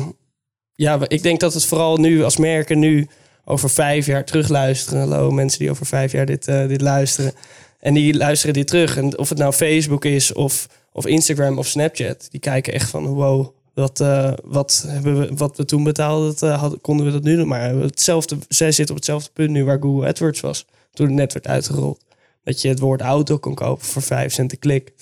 ja, 0.74 1.08
ik 1.08 1.22
denk 1.22 1.40
dat 1.40 1.54
het 1.54 1.64
vooral 1.64 1.96
nu 1.96 2.24
als 2.24 2.36
merken 2.36 2.78
nu 2.78 3.08
over 3.50 3.70
vijf 3.70 4.06
jaar 4.06 4.24
terugluisteren. 4.24 5.00
Hallo 5.00 5.30
mensen 5.30 5.58
die 5.58 5.70
over 5.70 5.86
vijf 5.86 6.12
jaar 6.12 6.26
dit, 6.26 6.48
eh, 6.48 6.66
dit 6.68 6.80
luisteren. 6.80 7.32
En 7.80 7.94
die 7.94 8.16
luisteren 8.16 8.54
dit 8.54 8.66
terug. 8.66 8.96
En 8.96 9.18
of 9.18 9.28
het 9.28 9.38
nou 9.38 9.52
Facebook 9.52 10.04
is 10.04 10.32
of, 10.32 10.68
of 10.92 11.06
Instagram 11.06 11.58
of 11.58 11.66
Snapchat. 11.66 12.26
Die 12.30 12.40
kijken 12.40 12.72
echt 12.72 12.90
van 12.90 13.06
wow, 13.06 13.46
wat, 13.74 14.00
eh, 14.00 14.32
wat, 14.44 14.84
hebben 14.88 15.18
we, 15.18 15.34
wat 15.34 15.56
we 15.56 15.64
toen 15.64 15.84
betaalden, 15.84 16.28
dat, 16.28 16.42
eh, 16.42 16.60
hadden, 16.60 16.80
konden 16.80 17.06
we 17.06 17.12
dat 17.12 17.22
nu 17.22 17.36
doen. 17.36 17.48
Maar 17.48 17.74
hetzelfde, 17.74 18.36
zij 18.48 18.72
zitten 18.72 18.94
op 18.94 19.00
hetzelfde 19.00 19.30
punt 19.32 19.50
nu 19.50 19.64
waar 19.64 19.80
Google 19.80 20.08
AdWords 20.08 20.40
was. 20.40 20.66
Toen 20.92 21.06
het 21.06 21.14
net 21.14 21.32
werd 21.32 21.46
uitgerold. 21.46 22.04
Dat 22.44 22.62
je 22.62 22.68
het 22.68 22.78
woord 22.78 23.00
auto 23.00 23.38
kon 23.38 23.54
kopen 23.54 23.86
voor 23.86 24.02
5 24.02 24.32
cent 24.32 24.50
de 24.50 24.56
klik. 24.56 24.92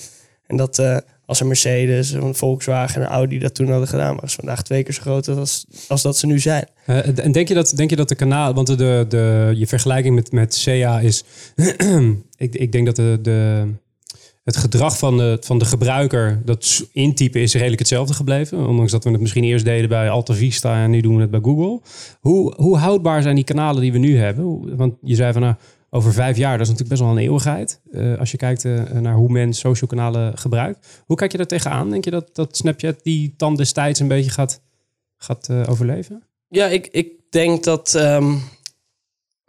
En 0.47 0.57
dat 0.57 0.83
als 1.27 1.41
een 1.41 1.47
Mercedes, 1.47 2.13
een 2.13 2.35
Volkswagen 2.35 3.01
en 3.01 3.07
een 3.07 3.13
Audi 3.13 3.39
dat 3.39 3.55
toen 3.55 3.71
hadden 3.71 3.89
gedaan, 3.89 4.17
was 4.21 4.35
vandaag 4.35 4.63
twee 4.63 4.83
keer 4.83 4.95
zo 4.95 5.01
groot 5.01 5.29
als, 5.29 5.67
als 5.89 6.03
dat 6.03 6.17
ze 6.17 6.27
nu 6.27 6.39
zijn. 6.39 6.67
Eh, 6.87 7.19
en 7.19 7.33
denk 7.33 7.49
je 7.49 7.55
dat, 7.55 7.73
denk 7.77 7.91
je 7.91 7.97
dat 7.97 8.09
de 8.09 8.15
kanaal, 8.15 8.55
want 8.55 8.67
de, 8.67 8.75
de, 8.75 9.05
de, 9.09 9.53
je 9.57 9.67
vergelijking 9.67 10.15
met, 10.15 10.33
met 10.33 10.55
SEA 10.55 11.01
is, 11.01 11.25
ik, 12.37 12.55
ik 12.55 12.73
denk 12.73 12.87
dat 12.87 12.97
de, 12.97 13.19
de, 13.23 13.67
het 14.45 14.57
gedrag 14.57 14.99
van 14.99 15.17
de, 15.17 15.37
van 15.41 15.59
de 15.59 15.65
gebruiker, 15.65 16.43
dat 16.45 16.89
intypen 16.93 17.41
is 17.41 17.53
redelijk 17.53 17.79
hetzelfde 17.79 18.15
gebleven. 18.15 18.67
Ondanks 18.67 18.93
dat 18.93 19.05
we 19.05 19.11
het 19.11 19.21
misschien 19.21 19.45
eerst 19.45 19.65
deden 19.65 19.89
bij 19.89 20.11
Alta 20.11 20.35
Vista 20.35 20.83
en 20.83 20.91
nu 20.91 21.01
doen 21.01 21.15
we 21.15 21.21
het 21.21 21.31
bij 21.31 21.41
Google. 21.43 21.81
Hoe, 22.21 22.55
hoe 22.57 22.77
houdbaar 22.77 23.23
zijn 23.23 23.35
die 23.35 23.45
kanalen 23.45 23.83
die 23.83 23.93
we 23.93 23.99
nu 23.99 24.19
hebben? 24.19 24.77
Want 24.77 24.95
je 25.03 25.15
zei 25.15 25.33
van 25.33 25.43
nou, 25.43 25.55
over 25.97 26.13
vijf 26.13 26.37
jaar, 26.37 26.59
dat 26.59 26.67
is 26.67 26.73
natuurlijk 26.73 26.89
best 26.89 27.03
wel 27.03 27.11
een 27.11 27.25
eeuwigheid. 27.25 27.81
eh, 27.93 28.19
als 28.19 28.31
je 28.31 28.37
kijkt 28.37 28.65
eh, 28.65 28.91
naar 28.91 29.15
hoe 29.15 29.29
men 29.29 29.55
social 29.55 29.91
kanalen 29.91 30.39
gebruikt. 30.39 31.03
Hoe 31.07 31.17
kijk 31.17 31.33
je 31.33 31.37
daar 31.37 31.47
tegenaan? 31.47 31.91
Denk 31.91 32.05
je 32.05 32.11
dat, 32.11 32.35
dat 32.35 32.57
Snapchat 32.57 32.97
die 33.03 33.35
tand 33.37 33.57
destijds 33.57 34.01
een 34.01 34.09
beetje 34.09 34.31
gaat, 34.31 34.61
gaat 35.17 35.49
eh, 35.49 35.63
overleven? 35.69 36.23
Ja, 36.49 36.67
ik, 36.67 36.87
ik 36.87 37.09
denk 37.31 37.65
dat. 37.65 37.95
ehm, 37.95 38.35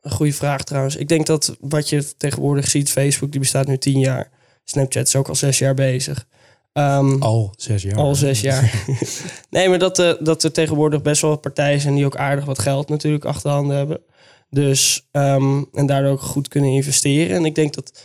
een 0.01 0.11
goede 0.11 0.33
vraag 0.33 0.63
trouwens. 0.63 0.95
Ik 0.95 1.07
denk 1.07 1.25
dat 1.25 1.57
wat 1.59 1.89
je 1.89 2.15
tegenwoordig 2.17 2.67
ziet, 2.67 2.91
Facebook 2.91 3.31
die 3.31 3.39
bestaat 3.39 3.67
nu 3.67 3.77
tien 3.77 3.99
jaar. 3.99 4.29
Snapchat 4.63 5.07
is 5.07 5.15
ook 5.15 5.27
al 5.27 5.35
zes 5.35 5.59
jaar 5.59 5.73
bezig. 5.73 6.27
Ehm, 6.73 7.21
al 7.21 7.53
zes 7.57 7.81
jaar. 7.81 7.95
Al 7.95 8.15
zes 8.15 8.41
jaar. 8.41 8.83
nee, 9.49 9.69
maar 9.69 9.79
dat, 9.79 10.17
dat 10.19 10.43
er 10.43 10.51
tegenwoordig 10.51 11.01
best 11.01 11.21
wel 11.21 11.37
partijen 11.37 11.79
zijn 11.79 11.95
die 11.95 12.05
ook 12.05 12.17
aardig 12.17 12.45
wat 12.45 12.59
geld 12.59 12.89
natuurlijk 12.89 13.25
achter 13.25 13.49
de 13.49 13.55
handen 13.55 13.77
hebben. 13.77 14.01
Dus, 14.49 15.07
ehm, 15.11 15.63
en 15.73 15.85
daardoor 15.85 16.11
ook 16.11 16.21
goed 16.21 16.47
kunnen 16.47 16.69
investeren. 16.69 17.35
En 17.35 17.45
ik 17.45 17.55
denk 17.55 17.73
dat 17.73 18.03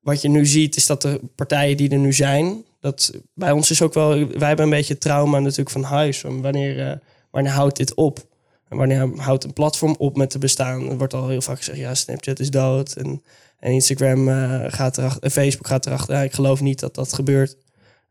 wat 0.00 0.22
je 0.22 0.28
nu 0.28 0.46
ziet, 0.46 0.76
is 0.76 0.86
dat 0.86 1.02
de 1.02 1.20
partijen 1.34 1.76
die 1.76 1.90
er 1.90 1.98
nu 1.98 2.12
zijn, 2.12 2.64
dat 2.84 3.12
bij 3.34 3.50
ons 3.50 3.70
is 3.70 3.82
ook 3.82 3.94
wel, 3.94 4.08
wij 4.08 4.48
hebben 4.48 4.64
een 4.64 4.70
beetje 4.70 4.98
trauma 4.98 5.38
natuurlijk 5.38 5.70
van 5.70 5.82
huis. 5.82 6.22
Wanneer, 6.22 6.88
eh, 6.88 6.96
wanneer 7.30 7.52
houdt 7.52 7.76
dit 7.76 7.94
op? 7.94 8.26
En 8.68 8.76
wanneer 8.76 9.08
houdt 9.16 9.44
een 9.44 9.52
platform 9.52 9.94
op 9.98 10.16
met 10.16 10.30
te 10.30 10.38
bestaan? 10.38 10.88
Er 10.90 10.98
wordt 10.98 11.14
al 11.14 11.28
heel 11.28 11.40
vaak 11.40 11.56
gezegd, 11.56 11.78
ja, 11.78 11.94
Snapchat 11.94 12.40
is 12.40 12.50
dood. 12.50 12.92
En, 12.92 13.22
en 13.58 13.72
Instagram 13.72 14.28
eh, 14.28 14.64
gaat 14.66 14.98
erachter, 14.98 15.22
en 15.22 15.30
Facebook 15.30 15.66
gaat 15.66 15.86
erachter. 15.86 16.14
Ja, 16.14 16.22
ik 16.22 16.32
geloof 16.32 16.60
niet 16.60 16.80
dat 16.80 16.94
dat 16.94 17.12
gebeurt. 17.12 17.56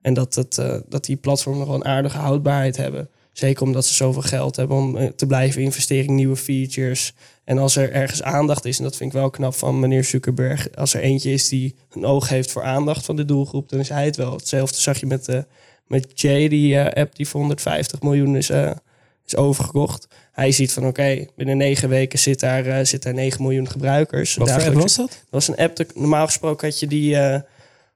En 0.02 0.14
dat, 0.14 0.36
het, 0.36 0.58
eh, 0.58 0.80
dat 0.90 1.06
die 1.06 1.16
platformen 1.16 1.60
nog 1.60 1.70
wel 1.70 1.78
een 1.78 1.86
aardige 1.86 2.18
houdbaarheid 2.18 2.78
hebben. 2.78 3.10
Zeker 3.34 3.64
omdat 3.64 3.86
ze 3.86 3.94
zoveel 3.94 4.22
geld 4.22 4.56
hebben 4.56 4.78
om 4.78 5.16
te 5.16 5.26
blijven 5.26 5.62
investeren 5.62 6.06
in 6.06 6.16
nieuwe 6.16 6.36
features. 6.36 7.14
En 7.44 7.58
als 7.58 7.76
er 7.76 7.92
ergens 7.92 8.24
aandacht 8.24 8.66
is, 8.66 8.78
en 8.78 8.84
dat 8.84 8.96
vind 8.96 9.14
ik 9.14 9.20
wel 9.20 9.30
knap 9.30 9.54
van 9.54 9.80
meneer 9.80 10.04
Zuckerberg. 10.04 10.76
Als 10.76 10.94
er 10.94 11.02
eentje 11.02 11.32
is 11.32 11.50
die 11.50 11.76
een 11.92 12.06
oog 12.06 12.30
heeft 12.30 12.52
voor 12.52 12.64
aandacht 12.64 13.06
van 13.06 13.16
de 13.16 13.26
doelgroep, 13.26 13.70
dan 13.70 13.80
is 13.80 13.90
hij 13.90 14.06
het 14.06 14.16
wel. 14.16 14.34
Hetzelfde 14.34 14.78
zag 14.78 15.00
je 15.00 15.06
met, 15.06 15.28
eh 15.28 15.40
met 15.88 16.22
Jay, 16.22 16.48
die 16.48 16.80
eh, 16.80 17.02
app 17.02 17.16
die 17.16 17.28
voor 17.28 17.40
150 17.40 18.02
miljoen 18.02 18.36
is, 18.36 18.50
eh, 18.50 18.72
is 19.26 19.36
overgekocht. 19.36 20.08
Hij 20.32 20.52
ziet 20.52 20.72
van 20.72 20.88
oké, 20.88 21.26
binnen 21.36 21.58
negen 21.58 21.90
weken 21.90 22.20
zit 22.20 22.40
daar, 22.40 22.86
zit 22.86 23.04
daar 23.04 23.14
9 23.14 23.42
miljoen 23.42 23.70
gebruikers. 23.70 24.36
Wat 24.36 24.52
voor 24.52 24.64
app 24.64 24.74
was 24.74 24.96
dat? 24.96 25.10
dat 25.10 25.30
was 25.30 25.48
een 25.48 25.56
app, 25.56 25.76
dat, 25.76 25.96
normaal 25.96 26.26
gesproken 26.26 26.68
had 26.68 26.80
je 26.80 26.88
die, 26.88 27.18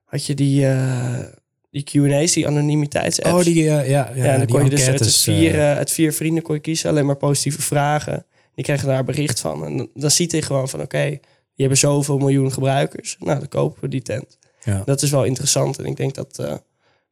had 0.06 0.26
je 0.26 0.34
die, 0.34 0.68
die 1.72 1.84
Q&A's, 1.84 2.32
die 2.32 2.48
anonimiteitsapps. 2.48 3.32
Oh, 3.32 3.44
die, 3.44 3.64
ja, 3.64 3.80
ja, 3.80 4.12
ja, 4.16 4.24
en 4.24 4.30
dan 4.30 4.40
die 4.40 4.56
kon 4.56 4.64
je 4.64 4.70
dus 4.70 4.88
uit, 4.88 5.00
het 5.00 5.16
vier, 5.16 5.60
uit 5.60 5.92
vier 5.92 6.14
vrienden 6.14 6.44
kon 6.44 6.56
je 6.56 6.62
kiezen, 6.62 6.90
alleen 6.90 7.06
maar 7.06 7.18
positieve 7.18 7.62
vragen. 7.62 8.26
Die 8.58 8.66
kregen 8.66 8.88
daar 8.88 9.04
bericht 9.04 9.40
van. 9.40 9.66
En 9.66 9.78
dan, 9.78 9.90
dan 9.94 10.12
ziet 10.12 10.32
hij 10.32 10.42
gewoon 10.42 10.70
van, 10.70 10.82
oké, 10.82 11.06
die 11.10 11.20
hebben 11.56 11.78
zoveel 11.78 12.18
miljoen 12.18 12.52
gebruikers. 12.52 13.16
Nou, 13.20 13.40
dan 13.40 13.48
kopen 13.48 13.82
we 13.82 13.88
die 13.88 14.02
tent. 14.02 14.38
ja. 14.64 14.82
Dat 14.86 15.02
is 15.02 15.12
wel 15.12 15.24
interessant. 15.24 15.80
En 15.80 15.86
ik 15.86 15.96
denk 15.96 16.16
dat, 16.16 16.40
eh, 16.40 16.56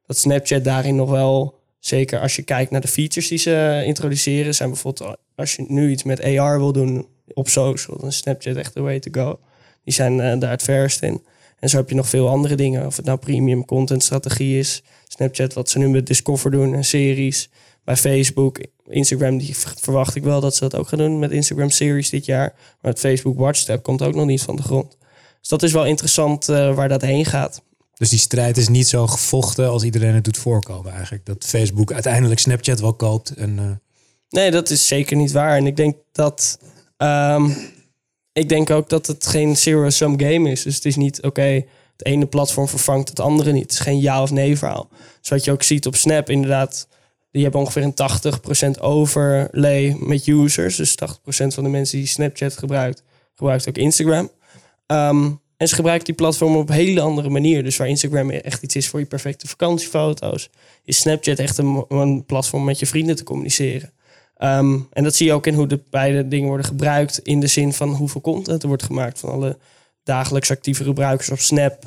dat 0.05 0.17
Snapchat 0.17 0.63
daarin 0.63 0.95
nog 0.95 1.09
wel 1.09 1.63
Zeker 1.85 2.19
als 2.19 2.35
je 2.35 2.41
kijkt 2.41 2.71
naar 2.71 2.81
de 2.81 2.87
features 2.87 3.27
die 3.27 3.37
ze 3.37 3.83
introduceren. 3.85 4.55
Zijn 4.55 4.69
bijvoorbeeld 4.69 5.17
als 5.35 5.55
je 5.55 5.65
nu 5.67 5.91
iets 5.91 6.03
met 6.03 6.23
AR 6.23 6.57
wil 6.57 6.71
doen 6.71 7.07
op 7.33 7.49
social, 7.49 7.97
dan 7.97 8.07
is 8.07 8.17
Snapchat 8.17 8.55
echt 8.55 8.73
de 8.73 8.81
way 8.81 8.99
to 8.99 9.11
go. 9.11 9.39
Die 9.83 9.93
zijn 9.93 10.19
eh, 10.19 10.39
daar 10.39 10.49
het 10.49 10.63
verst 10.63 11.01
in. 11.01 11.23
En 11.59 11.69
zo 11.69 11.77
heb 11.77 11.89
je 11.89 11.95
nog 11.95 12.09
veel 12.09 12.29
andere 12.29 12.55
dingen. 12.55 12.85
Of 12.85 12.95
het 12.95 13.05
nou 13.05 13.17
premium 13.17 13.65
content 13.65 14.03
strategie 14.03 14.59
is. 14.59 14.83
Snapchat, 15.07 15.53
wat 15.53 15.69
ze 15.69 15.77
nu 15.77 15.89
met 15.89 16.07
Discover 16.07 16.51
doen 16.51 16.73
en 16.73 16.83
series. 16.83 17.49
Bij 17.85 17.95
Facebook, 17.97 18.59
Instagram, 18.89 19.37
die 19.37 19.55
verwacht 19.57 20.15
ik 20.15 20.23
wel 20.23 20.41
dat 20.41 20.55
ze 20.55 20.59
dat 20.59 20.75
ook 20.75 20.87
gaan 20.87 20.99
doen 20.99 21.19
met 21.19 21.31
Instagram 21.31 21.69
series 21.69 22.09
dit 22.09 22.25
jaar. 22.25 22.53
Maar 22.81 22.91
het 22.91 22.99
Facebook 22.99 23.53
tab 23.53 23.83
komt 23.83 24.01
ook 24.01 24.15
nog 24.15 24.25
niet 24.25 24.41
van 24.41 24.55
de 24.55 24.61
grond. 24.63 24.97
Dus 25.39 25.49
dat 25.49 25.63
is 25.63 25.71
wel 25.71 25.85
interessant 25.85 26.49
eh, 26.49 26.75
waar 26.75 26.89
dat 26.89 27.01
heen 27.01 27.25
gaat. 27.25 27.61
Dus 27.93 28.09
die 28.09 28.19
strijd 28.19 28.57
is 28.57 28.67
niet 28.67 28.87
zo 28.87 29.07
gevochten 29.07 29.69
als 29.69 29.83
iedereen 29.83 30.13
het 30.13 30.23
doet 30.23 30.37
voorkomen 30.37 30.91
eigenlijk. 30.91 31.25
Dat 31.25 31.45
Facebook 31.45 31.91
uiteindelijk 31.93 32.39
Snapchat 32.39 32.79
wel 32.79 32.93
koopt. 32.93 33.29
En, 33.29 33.59
eh, 33.59 33.65
Nee, 34.29 34.51
dat 34.51 34.69
is 34.69 34.87
zeker 34.87 35.17
niet 35.17 35.31
waar. 35.31 35.57
En 35.57 35.67
ik 35.67 35.75
denk 35.75 35.95
dat. 36.11 36.59
ehm, 36.97 37.49
ik 38.33 38.49
denk 38.49 38.69
ook 38.69 38.89
dat 38.89 39.07
het 39.07 39.27
geen 39.27 39.57
zero-sum 39.57 40.19
game 40.19 40.51
is. 40.51 40.63
Dus 40.63 40.75
het 40.75 40.85
is 40.85 40.95
niet 40.95 41.21
oké. 41.23 41.63
het 41.97 42.05
ene 42.05 42.25
platform 42.25 42.67
vervangt 42.67 43.09
het 43.09 43.19
andere 43.19 43.51
niet. 43.51 43.61
Het 43.61 43.71
is 43.71 43.79
geen 43.79 43.99
ja 43.99 44.21
of 44.21 44.31
nee 44.31 44.57
verhaal. 44.57 44.89
Dus 45.19 45.29
wat 45.29 45.43
je 45.43 45.51
ook 45.51 45.63
ziet 45.63 45.85
op 45.85 45.95
Snap, 45.95 46.29
inderdaad. 46.29 46.87
Die 47.35 47.43
hebben 47.43 47.61
ongeveer 47.61 47.83
een 47.83 48.77
80% 48.77 48.81
overlay 48.81 49.95
met 49.99 50.27
users. 50.27 50.75
Dus 50.75 50.95
80% 50.95 50.95
van 51.27 51.63
de 51.63 51.69
mensen 51.69 51.97
die 51.97 52.07
Snapchat 52.07 52.57
gebruikt, 52.57 53.03
gebruikt 53.33 53.69
ook 53.69 53.77
Instagram. 53.77 54.29
Ehm, 54.85 55.31
en 55.57 55.67
ze 55.67 55.75
gebruiken 55.75 56.05
die 56.05 56.15
platform 56.15 56.55
op 56.55 56.69
een 56.69 56.75
hele 56.75 57.01
andere 57.01 57.29
manier. 57.29 57.63
Dus 57.63 57.77
waar 57.77 57.87
Instagram 57.87 58.29
echt 58.29 58.63
iets 58.63 58.75
is 58.75 58.87
voor 58.87 58.99
je 58.99 59.05
perfecte 59.05 59.47
vakantiefoto's, 59.47 60.49
is 60.83 60.99
Snapchat 60.99 61.39
echt 61.39 61.57
een, 61.57 61.85
een 61.87 62.25
platform 62.25 62.61
om 62.61 62.67
met 62.67 62.79
je 62.79 62.85
vrienden 62.85 63.15
te 63.15 63.23
communiceren. 63.23 63.91
Ehm, 64.37 64.79
en 64.91 65.03
dat 65.03 65.15
zie 65.15 65.25
je 65.25 65.33
ook 65.33 65.47
in 65.47 65.53
hoe 65.53 65.67
de 65.67 65.79
beide 65.89 66.27
dingen 66.27 66.47
worden 66.47 66.65
gebruikt. 66.65 67.19
In 67.23 67.39
de 67.39 67.47
zin 67.47 67.73
van 67.73 67.89
hoeveel 67.93 68.21
content 68.21 68.61
er 68.61 68.67
wordt 68.67 68.83
gemaakt 68.83 69.19
van 69.19 69.29
alle 69.29 69.57
dagelijks 70.03 70.51
actieve 70.51 70.83
gebruikers 70.83 71.29
op 71.29 71.39
Snap. 71.39 71.83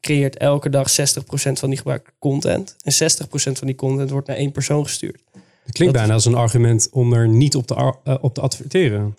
Creëert 0.00 0.36
elke 0.36 0.70
dag 0.70 0.90
60% 0.90 0.92
van 1.52 1.68
die 1.68 1.78
gebruikte 1.78 2.10
content. 2.18 2.76
En 2.82 2.92
60% 2.92 2.96
van 3.52 3.66
die 3.66 3.76
content 3.76 4.10
wordt 4.10 4.26
naar 4.28 4.36
één 4.36 4.52
persoon 4.52 4.84
gestuurd. 4.84 5.20
Het 5.32 5.74
klinkt 5.74 5.92
Dat 5.94 6.02
bijna 6.02 6.12
als 6.14 6.24
een 6.24 6.34
argument 6.34 6.88
om 6.92 7.12
er 7.12 7.28
niet 7.28 7.56
op 7.56 7.66
te, 7.66 7.74
eh, 8.04 8.14
op 8.20 8.34
te 8.34 8.40
adverteren. 8.40 9.16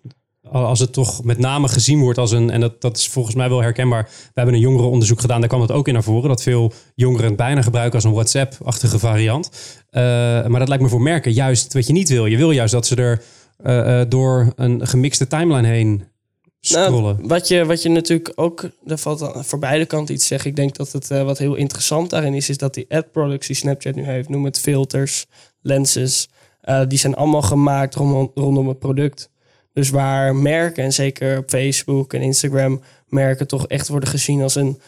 Al- 0.52 0.66
Als 0.66 0.80
het 0.80 0.94
toch 0.94 1.24
met 1.24 1.38
name 1.38 1.68
gezien 1.68 2.00
wordt 2.00 2.18
als 2.20 2.32
een, 2.32 2.50
en 2.50 2.60
dat, 2.60 2.82
dat 2.82 2.98
is 2.98 3.08
volgens 3.10 3.36
mij 3.36 3.50
wel 3.50 3.62
herkenbaar. 3.62 4.04
We 4.04 4.32
hebben 4.34 4.54
een 4.54 4.60
jongerenonderzoek 4.60 5.20
gedaan, 5.22 5.40
daar 5.40 5.50
kwam 5.50 5.62
het 5.62 5.72
ook 5.72 5.88
in 5.88 5.94
naar 5.94 6.04
voren. 6.04 6.30
Dat 6.30 6.42
veel 6.44 6.72
jongeren 6.96 7.26
het 7.28 7.36
bijna 7.36 7.62
gebruiken 7.62 7.96
als 7.96 8.04
een 8.04 8.12
WhatsApp-achtige 8.14 9.00
variant. 9.00 9.50
Eh, 9.90 10.02
maar 10.48 10.60
dat 10.60 10.68
lijkt 10.68 10.84
me 10.84 10.90
voor 10.90 11.02
merken 11.02 11.34
juist 11.34 11.74
wat 11.74 11.88
je 11.88 11.94
niet 11.94 12.10
wil. 12.10 12.26
Je 12.26 12.38
wil 12.38 12.52
juist 12.52 12.74
dat 12.74 12.86
ze 12.88 12.96
er 12.96 13.22
eh, 13.58 14.02
door 14.10 14.54
een 14.56 14.88
gemixte 14.88 15.28
timeline 15.28 15.68
heen 15.68 16.04
scrollen. 16.68 17.16
Nou, 17.16 17.28
wat, 17.28 17.48
je, 17.48 17.66
wat 17.66 17.82
je 17.82 17.90
natuurlijk 17.90 18.32
ook, 18.36 18.70
daar 18.84 18.98
valt 18.98 19.32
voor 19.36 19.60
beide 19.60 19.86
kanten 19.86 20.16
iets 20.16 20.28
zeggen. 20.28 20.50
Ik 20.50 20.56
denk 20.56 20.76
dat 20.76 20.92
het 20.92 21.12
eh, 21.12 21.24
wat 21.24 21.38
heel 21.38 21.56
interessant 21.56 22.10
daarin 22.10 22.34
is, 22.34 22.50
is 22.50 22.58
dat 22.58 22.74
die 22.74 22.86
ad 22.90 23.12
products 23.12 23.48
die 23.48 23.56
Snapchat 23.56 23.96
nu 23.96 24.04
heeft, 24.04 24.30
noem 24.30 24.46
het 24.46 24.60
filters, 24.60 25.26
lenses, 25.62 26.30
eh, 26.62 26.82
die 26.88 26.98
zijn 26.98 27.16
allemaal 27.16 27.42
gemaakt 27.42 27.96
rondom, 27.96 28.32
rondom 28.36 28.68
het 28.68 28.80
product. 28.80 29.30
Dus 29.74 29.90
waar 29.90 30.36
merken, 30.36 30.84
en 30.84 30.94
zeker 30.94 31.38
op 31.38 31.50
Facebook 31.50 32.14
en 32.14 32.22
Instagram, 32.22 32.82
merken 33.08 33.48
toch 33.48 33.68
echt 33.68 33.88
worden 33.88 34.10
gezien 34.10 34.42
als 34.42 34.56
een, 34.56 34.80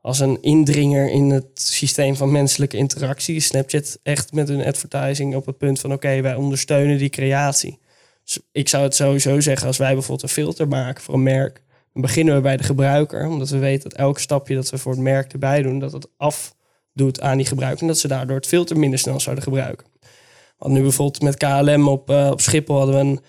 als 0.00 0.20
een 0.20 0.38
indringer 0.40 1.10
in 1.10 1.30
het 1.30 1.46
systeem 1.54 2.16
van 2.16 2.32
menselijke 2.32 2.76
interactie. 2.76 3.40
Snapchat 3.40 3.98
echt 4.02 4.32
met 4.32 4.48
hun 4.48 4.64
advertising 4.64 5.34
op 5.34 5.46
het 5.46 5.58
punt 5.58 5.80
van 5.80 5.92
oké, 5.92 6.20
wij 6.20 6.34
ondersteunen 6.34 6.98
die 6.98 7.08
creatie. 7.08 7.78
Ik 8.52 8.68
zou 8.68 8.82
het 8.82 8.94
sowieso 8.94 9.40
zeggen, 9.40 9.66
als 9.66 9.76
wij 9.76 9.92
bijvoorbeeld 9.92 10.22
een 10.22 10.28
filter 10.28 10.68
maken 10.68 11.02
voor 11.02 11.14
een 11.14 11.22
merk, 11.22 11.62
dan 11.92 12.02
beginnen 12.02 12.34
we 12.34 12.40
bij 12.40 12.56
de 12.56 12.62
gebruiker, 12.62 13.26
omdat 13.26 13.48
we 13.48 13.58
weten 13.58 13.90
dat 13.90 13.98
elk 13.98 14.18
stapje 14.18 14.54
dat 14.54 14.70
we 14.70 14.78
voor 14.78 14.92
het 14.92 15.00
merk 15.00 15.32
erbij 15.32 15.62
doen, 15.62 15.78
dat 15.78 15.92
het 15.92 16.08
afdoet 16.16 17.20
aan 17.20 17.36
die 17.36 17.46
gebruiker 17.46 17.80
en 17.80 17.86
dat 17.86 17.98
ze 17.98 18.08
daardoor 18.08 18.36
het 18.36 18.46
filter 18.46 18.78
minder 18.78 18.98
snel 18.98 19.20
zouden 19.20 19.44
gebruiken. 19.44 19.86
Want 20.58 20.72
nu 20.72 20.82
bijvoorbeeld 20.82 21.22
met 21.22 21.36
KLM 21.36 21.88
op, 21.88 22.10
eh, 22.10 22.28
op 22.30 22.40
Schiphol 22.40 22.76
hadden 22.76 22.94
we 22.94 23.00
een 23.00 23.20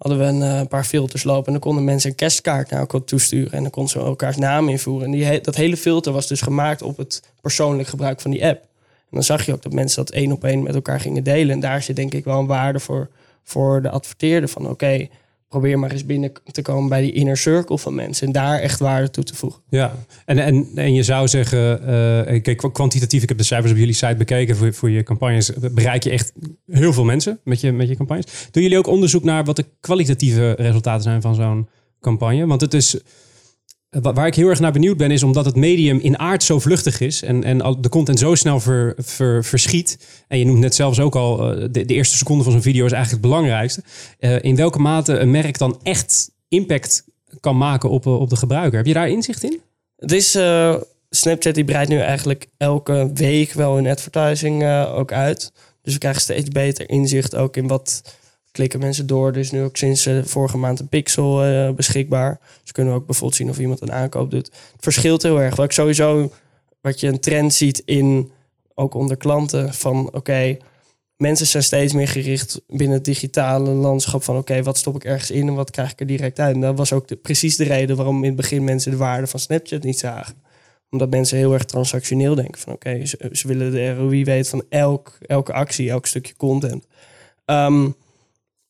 hadden 0.00 0.18
we 0.18 0.24
een 0.24 0.42
eh, 0.42 0.66
paar 0.66 0.84
filters 0.84 1.24
lopen. 1.24 1.46
En 1.46 1.52
dan 1.52 1.60
konden 1.60 1.84
mensen 1.84 2.10
een 2.10 2.16
kerstkaart 2.16 2.70
naar 2.70 2.80
elkaar 2.80 3.04
toesturen. 3.04 3.52
En 3.52 3.62
dan 3.62 3.70
konden 3.70 3.92
ze 3.92 3.98
elkaars 3.98 4.36
naam 4.36 4.68
invoeren. 4.68 5.04
En 5.04 5.12
die 5.12 5.40
dat 5.40 5.56
hele 5.56 5.76
filter 5.76 6.12
was 6.12 6.26
dus 6.26 6.40
gemaakt 6.40 6.82
op 6.82 6.96
het 6.96 7.22
persoonlijk 7.40 7.88
gebruik 7.88 8.20
van 8.20 8.30
die 8.30 8.46
app. 8.46 8.60
En 8.60 9.16
dan 9.16 9.22
zag 9.22 9.46
je 9.46 9.52
ook 9.52 9.62
dat 9.62 9.72
mensen 9.72 10.04
dat 10.04 10.14
één 10.14 10.32
op 10.32 10.44
één 10.44 10.62
met 10.62 10.74
elkaar 10.74 11.00
gingen 11.00 11.24
delen. 11.24 11.54
En 11.54 11.60
daar 11.60 11.82
zit 11.82 11.96
denk 11.96 12.14
ik 12.14 12.24
wel 12.24 12.38
een 12.38 12.46
waarde 12.46 12.80
voor, 12.80 13.08
voor 13.44 13.82
de 13.82 13.90
adverteerder. 13.90 14.48
Van 14.48 14.68
oké, 14.68 15.08
probeer 15.48 15.78
maar 15.78 15.90
eens 15.90 16.06
binnen 16.06 16.32
te 16.52 16.62
komen 16.62 16.88
bij 16.88 17.00
die 17.00 17.12
inner 17.12 17.36
circle 17.36 17.78
van 17.78 17.94
mensen. 17.94 18.26
En 18.26 18.32
daar 18.32 18.58
echt 18.58 18.78
waarde 18.80 19.10
toe 19.10 19.24
te 19.24 19.34
voegen. 19.34 19.60
Ja, 19.68 19.94
en, 20.24 20.38
en, 20.38 20.68
en 20.74 20.92
je 20.94 21.02
zou 21.02 21.28
zeggen, 21.28 21.80
eh, 22.26 22.42
kijk, 22.42 22.56
kwa- 22.56 22.70
kwantitatief, 22.70 23.22
ik 23.22 23.28
heb 23.28 23.38
de 23.38 23.44
cijfers 23.44 23.72
op 23.72 23.78
jullie 23.78 23.94
site 23.94 24.14
bekeken 24.16 24.56
voor, 24.56 24.74
voor 24.74 24.90
je 24.90 25.02
campagnes. 25.02 25.52
Bereik 25.72 26.02
je 26.04 26.10
echt 26.10 26.32
heel 26.66 26.92
veel 26.92 27.04
mensen 27.04 27.40
met 27.44 27.60
je, 27.60 27.72
met 27.72 27.88
je 27.88 27.96
campagnes. 27.96 28.48
Doen 28.50 28.62
jullie 28.62 28.78
ook 28.78 28.86
onderzoek 28.86 29.24
naar 29.24 29.44
wat 29.44 29.56
de 29.56 29.64
kwalitatieve 29.80 30.50
resultaten 30.52 31.02
zijn 31.02 31.20
van 31.22 31.34
zo'n 31.34 31.68
campagne? 32.00 32.46
Want 32.46 32.60
het 32.60 32.74
is, 32.74 33.00
waar 33.90 34.26
ik 34.26 34.34
heel 34.34 34.48
erg 34.48 34.60
naar 34.60 34.72
benieuwd 34.72 34.96
ben, 34.96 35.10
is 35.10 35.22
omdat 35.22 35.44
het 35.44 35.56
medium 35.56 35.98
in 35.98 36.18
aard 36.18 36.42
zo 36.42 36.58
vluchtig 36.58 37.00
is 37.00 37.22
en, 37.22 37.44
en 37.44 37.76
de 37.80 37.88
content 37.88 38.18
zo 38.18 38.34
snel 38.34 38.60
ver, 38.60 38.94
ver- 38.98 39.44
verschiet. 39.44 39.98
En 40.28 40.38
je 40.38 40.44
noemt 40.44 40.58
net 40.58 40.74
zelfs 40.74 41.00
ook 41.00 41.14
al, 41.16 41.52
eh, 41.52 41.68
de, 41.70 41.84
eerste 41.84 42.16
seconde 42.16 42.42
van 42.42 42.52
zo'n 42.52 42.62
video 42.62 42.84
is 42.84 42.92
eigenlijk 42.92 43.22
het 43.22 43.32
belangrijkste. 43.32 43.82
Eh, 44.18 44.42
in 44.42 44.56
welke 44.56 44.78
mate 44.78 45.18
een 45.18 45.30
merk 45.30 45.58
dan 45.58 45.78
echt 45.82 46.30
impact 46.48 47.04
kan 47.40 47.56
maken 47.56 47.90
op, 47.90 48.06
eh, 48.06 48.20
op 48.20 48.30
de 48.30 48.36
gebruiker. 48.36 48.76
Heb 48.76 48.86
je 48.86 48.92
daar 48.92 49.08
inzicht 49.08 49.44
in? 49.44 49.60
Het 49.96 50.12
is, 50.12 50.34
eh, 50.34 50.74
Snapchat 51.10 51.54
die 51.54 51.64
breidt 51.64 51.90
nu 51.90 51.98
eigenlijk 51.98 52.46
elke 52.56 53.10
week 53.14 53.52
wel 53.52 53.74
hun 53.74 53.86
advertising 53.86 54.62
eh, 54.62 54.94
ook 54.94 55.12
uit. 55.12 55.52
Dus 55.82 55.92
we 55.92 55.98
krijgen 55.98 56.20
steeds 56.22 56.48
beter 56.48 56.90
inzicht 56.90 57.36
ook 57.36 57.56
in 57.56 57.66
wat 57.66 58.02
klikken 58.52 58.80
mensen 58.80 59.06
door. 59.06 59.32
Dus 59.32 59.50
nu 59.50 59.62
ook 59.62 59.76
sinds 59.76 60.06
eh, 60.06 60.24
vorige 60.24 60.58
maand 60.58 60.80
een 60.80 60.88
pixel 60.88 61.44
eh, 61.44 61.70
beschikbaar. 61.70 62.40
Dus 62.62 62.72
kunnen 62.72 62.92
we 62.92 62.98
ook 62.98 63.06
bijvoorbeeld 63.06 63.38
zien 63.38 63.50
of 63.50 63.58
iemand 63.58 63.80
een 63.80 63.92
aankoop 63.92 64.30
doet. 64.30 64.46
Het 64.46 64.82
verschilt 64.82 65.22
heel 65.22 65.40
erg. 65.40 65.56
Wat 65.56 65.64
ik 65.64 65.72
sowieso, 65.72 66.32
wat 66.80 67.00
je 67.00 67.08
een 67.08 67.20
trend 67.20 67.54
ziet 67.54 67.82
in, 67.84 68.30
ook 68.74 68.94
onder 68.94 69.16
klanten, 69.16 69.74
van 69.74 70.12
oké, 70.12 70.56
mensen 71.20 71.46
zijn 71.46 71.62
steeds 71.62 71.92
meer 71.92 72.08
gericht 72.08 72.60
binnen 72.66 72.96
het 72.96 73.04
digitale 73.04 73.70
landschap 73.70 74.22
van 74.22 74.36
oké, 74.36 74.62
wat 74.62 74.78
stop 74.78 74.94
ik 74.94 75.04
ergens 75.04 75.30
in 75.30 75.48
en 75.48 75.54
wat 75.54 75.70
krijg 75.70 75.92
ik 75.92 76.00
er 76.00 76.06
direct 76.06 76.38
uit. 76.38 76.54
En 76.54 76.60
dat 76.60 76.76
was 76.76 76.92
ook 76.92 77.08
de, 77.08 77.16
precies 77.16 77.56
de 77.56 77.64
reden 77.64 77.96
waarom 77.96 78.16
in 78.16 78.28
het 78.28 78.36
begin 78.36 78.64
mensen 78.64 78.90
de 78.90 78.96
waarde 78.96 79.26
van 79.26 79.40
Snapchat 79.40 79.82
niet 79.82 79.98
zagen. 79.98 80.34
Omdat 80.90 81.10
mensen 81.10 81.38
heel 81.38 81.52
erg 81.52 81.64
transactioneel 81.64 82.34
denken 82.34 82.60
van 82.60 82.72
oké, 82.72 83.04
ze, 83.06 83.46
willen 83.46 83.72
de 83.72 83.94
ROI 83.94 84.24
weten 84.24 84.50
van 84.50 84.64
elk, 84.68 85.18
elke 85.26 85.52
actie, 85.52 85.90
elk 85.90 86.06
stukje 86.06 86.36
content. 86.36 86.86
Ehm, 87.44 87.90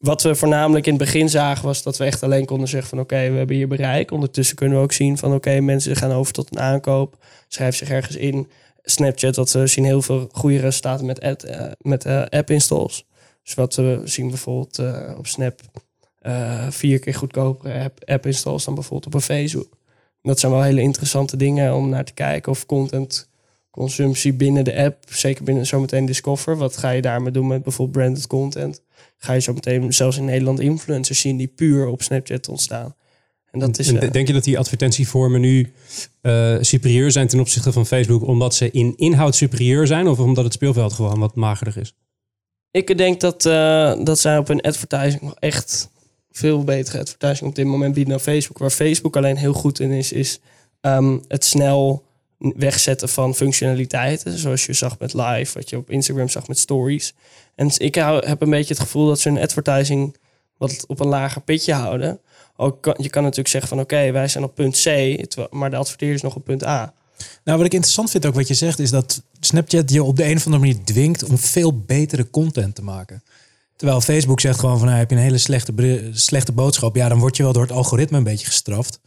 wat 0.00 0.22
we 0.22 0.34
voornamelijk 0.34 0.86
in 0.86 0.94
het 0.94 1.02
begin 1.02 1.28
zagen 1.28 1.64
was 1.64 1.82
dat 1.82 1.96
we 1.96 2.04
echt 2.04 2.22
alleen 2.22 2.44
konden 2.44 2.68
zeggen 2.68 2.88
van 2.88 3.00
oké, 3.00 3.30
we 3.30 3.36
hebben 3.36 3.56
hier 3.56 3.68
bereik. 3.68 4.10
Ondertussen 4.10 4.56
kunnen 4.56 4.76
we 4.76 4.82
ook 4.82 4.92
zien 4.92 5.18
van 5.18 5.34
oké, 5.34 5.60
mensen 5.60 5.96
gaan 5.96 6.12
over 6.12 6.32
tot 6.32 6.50
een 6.50 6.60
aankoop, 6.60 7.24
schrijven 7.48 7.76
zich 7.78 7.90
ergens 7.90 8.16
in. 8.16 8.48
Snapchat, 8.82 9.34
dat 9.34 9.52
we 9.52 9.66
zien 9.66 9.84
heel 9.84 10.02
veel 10.02 10.28
goede 10.32 10.58
resultaten 10.58 11.06
met, 11.06 11.20
ad, 11.20 11.42
eh, 11.42 11.66
met 11.78 12.04
eh, 12.04 12.22
app 12.28 12.50
installs. 12.50 13.06
Dus 13.42 13.54
wat 13.54 13.74
we 13.74 14.00
zien 14.04 14.28
bijvoorbeeld 14.28 14.78
eh, 14.78 15.14
op 15.18 15.26
Snap 15.26 15.60
vier 16.68 16.98
keer 16.98 17.14
goedkopere 17.14 17.82
app, 17.82 18.04
app 18.04 18.26
installs 18.26 18.64
dan 18.64 18.74
bijvoorbeeld 18.74 19.06
op 19.06 19.14
een 19.14 19.20
Facebook. 19.20 19.78
Dat 20.22 20.40
zijn 20.40 20.52
wel 20.52 20.62
hele 20.62 20.80
interessante 20.80 21.36
dingen 21.36 21.74
om 21.74 21.88
naar 21.88 22.04
te 22.04 22.12
kijken 22.12 22.52
of 22.52 22.66
content 22.66 23.29
consumptie 23.70 24.32
binnen 24.32 24.64
de 24.64 24.76
app, 24.76 25.04
zeker 25.08 25.44
binnen 25.44 25.66
zometeen 25.66 26.06
Discover. 26.06 26.56
Wat 26.56 26.76
ga 26.76 26.90
je 26.90 27.02
daarmee 27.02 27.32
doen 27.32 27.46
met 27.46 27.62
bijvoorbeeld 27.62 27.98
branded 27.98 28.26
content? 28.26 28.82
Ga 29.16 29.32
je 29.32 29.40
zo 29.40 29.52
meteen 29.52 29.92
zelfs 29.92 30.16
in 30.16 30.24
Nederland 30.24 30.60
influencers 30.60 31.20
zien 31.20 31.36
die 31.36 31.46
puur 31.46 31.86
op 31.86 32.02
Snapchat 32.02 32.48
ontstaan? 32.48 32.94
En 33.50 33.58
dat 33.58 33.78
is. 33.78 33.88
En 33.88 34.00
eh, 34.00 34.10
Denk 34.10 34.26
je 34.26 34.32
dat 34.32 34.44
die 34.44 34.58
advertentievormen 34.58 35.40
nu 35.40 35.72
eh, 36.20 36.56
superieur 36.60 37.10
zijn 37.10 37.28
ten 37.28 37.40
opzichte 37.40 37.72
van 37.72 37.86
Facebook 37.86 38.26
omdat 38.26 38.54
ze 38.54 38.70
in 38.70 38.92
inhoud 38.96 39.34
superieur 39.34 39.86
zijn 39.86 40.08
of 40.08 40.18
omdat 40.18 40.44
het 40.44 40.52
speelveld 40.52 40.92
gewoon 40.92 41.18
wat 41.18 41.34
magerder 41.34 41.76
is? 41.76 41.94
Ik 42.70 42.98
denk 42.98 43.20
dat, 43.20 43.46
eh, 43.46 44.04
dat 44.04 44.18
zij 44.18 44.38
op 44.38 44.48
hun 44.48 44.60
advertising 44.60 45.22
nog 45.22 45.34
echt 45.38 45.90
veel 46.30 46.64
betere 46.64 46.98
advertising 46.98 47.48
op 47.48 47.54
dit 47.54 47.66
moment 47.66 47.94
bieden 47.94 48.12
dan 48.12 48.22
Facebook. 48.22 48.58
Waar 48.58 48.70
Facebook 48.70 49.16
alleen 49.16 49.36
heel 49.36 49.52
goed 49.52 49.80
in 49.80 49.90
is, 49.90 50.12
is 50.12 50.40
ehm, 50.80 51.18
het 51.28 51.44
snel 51.44 52.04
wegzetten 52.40 53.08
van 53.08 53.34
functionaliteiten. 53.34 54.38
Zoals 54.38 54.66
je 54.66 54.72
zag 54.72 54.98
met 54.98 55.14
live, 55.14 55.58
wat 55.58 55.70
je 55.70 55.76
op 55.76 55.90
Instagram 55.90 56.28
zag 56.28 56.48
met 56.48 56.58
stories. 56.58 57.14
En 57.54 57.70
ik 57.76 57.94
hou, 57.94 58.26
heb 58.26 58.42
een 58.42 58.50
beetje 58.50 58.74
het 58.74 58.82
gevoel 58.82 59.06
dat 59.06 59.20
ze 59.20 59.28
hun 59.28 59.42
advertising 59.42 60.16
wat 60.56 60.84
op 60.86 61.00
een 61.00 61.08
lager 61.08 61.42
pitje 61.42 61.72
houden. 61.72 62.20
Ook 62.56 62.82
kan, 62.82 62.94
je 62.98 63.10
kan 63.10 63.22
natuurlijk 63.22 63.48
zeggen 63.48 63.68
van 63.68 63.80
oké, 63.80 64.12
wij 64.12 64.28
zijn 64.28 64.44
op 64.44 64.54
punt 64.54 64.82
C, 64.82 65.16
maar 65.50 65.70
de 65.70 65.76
adverteerder 65.76 66.16
is 66.16 66.22
nog 66.22 66.34
op 66.34 66.44
punt 66.44 66.64
A. 66.64 66.94
Nou, 67.44 67.56
wat 67.58 67.66
ik 67.66 67.72
interessant 67.72 68.10
vind 68.10 68.26
ook 68.26 68.34
wat 68.34 68.48
je 68.48 68.54
zegt, 68.54 68.78
is 68.78 68.90
dat 68.90 69.22
Snapchat 69.40 69.90
je 69.90 70.02
op 70.02 70.16
de 70.16 70.24
een 70.24 70.36
of 70.36 70.44
andere 70.44 70.62
manier 70.62 70.84
dwingt 70.84 71.24
om 71.24 71.38
veel 71.38 71.80
betere 71.80 72.30
content 72.30 72.74
te 72.74 72.82
maken. 72.82 73.22
Terwijl 73.76 74.00
Facebook 74.00 74.40
zegt 74.40 74.58
gewoon 74.58 74.78
van, 74.78 74.86
nou, 74.86 74.98
heb 74.98 75.10
je 75.10 75.16
een 75.16 75.22
hele 75.22 75.38
slechte, 75.38 76.10
slechte 76.12 76.52
boodschap, 76.52 76.96
ja, 76.96 77.08
dan 77.08 77.18
word 77.18 77.36
je 77.36 77.42
wel 77.42 77.52
door 77.52 77.62
het 77.62 77.72
algoritme 77.72 78.16
een 78.16 78.24
beetje 78.24 78.46
gestraft. 78.46 79.00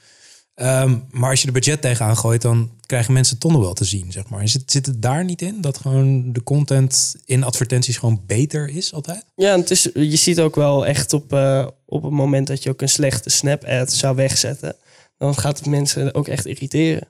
Ehm, 0.56 0.97
maar 1.10 1.30
als 1.30 1.41
je 1.41 1.47
er 1.47 1.54
budget 1.54 1.82
tegenaan 1.82 2.18
gooit, 2.18 2.41
dan 2.41 2.72
krijgen 2.86 3.14
mensen 3.14 3.38
nog 3.39 3.62
wel 3.62 3.74
te 3.74 3.84
zien, 3.84 4.12
zeg 4.12 4.30
maar. 4.30 4.47
Zit, 4.47 4.72
zit 4.72 4.86
het 4.86 5.01
daar 5.01 5.24
niet 5.24 5.41
in? 5.41 5.62
Dat 5.62 5.78
gewoon 5.78 6.34
de 6.34 6.43
content 6.43 7.16
in 7.26 7.43
advertenties 7.43 7.97
gewoon 7.97 8.22
beter 8.26 8.70
is 8.70 8.93
altijd? 8.93 9.26
Ja, 9.36 9.58
het 9.58 9.72
is, 9.72 9.89
je 9.93 10.16
ziet 10.16 10.39
ook 10.39 10.56
wel 10.56 10.86
echt 10.86 11.14
op, 11.14 11.34
eh, 11.34 11.68
op 11.86 12.04
het 12.04 12.12
moment 12.12 12.47
dat 12.47 12.64
je 12.64 12.70
ook 12.70 12.82
een 12.82 12.89
slechte 12.89 13.30
Snap-ad 13.30 13.91
zou 13.91 14.16
wegzetten, 14.16 14.76
dan 15.18 15.36
gaat 15.36 15.58
het 15.58 15.68
mensen 15.68 16.14
ook 16.14 16.28
echt 16.28 16.45
irriteren. 16.45 17.08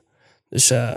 Dus 0.48 0.70
eh, 0.70 0.90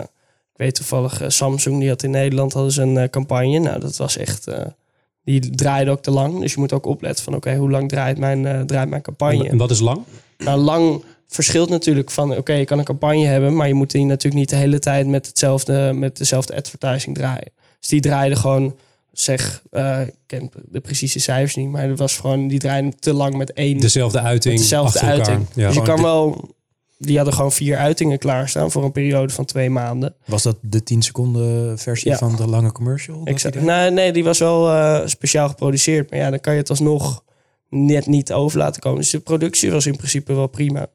ik 0.52 0.56
weet 0.56 0.74
toevallig, 0.74 1.20
eh, 1.20 1.28
Samsung 1.28 1.80
die 1.80 1.88
had 1.88 2.02
in 2.02 2.10
Nederland 2.10 2.52
hadden 2.52 2.72
ze 2.72 2.82
een 2.82 3.10
campagne. 3.10 3.58
Nou, 3.58 3.80
dat 3.80 3.96
was 3.96 4.16
echt, 4.16 4.46
die 5.24 5.50
draaide 5.50 5.90
ook 5.90 6.02
te 6.02 6.10
lang. 6.10 6.40
Dus 6.40 6.52
je 6.52 6.60
moet 6.60 6.72
ook 6.72 6.86
opletten 6.86 7.24
van, 7.24 7.34
oké, 7.34 7.56
hoe 7.56 7.70
lang 7.70 7.88
draait 7.88 8.18
mijn, 8.18 8.66
draait 8.66 8.88
mijn 8.88 9.02
campagne? 9.02 9.48
En 9.48 9.56
wat 9.56 9.70
is 9.70 9.80
lang? 9.80 10.02
Nou, 10.38 10.58
lang 10.58 11.04
verschilt 11.28 11.68
natuurlijk 11.68 12.10
van, 12.10 12.36
oké, 12.36 12.52
je 12.52 12.64
kan 12.64 12.78
een 12.78 12.84
campagne 12.84 13.26
hebben, 13.26 13.56
maar 13.56 13.68
je 13.68 13.74
moet 13.74 13.90
die 13.90 14.04
natuurlijk 14.04 14.34
niet 14.34 14.48
de 14.50 14.56
hele 14.56 14.78
tijd 14.78 15.06
met, 15.06 15.26
hetzelfde, 15.26 15.92
met 15.94 16.16
dezelfde 16.16 16.56
advertising 16.56 17.16
draaien. 17.16 17.50
Dus 17.80 17.88
die 17.88 18.00
draaide 18.00 18.36
gewoon, 18.36 18.76
zeg, 19.12 19.62
eh, 19.70 20.00
ik 20.00 20.14
ken 20.26 20.50
de 20.68 20.80
precieze 20.80 21.18
cijfers 21.20 21.54
niet, 21.56 21.68
maar 21.68 21.88
het 21.88 21.98
was 21.98 22.16
gewoon, 22.18 22.48
die 22.48 22.58
draaide 22.58 22.92
te 22.98 23.12
lang 23.12 23.36
met 23.36 23.52
één, 23.52 23.78
Dezelfde 23.80 24.20
uiting. 24.20 24.58
dezelfde 24.58 25.00
uiting. 25.00 25.46
Ja. 25.54 25.66
dus 25.66 25.74
je 25.74 25.80
Gewoon 25.80 25.84
kan 25.84 26.02
wel, 26.02 26.48
die 26.98 27.16
hadden 27.16 27.34
gewoon 27.34 27.52
vier 27.52 27.76
uitingen 27.76 28.18
klaarstaan 28.18 28.70
voor 28.70 28.84
een 28.84 28.92
periode 28.92 29.32
van 29.32 29.44
twee 29.44 29.70
maanden. 29.70 30.14
Was 30.26 30.42
dat 30.42 30.56
de 30.60 30.82
10 30.82 31.02
seconden 31.02 31.78
versie 31.78 32.10
Ja. 32.10 32.16
van 32.18 32.36
de 32.36 32.46
lange 32.46 32.72
commercial? 32.72 33.20
Exact. 33.24 33.60
Nee, 33.60 33.90
nee, 33.90 34.12
die 34.12 34.24
was 34.24 34.38
wel 34.38 34.68
eh, 34.70 35.00
speciaal 35.06 35.48
geproduceerd, 35.48 36.10
maar 36.10 36.18
ja, 36.18 36.30
dan 36.30 36.40
kan 36.40 36.52
je 36.52 36.58
het 36.58 36.70
alsnog 36.70 37.22
net 37.70 38.06
niet 38.06 38.32
over 38.32 38.58
laten 38.58 38.80
komen. 38.82 38.98
Dus 39.00 39.10
de 39.10 39.20
productie 39.20 39.70
was 39.70 39.86
in 39.86 39.96
principe 39.96 40.34
wel 40.34 40.46
prima. 40.46 40.86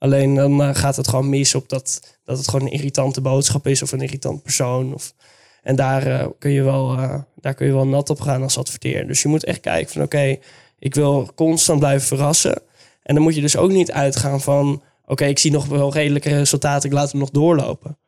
Alleen 0.00 0.34
dan 0.34 0.62
eh, 0.62 0.74
gaat 0.74 0.96
het 0.96 1.08
gewoon 1.08 1.28
mis 1.28 1.54
op 1.54 1.68
dat, 1.68 2.16
dat 2.24 2.38
het 2.38 2.48
gewoon 2.48 2.66
een 2.66 2.72
irritante 2.72 3.20
boodschap 3.20 3.66
is 3.66 3.82
of 3.82 3.92
een 3.92 4.00
irritant 4.00 4.42
persoon. 4.42 4.94
Of, 4.94 5.14
en 5.62 5.76
daar, 5.76 6.06
eh, 6.06 6.26
kun 6.38 6.50
je 6.50 6.62
wel, 6.62 6.96
eh, 6.96 7.14
daar 7.40 7.54
kun 7.54 7.66
je 7.66 7.72
wel 7.72 7.86
nat 7.86 8.10
op 8.10 8.20
gaan 8.20 8.42
als 8.42 8.58
adverteer. 8.58 9.06
Dus 9.06 9.22
je 9.22 9.28
moet 9.28 9.44
echt 9.44 9.60
kijken 9.60 9.92
van 9.92 10.02
oké, 10.02 10.36
ik 10.78 10.94
wil 10.94 11.30
constant 11.34 11.78
blijven 11.78 12.06
verrassen. 12.06 12.62
En 13.02 13.14
dan 13.14 13.22
moet 13.22 13.34
je 13.34 13.40
dus 13.40 13.56
ook 13.56 13.70
niet 13.70 13.92
uitgaan 13.92 14.40
van 14.40 14.82
oké, 15.04 15.24
ik 15.24 15.38
zie 15.38 15.50
nog 15.50 15.66
wel 15.66 15.92
redelijke 15.92 16.28
resultaten, 16.28 16.90
ik 16.90 16.96
laat 16.96 17.10
hem 17.10 17.20
nog 17.20 17.30
doorlopen. 17.30 17.98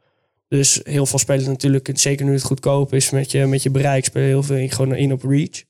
Dus 0.48 0.80
heel 0.84 1.06
veel 1.06 1.18
spelen 1.18 1.46
natuurlijk, 1.46 1.90
zeker 1.94 2.26
nu 2.26 2.32
het 2.32 2.42
goedkoop 2.42 2.94
is 2.94 3.10
met 3.10 3.30
je, 3.30 3.46
met 3.46 3.62
je 3.62 3.70
bereik, 3.70 4.08
heel 4.12 4.42
veel 4.42 4.56
in, 4.56 4.70
gewoon 4.70 4.94
in 4.94 5.12
op 5.12 5.22
reach. 5.22 5.62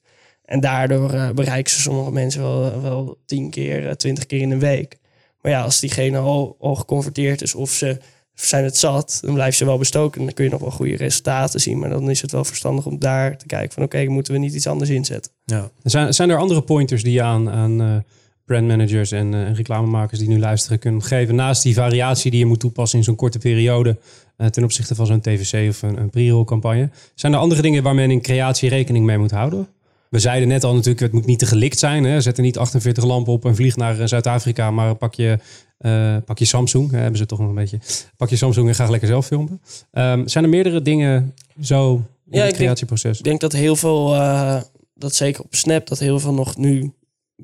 En 0.45 0.61
daardoor 0.61 1.11
eh, 1.11 1.31
bereiken 1.31 1.73
ze 1.73 1.81
sommige 1.81 2.13
mensen 2.13 2.43
wel, 2.43 2.83
wel 2.83 3.19
tien 3.27 3.51
keer, 3.51 3.89
eh, 3.89 3.95
twintig 3.95 4.27
keer 4.27 4.41
in 4.41 4.51
een 4.51 4.59
week. 4.59 4.99
Maar 5.43 5.53
ja, 5.53 5.63
als 5.63 5.81
diegene 5.81 6.19
al, 6.19 6.57
geconverteerd 6.75 7.43
is 7.43 7.55
of 7.55 7.71
ze 7.71 7.99
zijn 8.35 8.65
het 8.65 8.77
zat, 8.77 9.19
dan 9.25 9.35
blijven 9.35 9.57
ze 9.57 9.65
wel 9.65 9.79
bestoken. 9.79 10.19
En 10.21 10.27
dan 10.27 10.35
kun 10.35 10.45
je 10.45 10.51
nog 10.51 10.61
wel 10.61 10.71
goede 10.71 10.97
resultaten 10.97 11.61
zien. 11.61 11.79
Maar 11.79 11.91
dan 11.91 12.11
is 12.11 12.23
het 12.23 12.33
wel 12.33 12.45
verstandig 12.45 12.87
om 12.87 12.99
daar 12.99 13.37
te 13.37 13.47
kijken 13.47 13.73
van 13.73 13.83
oké, 13.83 14.05
moeten 14.05 14.33
we 14.33 14.39
niet 14.39 14.55
iets 14.55 14.67
anders 14.67 14.91
inzetten? 14.91 15.33
Ja. 15.45 15.71
Zijn, 15.83 16.15
zijn 16.15 16.31
er 16.31 16.37
andere 16.37 16.63
pointers 16.63 17.03
die 17.03 17.13
je 17.13 17.23
aan, 17.23 17.51
aan 17.51 17.81
eh, 17.81 17.97
brandmanagers 18.45 19.13
en, 19.13 19.35
eh, 19.35 19.41
en 19.41 19.55
reclamemakers 19.55 20.19
die 20.19 20.29
nu 20.29 20.39
luisteren 20.39 20.79
kunnen 20.79 21.03
geven? 21.03 21.35
Naast 21.35 21.63
die 21.63 21.75
variatie 21.75 22.31
die 22.31 22.41
je 22.41 22.47
moet 22.47 22.61
toepassen 22.61 22.99
in 22.99 23.05
zo'n 23.05 23.17
korte 23.17 23.39
periode 23.39 23.99
eh, 24.37 24.47
ten 24.47 24.65
opzichte 24.65 24.95
van 24.95 25.07
zo'n 25.07 25.21
TVC 25.21 25.69
of 25.69 25.83
een, 25.83 26.01
een 26.01 26.11
pre-roll 26.11 26.45
campagne. 26.45 26.91
Zijn 27.15 27.33
er 27.33 27.39
andere 27.39 27.63
dingen 27.63 27.83
waar 27.83 27.95
men 27.95 28.11
in 28.11 28.23
creatie 28.23 28.69
rekening 28.69 29.05
mee 29.05 29.19
moet 29.19 29.31
houden? 29.31 29.69
We 30.13 30.19
zeiden 30.19 30.49
net 30.49 30.65
al 30.65 30.75
natuurlijk, 30.75 31.01
het 31.01 31.13
moet 31.13 31.27
niet 31.27 31.39
te 31.39 31.47
gelikt 31.47 31.79
zijn. 31.79 32.05
Hè? 32.05 32.21
Zet 32.21 32.37
er 32.37 32.43
niet 32.43 32.59
48 32.59 33.05
lampen 33.05 33.33
op 33.33 33.45
en 33.45 33.55
vlieg 33.55 33.77
naar 33.77 34.01
eh, 34.01 34.07
Zuid-Afrika, 34.07 34.71
maar 34.71 34.95
pak 34.95 35.15
je, 35.15 35.39
eh, 35.79 36.17
pak 36.25 36.39
je 36.39 36.45
Samsung. 36.45 36.91
Hè, 36.91 36.99
hebben 36.99 37.19
ze 37.19 37.27
toch 37.27 37.39
nog 37.39 37.49
een 37.49 37.55
beetje. 37.55 37.79
Pak 38.17 38.29
je 38.29 38.37
Samsung 38.37 38.69
en 38.69 38.75
ga 38.75 38.91
lekker 38.91 39.09
zelf 39.09 39.27
filmen. 39.27 39.63
Ehm, 39.91 40.27
zijn 40.27 40.45
er 40.45 40.51
meerdere 40.51 40.83
dingen 40.83 41.35
zo 41.61 41.95
in 42.31 42.39
Ja, 42.39 42.45
het 42.45 42.55
creatieproces? 42.55 43.19
Ik 43.19 43.25
denk 43.25 43.41
dat 43.41 43.53
heel 43.53 43.77
veel, 43.77 44.15
eh, 44.15 44.61
dat 44.95 45.15
zeker 45.15 45.43
op 45.43 45.55
Snap, 45.55 45.87
dat 45.87 45.99
heel 45.99 46.19
veel 46.19 46.35
nog 46.35 46.57
nu 46.57 46.93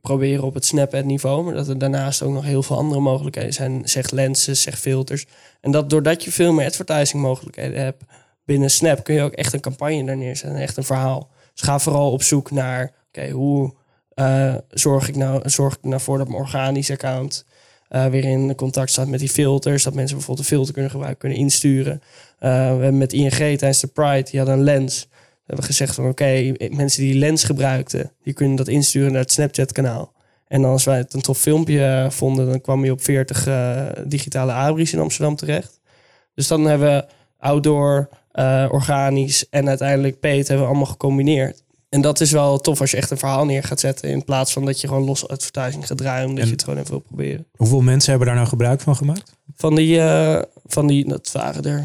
proberen 0.00 0.44
op 0.44 0.54
het 0.54 0.64
Snap 0.64 1.02
niveau. 1.04 1.44
Maar 1.44 1.54
dat 1.54 1.68
er 1.68 1.78
daarnaast 1.78 2.22
ook 2.22 2.32
nog 2.32 2.44
heel 2.44 2.62
veel 2.62 2.76
andere 2.76 3.00
mogelijkheden 3.00 3.52
zijn. 3.52 3.82
Zeg 3.84 4.10
lenzen, 4.10 4.56
zeg 4.56 4.78
filters. 4.78 5.26
En 5.60 5.70
dat 5.70 5.90
doordat 5.90 6.24
je 6.24 6.32
veel 6.32 6.52
meer 6.52 6.66
advertising 6.66 7.22
mogelijkheden 7.22 7.82
hebt 7.82 8.04
binnen 8.44 8.70
Snap, 8.70 9.04
kun 9.04 9.14
je 9.14 9.22
ook 9.22 9.32
echt 9.32 9.52
een 9.52 9.60
campagne 9.60 10.04
daar 10.04 10.16
neerzetten. 10.16 10.60
Echt 10.60 10.76
een 10.76 10.84
verhaal. 10.84 11.30
Dus 11.58 11.68
ga 11.68 11.78
vooral 11.78 12.12
op 12.12 12.22
zoek 12.22 12.50
naar, 12.50 12.92
oké, 13.08 13.30
hoe 13.30 13.74
eh, 14.14 14.54
zorg, 14.70 15.08
ik 15.08 15.16
nou, 15.16 15.48
zorg 15.48 15.76
ik 15.76 15.82
nou 15.82 16.00
voor 16.00 16.18
dat 16.18 16.28
mijn 16.28 16.40
organisch 16.40 16.90
account 16.90 17.44
eh, 17.88 18.06
weer 18.06 18.24
in 18.24 18.54
contact 18.54 18.90
staat 18.90 19.08
met 19.08 19.20
die 19.20 19.28
filters. 19.28 19.82
Dat 19.82 19.94
mensen 19.94 20.16
bijvoorbeeld 20.16 20.46
een 20.46 20.54
filter 20.54 20.72
kunnen 20.72 20.90
gebruiken, 20.90 21.20
kunnen 21.20 21.38
insturen. 21.38 22.02
Eh, 22.38 22.50
we 22.50 22.56
hebben 22.56 22.98
met 22.98 23.12
ING 23.12 23.30
tijdens 23.30 23.80
de 23.80 23.86
Pride, 23.86 24.30
die 24.30 24.38
hadden 24.38 24.58
een 24.58 24.64
lens. 24.64 25.06
We 25.10 25.54
hebben 25.54 25.64
gezegd 25.64 25.94
van 25.94 26.08
oké, 26.08 26.52
mensen 26.70 27.02
die 27.02 27.14
lens 27.14 27.44
gebruikten, 27.44 28.12
die 28.22 28.32
kunnen 28.32 28.56
dat 28.56 28.68
insturen 28.68 29.12
naar 29.12 29.20
het 29.20 29.32
Snapchat 29.32 29.72
kanaal. 29.72 30.12
En 30.46 30.64
als 30.64 30.84
wij 30.84 30.96
het 30.96 31.14
een 31.14 31.20
tof 31.20 31.38
filmpje 31.38 32.06
vonden, 32.10 32.46
dan 32.46 32.60
kwam 32.60 32.84
je 32.84 32.92
op 32.92 33.02
40 33.02 33.46
eh, 33.46 33.86
digitale 34.06 34.52
abris 34.52 34.92
in 34.92 34.98
Amsterdam 34.98 35.36
terecht. 35.36 35.80
Dus 36.34 36.46
dan 36.46 36.64
hebben 36.64 36.88
we 36.88 37.06
outdoor, 37.38 38.08
organisch 38.70 39.48
en 39.48 39.68
uiteindelijk 39.68 40.20
paid 40.20 40.48
hebben 40.48 40.66
we 40.66 40.70
allemaal 40.72 40.90
gecombineerd. 40.92 41.64
En 41.88 42.00
dat 42.00 42.20
is 42.20 42.30
wel 42.30 42.58
tof 42.58 42.80
als 42.80 42.90
je 42.90 42.96
echt 42.96 43.10
een 43.10 43.18
verhaal 43.18 43.44
neer 43.44 43.62
gaat 43.62 43.80
zetten. 43.80 44.08
In 44.10 44.24
plaats 44.24 44.52
van 44.52 44.64
dat 44.64 44.80
je 44.80 44.88
gewoon 44.88 45.04
los 45.04 45.28
advertising 45.28 45.86
gaat 45.86 45.96
draaien. 45.98 46.26
Omdat 46.28 46.40
En- 46.42 46.46
je 46.46 46.52
het 46.52 46.64
gewoon 46.64 46.78
even 46.78 46.90
wil 46.90 47.00
proberen. 47.00 47.46
Hoeveel 47.56 47.80
mensen 47.80 48.10
hebben 48.10 48.28
daar 48.28 48.36
nou 48.36 48.48
gebruik 48.48 48.80
van 48.80 48.96
gemaakt? 48.96 49.32
Van 49.56 49.74
die, 49.74 50.00
eh, 50.00 50.42
van 50.66 50.86
die, 50.86 51.08
dat 51.08 51.32
waren 51.32 51.64
er 51.64 51.84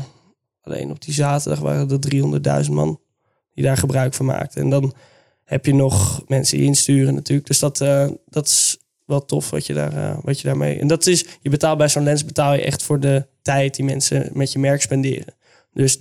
alleen 0.62 0.92
op 0.92 1.02
die 1.02 1.14
zaterdag 1.14 1.60
waren 1.60 1.90
er 1.90 2.00
300.000 2.00 2.74
man 2.76 3.00
die 3.54 3.64
daar 3.64 3.78
gebruik 3.78 4.14
van 4.14 4.26
maakten. 4.26 4.62
En 4.62 4.70
dan 4.70 4.94
heb 5.44 5.66
je 5.66 5.74
nog 5.74 6.24
mensen 6.28 6.58
die 6.58 6.66
insturen 6.68 7.14
natuurlijk. 7.14 7.48
Dus 7.48 7.60
dat, 7.60 7.82
eh, 7.82 8.08
dat 8.30 8.46
is 8.48 8.78
wel 9.06 9.26
tof 9.26 9.50
wat 9.50 9.66
je, 9.66 9.74
daar, 9.74 9.94
eh, 9.98 10.18
wat 10.22 10.40
je 10.40 10.48
daarmee... 10.48 10.80
En 10.80 10.88
dat 10.88 11.08
is, 11.08 11.26
je 11.42 11.50
betaalt 11.50 11.78
bij 11.78 11.90
zo'n 11.90 12.04
lens 12.04 12.26
betaal 12.26 12.54
je 12.54 12.62
echt 12.62 12.84
voor 12.84 13.00
de 13.00 13.26
tijd 13.42 13.76
die 13.76 13.86
mensen 13.86 14.30
met 14.34 14.52
je 14.52 14.60
merk 14.60 14.82
spenderen. 14.82 15.34
Dus 15.74 15.98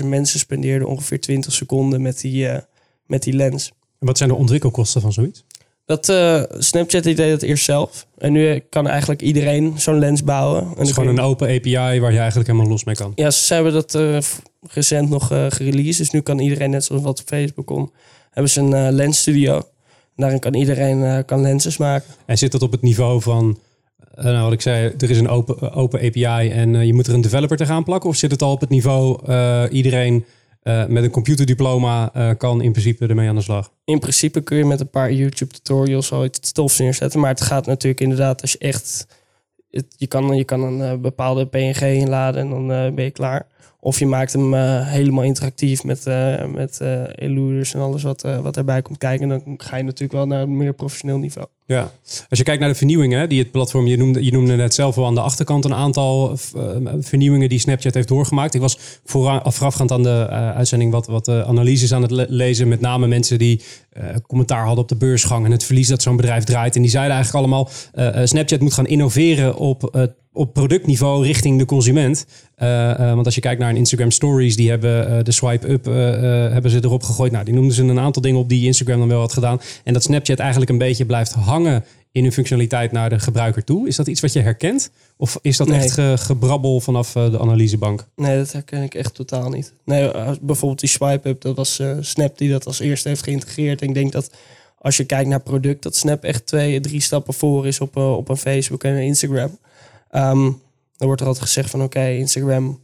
300.000 0.00 0.04
mensen 0.06 0.38
spendeerden 0.38 0.88
ongeveer 0.88 1.20
20 1.20 1.52
seconden 1.52 2.02
met 2.02 2.20
die, 2.20 2.48
eh, 2.48 2.58
met 3.06 3.22
die 3.22 3.32
lens. 3.32 3.72
En 4.00 4.06
Wat 4.06 4.16
zijn 4.18 4.28
de 4.30 4.34
ontwikkelkosten 4.36 5.00
van 5.00 5.12
zoiets? 5.12 5.44
Dat 5.84 6.08
eh, 6.08 6.42
Snapchat 6.58 7.02
deed 7.02 7.16
dat 7.16 7.42
eerst 7.42 7.64
zelf. 7.64 8.06
En 8.18 8.32
nu 8.32 8.58
kan 8.70 8.86
eigenlijk 8.88 9.22
iedereen 9.22 9.72
zo'n 9.76 9.98
lens 9.98 10.24
bouwen. 10.24 10.62
En 10.62 10.68
Het 10.68 10.86
is 10.86 10.92
gewoon 10.92 11.14
je- 11.14 11.18
een 11.20 11.24
open 11.24 11.48
API 11.48 12.00
waar 12.00 12.12
je 12.12 12.18
eigenlijk 12.18 12.48
helemaal 12.48 12.70
los 12.70 12.84
mee 12.84 12.94
kan. 12.94 13.12
Ja, 13.14 13.30
ze 13.30 13.54
hebben 13.54 13.72
dat 13.72 13.94
eh, 13.94 14.18
recent 14.68 15.08
nog 15.08 15.30
eh 15.32 15.46
gereleased. 15.48 15.98
Dus 15.98 16.10
nu 16.10 16.20
kan 16.20 16.38
iedereen, 16.38 16.70
net 16.70 16.84
zoals 16.84 17.02
wat 17.02 17.20
op 17.20 17.26
Facebook 17.26 17.66
kon, 17.66 17.92
hebben 18.30 18.50
ze 18.52 18.60
een 18.60 18.72
eh 18.72 18.92
lensstudio. 18.92 19.62
Daarin 20.16 20.38
kan 20.38 20.54
iedereen 20.54 21.24
kan 21.24 21.40
lenses 21.40 21.76
maken. 21.76 22.14
En 22.26 22.38
zit 22.38 22.52
dat 22.52 22.62
op 22.62 22.72
het 22.72 22.82
niveau 22.82 23.22
van, 23.22 23.58
nou 24.22 24.42
wat 24.42 24.52
ik 24.52 24.60
zei, 24.60 24.94
er 24.98 25.10
is 25.10 25.18
een 25.18 25.28
open, 25.28 25.58
eh, 25.58 25.76
open 25.76 26.00
API 26.00 26.50
en 26.50 26.74
eh, 26.74 26.84
je 26.84 26.94
moet 26.94 27.06
er 27.06 27.14
een 27.14 27.20
developer 27.20 27.56
te 27.56 27.66
gaan 27.66 27.84
plakken? 27.84 28.10
Of 28.10 28.16
zit 28.16 28.30
het 28.30 28.42
al 28.42 28.52
op 28.52 28.60
het 28.60 28.70
niveau, 28.70 29.18
eh, 29.26 29.64
iedereen 29.70 30.24
eh, 30.62 30.86
met 30.86 31.04
een 31.04 31.10
computerdiploma 31.10 32.10
eh, 32.12 32.30
kan 32.38 32.62
in 32.62 32.72
principe 32.72 33.06
ermee 33.06 33.28
aan 33.28 33.34
de 33.34 33.42
slag? 33.42 33.72
In 33.84 33.98
principe 33.98 34.40
kun 34.40 34.56
je 34.56 34.64
met 34.64 34.80
een 34.80 34.90
paar 34.90 35.12
YouTube 35.12 35.52
tutorials 35.52 36.12
al 36.12 36.24
iets 36.24 36.52
tofs 36.52 36.78
neerzetten. 36.78 37.20
Maar 37.20 37.30
het 37.30 37.40
gaat 37.40 37.66
natuurlijk 37.66 38.00
inderdaad 38.00 38.42
als 38.42 38.52
je 38.52 38.58
echt... 38.58 39.06
Je, 39.96 40.06
kan, 40.06 40.36
je 40.36 40.44
kan 40.44 40.62
een 40.62 40.80
eh, 40.82 40.98
bepaalde 40.98 41.46
PNG 41.46 41.80
inladen 41.80 42.40
en 42.40 42.50
dan 42.50 42.72
eh, 42.72 42.92
ben 42.92 43.04
je 43.04 43.10
klaar. 43.10 43.46
Of 43.80 43.98
je 43.98 44.06
maakt 44.06 44.32
hem 44.32 44.54
eh, 44.54 44.88
helemaal 44.88 45.24
interactief 45.24 45.84
met, 45.84 46.06
eh 46.06 46.46
met 46.46 46.80
eh 46.80 47.02
eluders 47.14 47.74
en 47.74 47.80
alles 47.80 48.02
wat, 48.02 48.24
eh, 48.24 48.38
wat 48.38 48.56
erbij 48.56 48.82
komt 48.82 48.98
kijken. 48.98 49.30
En 49.30 49.42
dan 49.44 49.54
ga 49.56 49.76
je 49.76 49.82
natuurlijk 49.82 50.12
wel 50.12 50.26
naar 50.26 50.42
een 50.42 50.56
meer 50.56 50.74
professioneel 50.74 51.18
niveau. 51.18 51.46
Ja. 51.66 51.92
Als 52.28 52.38
je 52.38 52.44
kijkt 52.44 52.60
naar 52.60 52.68
de 52.68 52.74
vernieuwingen 52.74 53.28
die 53.28 53.38
het 53.38 53.50
platform, 53.50 53.86
je 53.86 53.96
noemde, 53.96 54.24
je 54.24 54.32
noemde 54.32 54.56
net 54.56 54.74
zelf 54.74 54.98
al 54.98 55.06
aan 55.06 55.14
de 55.14 55.20
achterkant 55.20 55.64
een 55.64 55.74
aantal 55.74 56.30
eh, 56.54 56.62
vernieuwingen 57.00 57.48
die 57.48 57.58
Snapchat 57.58 57.94
heeft 57.94 58.08
doorgemaakt. 58.08 58.54
Ik 58.54 58.60
was 58.60 58.78
voorafgaand 59.04 59.92
aan 59.92 60.02
de 60.02 60.26
eh, 60.30 60.50
uitzending 60.50 60.92
wat, 60.92 61.06
wat 61.06 61.28
eh, 61.28 61.40
analyses 61.40 61.92
aan 61.92 62.02
het 62.02 62.10
le- 62.10 62.26
lezen, 62.28 62.68
met 62.68 62.80
name 62.80 63.06
mensen 63.06 63.38
die 63.38 63.60
commentaar 64.26 64.64
hadden 64.64 64.82
op 64.82 64.88
de 64.88 64.96
beursgang 64.96 65.44
en 65.44 65.50
het 65.50 65.64
verlies 65.64 65.88
dat 65.88 66.02
zo'n 66.02 66.16
bedrijf 66.16 66.44
draait. 66.44 66.76
En 66.76 66.82
die 66.82 66.90
zeiden 66.90 67.14
eigenlijk 67.14 67.44
allemaal, 67.44 67.70
Snapchat 68.26 68.60
moet 68.60 68.72
gaan 68.72 68.86
innoveren 68.86 69.56
op, 69.56 69.94
eh, 69.94 70.02
op 70.36 70.52
productniveau 70.52 71.24
richting 71.26 71.58
de 71.58 71.64
consument. 71.64 72.26
Eh, 72.54 72.90
eh, 72.90 73.14
want 73.14 73.24
als 73.26 73.34
je 73.34 73.40
kijkt 73.40 73.60
naar 73.60 73.70
een 73.70 73.76
Instagram 73.76 74.10
Stories, 74.10 74.56
die 74.56 74.70
hebben 74.70 75.08
eh, 75.18 75.24
de 75.24 75.32
swipe 75.32 75.68
up 75.70 75.84
hebben 76.52 76.70
ze 76.70 76.78
erop 76.82 77.02
gegooid. 77.02 77.32
Nou, 77.32 77.44
die 77.44 77.54
noemden 77.54 77.74
ze 77.74 77.82
een 77.82 77.98
aantal 77.98 78.22
dingen 78.22 78.40
op 78.40 78.48
die 78.48 78.66
Instagram 78.66 78.98
dan 78.98 79.08
wel 79.08 79.20
had 79.20 79.32
gedaan. 79.32 79.60
En 79.84 79.92
dat 79.92 80.02
Snapchat 80.02 80.38
eigenlijk 80.38 80.70
een 80.70 80.78
beetje 80.78 81.04
blijft 81.06 81.32
hangen 81.32 81.84
in 82.12 82.22
hun 82.22 82.32
functionaliteit 82.32 82.92
naar 82.92 83.08
de 83.10 83.18
gebruiker 83.18 83.64
toe. 83.64 83.86
Is 83.88 83.96
dat 83.96 84.06
iets 84.06 84.20
wat 84.20 84.32
je 84.32 84.40
herkent? 84.40 84.90
Of 85.16 85.38
is 85.42 85.56
dat 85.56 85.68
Nee. 85.68 85.78
echt 85.80 85.92
ge- 85.92 86.14
gebrabbel 86.18 86.80
vanaf 86.80 87.12
de 87.12 87.38
analysebank? 87.38 88.06
Nee, 88.16 88.36
dat 88.36 88.52
herken 88.52 88.82
ik 88.82 88.94
echt 88.94 89.14
totaal 89.14 89.48
niet. 89.50 89.72
Nee, 89.84 90.10
bijvoorbeeld 90.40 90.80
die 90.80 90.88
swipe-up, 90.88 91.40
dat 91.40 91.56
was 91.56 91.80
Snap 92.00 92.38
die 92.38 92.50
dat 92.50 92.66
als 92.66 92.80
eerste 92.80 93.08
heeft 93.08 93.22
geïntegreerd. 93.22 93.82
En 93.82 93.88
ik 93.88 93.94
denk 93.94 94.12
dat 94.12 94.30
als 94.78 94.96
je 94.96 95.04
kijkt 95.04 95.28
naar 95.28 95.40
product, 95.40 95.82
dat 95.82 95.96
Snap 95.96 96.24
echt 96.24 96.46
twee, 96.46 96.80
drie 96.80 97.00
stappen 97.00 97.34
voor 97.34 97.66
is 97.66 97.80
op, 97.80 97.96
op 97.96 98.28
een 98.28 98.36
Facebook 98.36 98.84
en 98.84 98.92
een 98.94 99.02
Instagram. 99.02 99.58
Ehm, 100.10 100.50
dan 100.96 101.06
wordt 101.06 101.20
er 101.20 101.26
altijd 101.26 101.44
gezegd 101.44 101.70
van 101.70 101.82
oké, 101.82 102.08
Instagram 102.08 102.80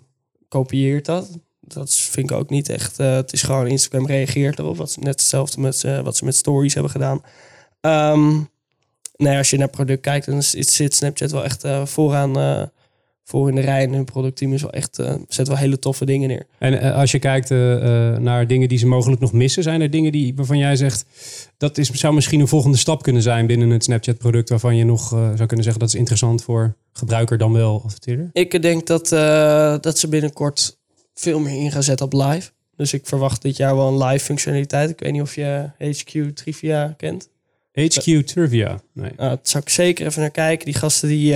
kopieert 0.48 1.04
dat. 1.04 1.28
Dat 1.60 1.94
vind 1.94 2.30
ik 2.30 2.36
ook 2.36 2.50
niet 2.50 2.68
echt. 2.68 2.98
eh, 2.98 3.14
het 3.14 3.32
is 3.32 3.42
gewoon 3.42 3.66
Instagram 3.66 4.06
reageert 4.06 4.58
erop. 4.58 4.76
Wat, 4.76 4.96
net 5.00 5.20
hetzelfde 5.20 5.60
met 5.60 5.84
eh, 5.84 6.00
wat 6.00 6.16
ze 6.16 6.24
met 6.24 6.36
stories 6.36 6.74
hebben 6.74 6.92
gedaan. 6.92 7.22
Ehm, 7.80 8.40
nee, 9.16 9.36
als 9.36 9.50
je 9.50 9.56
naar 9.56 9.68
product 9.68 10.00
kijkt, 10.00 10.26
dan 10.26 10.42
zit 10.42 10.94
Snapchat 10.94 11.30
wel 11.30 11.44
echt 11.44 11.64
eh, 11.64 11.86
vooraan 11.86 12.70
voor 13.24 13.48
in 13.48 13.54
de 13.54 13.60
rij. 13.60 13.82
En 13.82 13.92
hun 13.92 14.04
productteam 14.04 14.52
is 14.52 14.62
wel 14.62 14.72
echt, 14.72 14.98
eh, 14.98 15.14
zet 15.28 15.48
wel 15.48 15.56
hele 15.56 15.78
toffe 15.78 16.04
dingen 16.04 16.28
neer. 16.28 16.46
En 16.58 16.80
eh, 16.80 16.94
als 16.94 17.10
je 17.10 17.18
kijkt 17.18 17.50
eh, 17.50 17.58
naar 18.16 18.46
dingen 18.46 18.68
die 18.68 18.78
ze 18.78 18.86
mogelijk 18.86 19.20
nog 19.20 19.32
missen, 19.32 19.62
zijn 19.62 19.80
er 19.80 19.90
dingen 19.90 20.12
die, 20.12 20.34
waarvan 20.34 20.58
jij 20.58 20.76
zegt 20.76 21.04
dat 21.56 21.78
is, 21.78 21.90
zou 21.90 22.14
misschien 22.14 22.40
een 22.40 22.48
volgende 22.48 22.76
stap 22.76 23.02
kunnen 23.02 23.22
zijn 23.22 23.46
binnen 23.46 23.70
het 23.70 23.84
Snapchat-product, 23.84 24.48
waarvan 24.48 24.76
je 24.76 24.84
nog 24.84 25.08
zou 25.08 25.46
kunnen 25.46 25.62
zeggen 25.62 25.80
dat 25.80 25.88
is 25.88 25.94
interessant 25.94 26.42
voor 26.42 26.76
gebruiker 26.92 27.38
dan 27.38 27.52
wel 27.52 27.82
adverteerder? 27.84 28.30
Ik 28.32 28.62
denk 28.62 28.86
dat, 28.86 29.08
dat 29.82 29.98
ze 29.98 30.08
binnenkort 30.08 30.78
veel 31.14 31.40
meer 31.40 31.60
in 31.60 31.70
gaan 31.70 31.82
zetten 31.82 32.06
op 32.06 32.12
live. 32.12 32.50
Dus 32.76 32.92
ik 32.92 33.06
verwacht 33.06 33.42
dit 33.42 33.56
jaar 33.56 33.76
wel 33.76 33.88
een 33.88 34.04
live 34.04 34.24
functionaliteit. 34.24 34.90
Ik 34.90 35.00
weet 35.00 35.12
niet 35.12 35.22
of 35.22 35.34
je 35.34 35.70
HQ 35.78 36.34
Trivia 36.34 36.94
kent. 36.96 37.28
HQ 37.72 38.24
Trivia. 38.24 38.80
Nee. 38.92 39.12
Nou, 39.16 39.28
dat 39.28 39.48
zou 39.48 39.62
ik 39.62 39.70
zeker 39.70 40.06
even 40.06 40.20
naar 40.20 40.30
kijken. 40.30 40.64
Die 40.64 40.74
gasten 40.74 41.08
die... 41.08 41.34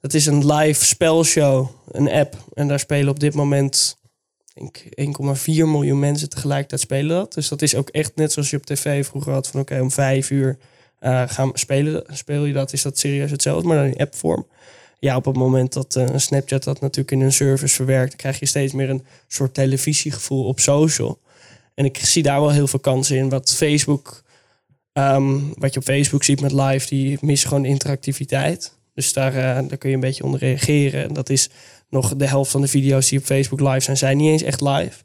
dat 0.00 0.14
is 0.14 0.26
een 0.26 0.52
live 0.52 0.84
spelshow, 0.84 1.68
een 1.90 2.10
app. 2.10 2.36
En 2.54 2.68
daar 2.68 2.78
spelen 2.78 3.08
op 3.08 3.20
dit 3.20 3.34
moment... 3.34 3.98
ik 4.54 4.96
denk 4.96 5.18
1,4 5.38 5.44
miljoen 5.44 5.98
mensen 5.98 6.28
tegelijkertijd 6.28 6.80
spelen 6.80 7.16
dat. 7.16 7.34
Dus 7.34 7.48
dat 7.48 7.62
is 7.62 7.74
ook 7.74 7.88
echt 7.88 8.16
net 8.16 8.32
zoals 8.32 8.50
je 8.50 8.56
op 8.56 8.66
tv 8.66 9.06
vroeger 9.06 9.32
had... 9.32 9.48
van 9.48 9.60
oké, 9.60 9.80
om 9.80 9.90
vijf 9.90 10.30
uur 10.30 10.58
eh, 10.98 11.22
gaan 11.26 11.50
spelen, 11.54 12.04
speel 12.08 12.44
je 12.44 12.52
dat. 12.52 12.72
Is 12.72 12.82
dat 12.82 12.98
serieus 12.98 13.30
hetzelfde, 13.30 13.68
maar 13.68 13.76
dan 13.76 13.86
in 13.86 14.00
appvorm. 14.00 14.46
Ja, 14.98 15.16
op 15.16 15.24
het 15.24 15.36
moment 15.36 15.72
dat 15.72 15.96
eh, 15.96 16.06
Snapchat 16.16 16.64
dat 16.64 16.80
natuurlijk 16.80 17.10
in 17.10 17.20
hun 17.20 17.32
service 17.32 17.74
verwerkt... 17.74 18.08
dan 18.08 18.18
krijg 18.18 18.38
je 18.38 18.46
steeds 18.46 18.72
meer 18.72 18.90
een 18.90 19.04
soort 19.26 19.54
televisiegevoel 19.54 20.44
op 20.44 20.60
social. 20.60 21.18
En 21.74 21.84
ik 21.84 21.96
zie 21.96 22.22
daar 22.22 22.40
wel 22.40 22.50
heel 22.50 22.66
veel 22.66 22.80
kansen 22.80 23.16
in. 23.16 23.28
Wat 23.28 23.54
Facebook... 23.54 24.22
Ehm, 24.92 25.38
wat 25.54 25.74
je 25.74 25.80
op 25.80 25.86
Facebook 25.86 26.24
ziet 26.24 26.40
met 26.40 26.52
live, 26.52 26.88
die 26.88 27.18
mist 27.20 27.46
gewoon 27.46 27.64
interactiviteit. 27.64 28.77
Dus 28.98 29.12
daar, 29.12 29.34
eh, 29.34 29.68
daar 29.68 29.78
kun 29.78 29.88
je 29.88 29.94
een 29.94 30.00
beetje 30.00 30.24
onder 30.24 30.40
reageren. 30.40 31.08
En 31.08 31.12
dat 31.12 31.30
is 31.30 31.50
nog 31.90 32.16
de 32.16 32.26
helft 32.26 32.50
van 32.50 32.60
de 32.60 32.68
video's 32.68 33.08
die 33.08 33.18
op 33.18 33.24
Facebook 33.24 33.60
live 33.60 33.80
zijn, 33.80 33.96
zijn 33.96 34.16
niet 34.16 34.30
eens 34.30 34.42
echt 34.42 34.60
live. 34.60 35.04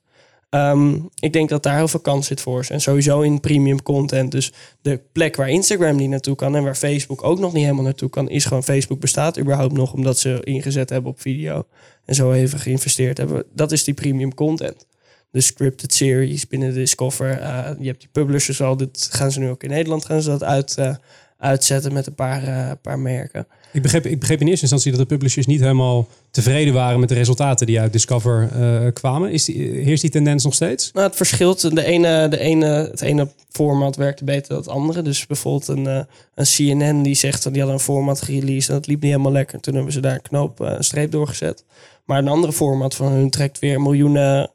Ehm, 0.49 0.95
ik 1.19 1.33
denk 1.33 1.49
dat 1.49 1.63
daar 1.63 1.75
heel 1.75 1.87
veel 1.87 1.99
kans 1.99 2.27
zit 2.27 2.41
voor 2.41 2.65
ze. 2.65 2.73
En 2.73 2.81
sowieso 2.81 3.21
in 3.21 3.39
premium 3.39 3.81
content. 3.81 4.31
Dus 4.31 4.51
de 4.81 5.01
plek 5.11 5.35
waar 5.35 5.49
Instagram 5.49 5.95
niet 5.95 6.09
naartoe 6.09 6.35
kan 6.35 6.55
en 6.55 6.63
waar 6.63 6.75
Facebook 6.75 7.23
ook 7.23 7.39
nog 7.39 7.53
niet 7.53 7.63
helemaal 7.63 7.83
naartoe 7.83 8.09
kan, 8.09 8.29
is 8.29 8.45
gewoon 8.45 8.63
Facebook 8.63 8.99
bestaat 8.99 9.39
überhaupt 9.39 9.73
nog 9.73 9.93
omdat 9.93 10.19
ze 10.19 10.39
ingezet 10.43 10.89
hebben 10.89 11.11
op 11.11 11.21
video. 11.21 11.65
En 12.05 12.15
zo 12.15 12.31
even 12.31 12.59
geïnvesteerd 12.59 13.17
hebben. 13.17 13.43
Dat 13.53 13.71
is 13.71 13.83
die 13.83 13.93
premium 13.93 14.33
content. 14.33 14.85
De 15.31 15.41
scripted 15.41 15.93
series 15.93 16.47
binnen 16.47 16.73
Discover. 16.73 17.39
eh, 17.39 17.69
je 17.79 17.87
hebt 17.87 17.99
die 17.99 18.09
publishers 18.11 18.61
al. 18.61 18.77
Dit 18.77 19.09
gaan 19.11 19.31
ze 19.31 19.39
nu 19.39 19.49
ook 19.49 19.63
in 19.63 19.69
Nederland 19.69 20.05
gaan 20.05 20.21
ze 20.21 20.29
dat 20.29 20.43
uit, 20.43 20.77
eh, 20.77 20.95
uitzetten 21.43 21.93
met 21.93 22.07
een 22.07 22.15
paar, 22.15 22.43
eh, 22.43 22.71
paar 22.81 22.99
merken. 22.99 23.47
Ik, 23.71 23.81
begreep, 23.81 24.05
ik 24.05 24.19
begreep 24.19 24.39
in 24.41 24.47
eerste 24.47 24.61
instantie 24.61 24.91
dat 24.91 24.99
de 24.99 25.05
publishers 25.05 25.45
niet 25.45 25.59
helemaal 25.59 26.07
tevreden 26.31 26.73
waren 26.73 26.99
met 26.99 27.09
de 27.09 27.15
resultaten 27.15 27.67
die 27.67 27.79
uit 27.79 27.91
Discover 27.91 28.49
eh, 28.51 28.93
kwamen. 28.93 29.31
Is 29.31 29.45
die, 29.45 29.57
heerst 29.57 30.01
die 30.01 30.11
tendens 30.11 30.43
nog 30.43 30.53
steeds? 30.53 30.91
Nou, 30.91 31.07
het 31.07 31.15
verschilt. 31.15 31.75
De 31.75 31.85
ene, 31.85 32.27
de 32.27 32.39
ene, 32.39 32.65
het 32.65 33.01
ene 33.01 33.27
format 33.49 33.95
werkte 33.95 34.23
beter 34.23 34.47
dan 34.47 34.57
het 34.57 34.67
andere. 34.67 35.01
Dus 35.01 35.25
bijvoorbeeld 35.25 35.67
een, 35.67 35.87
eh, 35.87 36.03
een 36.35 36.45
CNN 36.45 37.01
die 37.01 37.15
zegt 37.15 37.43
dat 37.43 37.53
die 37.53 37.61
hadden 37.61 37.79
een 37.79 37.85
format 37.85 38.21
gereleased 38.21 38.69
en 38.69 38.75
dat 38.75 38.87
liep 38.87 39.01
niet 39.01 39.11
helemaal 39.11 39.31
lekker. 39.31 39.59
Toen 39.59 39.75
hebben 39.75 39.93
ze 39.93 39.99
daar 39.99 40.13
een 40.13 40.21
knoop, 40.21 40.59
een 40.59 40.83
streep 40.83 41.11
doorgezet. 41.11 41.63
Maar 42.05 42.17
een 42.17 42.27
andere 42.27 42.53
format 42.53 42.95
van 42.95 43.11
hun 43.11 43.29
trekt 43.29 43.59
weer 43.59 43.81
miljoenen, 43.81 44.51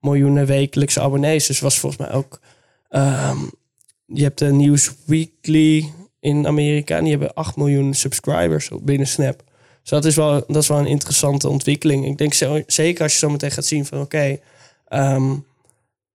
miljoenen 0.00 0.46
wekelijkse 0.46 1.00
abonnees. 1.00 1.46
Dus 1.46 1.60
was 1.60 1.78
volgens 1.78 2.02
mij 2.02 2.12
ook. 2.12 2.40
ehm, 2.88 3.38
je 4.06 4.22
hebt 4.22 4.38
de 4.38 4.52
News 4.52 4.90
Weekly 5.04 5.90
in 6.20 6.46
Amerika 6.46 7.00
die 7.00 7.10
hebben 7.10 7.34
8 7.34 7.56
miljoen 7.56 7.94
subscribers 7.94 8.70
binnen 8.82 9.06
Snap. 9.06 9.42
Dus 9.80 9.90
dat 9.90 10.04
is 10.04 10.16
wel, 10.16 10.44
dat 10.46 10.62
is 10.62 10.68
wel 10.68 10.78
een 10.78 10.86
interessante 10.86 11.48
ontwikkeling. 11.48 12.06
Ik 12.06 12.18
denk 12.18 12.34
zeker 12.66 13.02
als 13.02 13.12
je 13.12 13.18
zo 13.18 13.30
meteen 13.30 13.50
gaat 13.50 13.64
zien 13.64 13.86
van 13.86 14.00
oké, 14.00 14.38
ehm, 14.88 15.34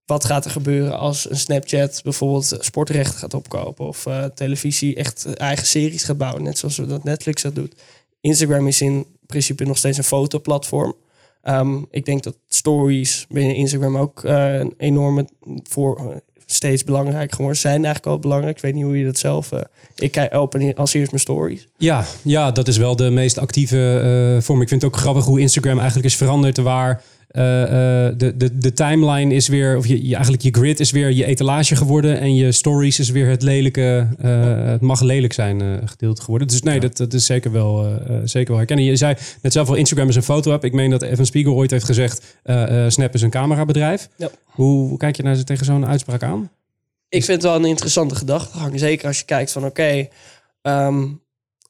wat 0.06 0.24
gaat 0.24 0.44
er 0.44 0.50
gebeuren 0.50 0.98
als 0.98 1.30
een 1.30 1.36
Snapchat 1.36 2.00
bijvoorbeeld 2.02 2.56
sportrechten 2.60 3.18
gaat 3.18 3.34
opkopen 3.34 3.86
of 3.86 4.06
eh, 4.06 4.24
televisie 4.24 4.94
echt 4.94 5.34
eigen 5.34 5.66
series 5.66 6.04
gaat 6.04 6.18
bouwen, 6.18 6.42
net 6.42 6.58
zoals 6.58 6.76
dat 6.76 7.04
Netflix 7.04 7.42
dat 7.42 7.54
doet. 7.54 7.74
Instagram 8.20 8.66
is 8.66 8.80
in 8.80 9.06
principe 9.26 9.64
nog 9.64 9.78
steeds 9.78 9.98
een 9.98 10.04
fotoplatform. 10.04 10.94
Ehm, 11.42 11.82
ik 11.90 12.04
denk 12.04 12.22
dat 12.22 12.36
stories 12.46 13.26
binnen 13.28 13.54
Instagram 13.54 13.96
ook 13.96 14.24
eh, 14.24 14.54
een 14.54 14.74
enorme 14.76 15.28
voor 15.62 16.22
steeds 16.46 16.84
belangrijk 16.84 17.34
geworden 17.34 17.58
zijn. 17.60 17.84
Eigenlijk 17.84 18.06
al 18.06 18.18
belangrijk. 18.18 18.56
Ik 18.56 18.62
weet 18.62 18.74
niet 18.74 18.84
hoe 18.84 18.98
je 18.98 19.04
dat 19.04 19.18
zelf. 19.18 19.52
eh, 19.52 19.60
ik 19.96 20.10
kijk 20.12 20.34
open 20.34 20.74
als 20.74 20.94
eerst 20.94 21.10
mijn 21.10 21.22
stories. 21.22 21.66
Ja, 21.78 22.04
ja, 22.22 22.50
dat 22.50 22.68
is 22.68 22.76
wel 22.76 22.96
de 22.96 23.10
meest 23.10 23.38
actieve 23.38 23.98
eh, 24.36 24.42
vorm. 24.42 24.60
Ik 24.62 24.68
vind 24.68 24.82
het 24.82 24.90
ook 24.90 24.96
grappig 24.98 25.24
hoe 25.24 25.40
Instagram 25.40 25.76
eigenlijk 25.78 26.06
is 26.06 26.16
veranderd. 26.16 26.56
Waar 26.58 26.90
eh, 26.90 26.96
eh, 26.96 27.02
de, 27.34 28.34
de, 28.36 28.58
de 28.58 28.72
timeline 28.72 29.34
is 29.34 29.48
weer, 29.48 29.76
of 29.76 29.86
je, 29.86 30.06
je, 30.06 30.12
eigenlijk 30.14 30.42
je 30.42 30.50
grid 30.50 30.80
is 30.80 30.90
weer 30.90 31.12
je 31.12 31.24
etalage 31.24 31.76
geworden. 31.76 32.20
En 32.20 32.34
je 32.34 32.52
stories 32.52 32.98
is 32.98 33.10
weer 33.10 33.28
het 33.28 33.42
lelijke, 33.42 34.08
eh, 34.18 34.64
het 34.64 34.80
mag 34.80 35.00
lelijk 35.00 35.32
zijn 35.32 35.60
eh, 35.60 35.68
gedeelte 35.84 36.22
geworden. 36.22 36.48
Dus 36.48 36.62
nee, 36.62 36.80
dat, 36.80 36.96
dat 36.96 37.12
is 37.12 37.26
zeker 37.26 37.52
wel, 37.52 37.84
eh, 37.84 38.16
eh, 38.16 38.20
zeker 38.24 38.48
wel 38.48 38.56
herkennen. 38.56 38.84
Je 38.84 38.96
zei 38.96 39.14
net 39.42 39.52
zelf 39.52 39.68
al, 39.68 39.74
Instagram 39.74 40.08
is 40.08 40.16
een 40.16 40.22
foto-app. 40.22 40.64
Ik 40.64 40.72
meen 40.72 40.90
dat 40.90 41.02
Evan 41.02 41.26
Spiegel 41.26 41.54
ooit 41.54 41.70
heeft 41.70 41.84
gezegd, 41.84 42.38
eh, 42.42 42.84
eh, 42.84 42.90
Snap 42.90 43.14
is 43.14 43.22
een 43.22 43.30
camerabedrijf. 43.30 44.08
Ja. 44.16 44.30
Hoe, 44.44 44.88
hoe 44.88 44.98
kijk 44.98 45.16
je 45.16 45.22
naar, 45.22 45.44
tegen 45.44 45.64
zo'n 45.64 45.86
uitspraak 45.86 46.22
aan? 46.22 46.50
Ik 47.08 47.24
vind 47.24 47.42
het 47.42 47.50
wel 47.50 47.60
een 47.60 47.68
interessante 47.68 48.14
gedachtegang. 48.14 48.78
Zeker 48.78 49.06
als 49.06 49.18
je 49.18 49.24
kijkt 49.24 49.52
van 49.52 49.64
oké. 49.64 50.08
ehm, 50.62 51.04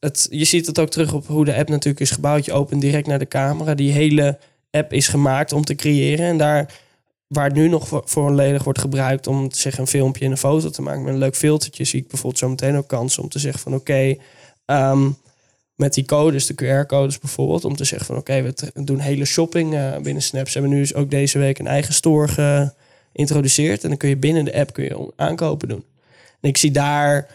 het, 0.00 0.26
je 0.30 0.44
ziet 0.44 0.66
het 0.66 0.78
ook 0.78 0.90
terug 0.90 1.12
op 1.12 1.26
hoe 1.26 1.44
de 1.44 1.54
app 1.56 1.68
natuurlijk 1.68 2.00
is 2.00 2.10
gebouwd. 2.10 2.44
Je 2.44 2.52
opent 2.52 2.80
direct 2.80 3.06
naar 3.06 3.18
de 3.18 3.28
camera. 3.28 3.74
Die 3.74 3.92
hele 3.92 4.38
app 4.74 4.92
is 4.92 5.08
gemaakt 5.08 5.52
om 5.52 5.64
te 5.64 5.74
creëren. 5.74 6.26
En 6.26 6.38
daar 6.38 6.82
waar 7.26 7.44
het 7.44 7.54
nu 7.54 7.68
nog 7.68 7.88
voor, 7.88 8.02
volledig 8.04 8.64
wordt 8.64 8.78
gebruikt 8.78 9.26
om 9.26 9.48
te 9.48 9.58
zeggen 9.58 9.82
een 9.82 9.88
filmpje 9.88 10.24
en 10.24 10.30
een 10.30 10.36
foto 10.36 10.70
te 10.70 10.82
maken 10.82 11.02
met 11.02 11.12
een 11.12 11.18
leuk 11.18 11.36
filtertje, 11.36 11.84
zie 11.84 12.00
ik 12.00 12.08
bijvoorbeeld 12.08 12.38
zo 12.38 12.48
meteen 12.48 12.76
ook 12.76 12.88
kansen 12.88 13.22
om 13.22 13.28
te 13.28 13.38
zeggen 13.38 13.60
van 13.60 13.74
oké, 13.74 14.16
ehm, 14.64 15.10
met 15.74 15.94
die 15.94 16.04
codes, 16.04 16.46
de 16.46 16.54
QR-codes 16.54 17.18
bijvoorbeeld, 17.18 17.64
om 17.64 17.76
te 17.76 17.84
zeggen 17.84 18.06
van 18.06 18.16
oké, 18.16 18.42
we 18.42 18.54
doen 18.84 18.98
hele 18.98 19.24
shopping 19.24 19.74
eh, 19.74 19.98
binnen 19.98 20.22
Snap. 20.22 20.48
Ze 20.48 20.58
hebben 20.58 20.76
nu 20.76 20.80
dus 20.80 20.94
ook 20.94 21.10
deze 21.10 21.38
week 21.38 21.58
een 21.58 21.66
eigen 21.66 21.94
store 21.94 22.28
geïntroduceerd 23.12 23.82
en 23.82 23.88
dan 23.88 23.98
kun 23.98 24.08
je 24.08 24.16
binnen 24.16 24.44
de 24.44 24.54
app 24.54 24.72
kun 24.72 24.84
je 24.84 25.12
aankopen 25.16 25.68
doen. 25.68 25.84
En 26.40 26.48
ik 26.48 26.56
zie 26.56 26.70
daar 26.70 27.26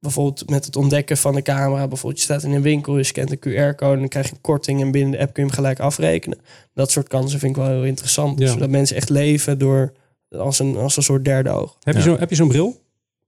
bijvoorbeeld 0.00 0.50
met 0.50 0.64
het 0.64 0.76
ontdekken 0.76 1.16
van 1.16 1.34
de 1.34 1.42
camera, 1.42 1.88
bijvoorbeeld 1.88 2.16
je 2.18 2.24
staat 2.24 2.42
in 2.42 2.52
een 2.52 2.62
winkel, 2.62 2.96
je 2.96 3.02
scant 3.04 3.30
een 3.30 3.38
QR-code 3.38 3.92
en 3.92 3.98
dan 3.98 4.08
krijg 4.08 4.26
je 4.26 4.32
een 4.34 4.40
korting 4.40 4.80
en 4.80 4.90
binnen 4.90 5.10
de 5.10 5.18
app 5.18 5.32
kun 5.32 5.42
je 5.42 5.48
hem 5.48 5.58
gelijk 5.58 5.80
afrekenen. 5.80 6.38
Dat 6.74 6.90
soort 6.90 7.08
kansen 7.08 7.38
vind 7.38 7.56
ik 7.56 7.62
wel 7.62 7.70
heel 7.72 7.84
interessant. 7.84 8.38
Ja. 8.38 8.46
Zodat 8.52 8.68
mensen 8.70 8.96
echt 8.96 9.08
leven 9.08 9.58
door 9.58 9.92
als 10.30 10.58
een, 10.58 10.76
als 10.76 10.96
een 10.96 11.02
soort 11.02 11.24
derde 11.24 11.50
oog. 11.50 11.76
Heb 11.80 11.94
je 11.94 12.00
Ja. 12.00 12.06
zo- 12.06 12.18
heb 12.18 12.30
je 12.30 12.36
zo'n 12.36 12.48
bril? 12.48 12.80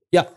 Ja, 0.09 0.29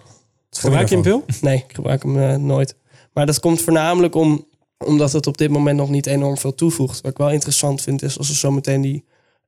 Gebruik 0.51 0.89
je 0.89 0.95
hem 0.95 1.05
veel? 1.05 1.25
nee, 1.41 1.57
ik 1.69 1.75
gebruik 1.75 2.03
hem 2.03 2.19
eh, 2.19 2.37
nooit. 2.37 2.75
Maar 3.13 3.27
dat 3.27 3.41
komt 3.41 3.61
voornamelijk 3.61 4.15
om, 4.15 4.47
omdat 4.85 5.13
het 5.13 5.27
op 5.27 5.39
dit 5.39 5.51
moment 5.51 5.77
nog 5.77 5.91
niet 5.91 6.07
enorm 6.07 6.37
veel 6.39 6.55
toevoegt. 6.55 7.01
Wat 7.01 7.11
ik 7.11 7.19
wel 7.19 7.31
interessant 7.31 7.83
vind 7.83 8.03
is 8.03 8.19
als 8.19 8.29
we 8.29 8.35
zometeen 8.35 8.81
die 8.81 9.05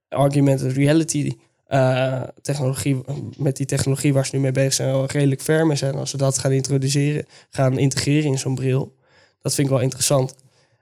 augmented 0.08 0.72
reality 0.72 1.32
eh, 1.68 2.22
technologie, 2.42 3.00
met 3.36 3.56
die 3.56 3.66
technologie 3.66 4.12
waar 4.12 4.26
ze 4.26 4.36
nu 4.36 4.42
mee 4.42 4.52
bezig 4.52 4.72
zijn, 4.72 4.92
wel 4.92 5.06
redelijk 5.06 5.40
ver 5.40 5.66
mee 5.66 5.76
zijn. 5.76 5.94
Als 5.94 6.10
ze 6.10 6.16
dat 6.16 6.38
gaan 6.38 6.52
introduceren, 6.52 7.26
gaan 7.50 7.78
integreren 7.78 8.30
in 8.30 8.38
zo'n 8.38 8.54
bril. 8.54 8.94
Dat 9.42 9.54
vind 9.54 9.66
ik 9.66 9.72
wel 9.72 9.82
interessant. 9.82 10.34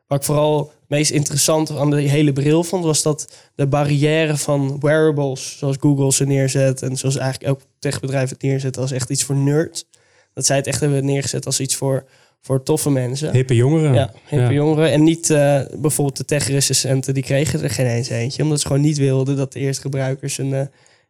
Wat 0.06 0.18
ik 0.18 0.24
vooral 0.24 0.58
het 0.58 0.88
meest 0.88 1.10
interessant 1.10 1.70
aan 1.70 1.90
de 1.90 2.00
hele 2.00 2.32
bril 2.32 2.64
vond, 2.64 2.84
was 2.84 3.02
dat 3.02 3.32
de 3.54 3.66
barrière 3.66 4.36
van 4.36 4.80
wearables, 4.80 5.58
zoals 5.58 5.76
Google 5.80 6.12
ze 6.12 6.26
neerzet 6.26 6.82
en 6.82 6.96
zoals 6.96 7.16
eigenlijk 7.16 7.50
elk 7.50 7.60
techbedrijf 7.78 8.30
het 8.30 8.42
neerzet 8.42 8.78
als 8.78 8.90
echt 8.90 9.10
iets 9.10 9.24
voor 9.24 9.36
nerds. 9.36 9.88
Dat 10.34 10.46
zij 10.46 10.56
het 10.56 10.66
echt 10.66 10.80
hebben 10.80 11.04
neergezet 11.04 11.46
als 11.46 11.60
iets 11.60 11.76
voor, 11.76 12.04
voor 12.40 12.62
toffe 12.62 12.90
mensen. 12.90 13.32
Hippe 13.32 13.54
jongeren. 13.54 13.94
Ja, 13.94 14.12
hippe 14.28 14.44
Ja. 14.44 14.52
jongeren. 14.52 14.92
En 14.92 15.02
niet 15.02 15.30
eh, 15.30 15.60
bijvoorbeeld 15.78 16.16
de 16.16 16.24
tech-recensenten, 16.24 17.14
die 17.14 17.22
kregen 17.22 17.62
er 17.62 17.70
geen 17.70 17.86
eens 17.86 18.08
eentje. 18.08 18.42
Omdat 18.42 18.60
ze 18.60 18.66
gewoon 18.66 18.82
niet 18.82 18.98
wilden 18.98 19.36
dat 19.36 19.52
de 19.52 19.58
eerste 19.58 19.82
gebruikers 19.82 20.38
een, 20.38 20.52
eh, 20.54 20.66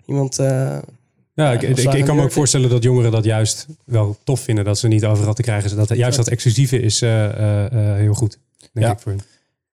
iemand 0.06 0.38
eh, 0.38 0.78
Ja, 1.34 1.52
ik, 1.52 1.62
ik, 1.62 2.04
kan 2.04 2.16
me 2.16 2.22
ook 2.22 2.32
voorstellen 2.32 2.70
dat 2.70 2.82
jongeren 2.82 3.10
dat 3.10 3.24
juist 3.24 3.66
wel 3.84 4.16
tof 4.24 4.40
vinden. 4.40 4.64
Dat 4.64 4.78
ze 4.78 4.88
niet 4.88 5.04
overal 5.04 5.34
te 5.34 5.42
krijgen 5.42 5.68
zijn. 5.70 5.86
Dat 5.86 5.96
juist 5.96 6.16
dat 6.16 6.28
exclusieve 6.28 6.80
is 6.80 7.02
eh, 7.02 7.24
eh, 7.24 7.64
eh, 7.64 7.96
heel 7.96 8.14
goed. 8.14 8.38
Denk 8.72 8.86
Ja. 8.86 8.92
ik 8.92 8.98
voor 8.98 9.12
hun. 9.12 9.20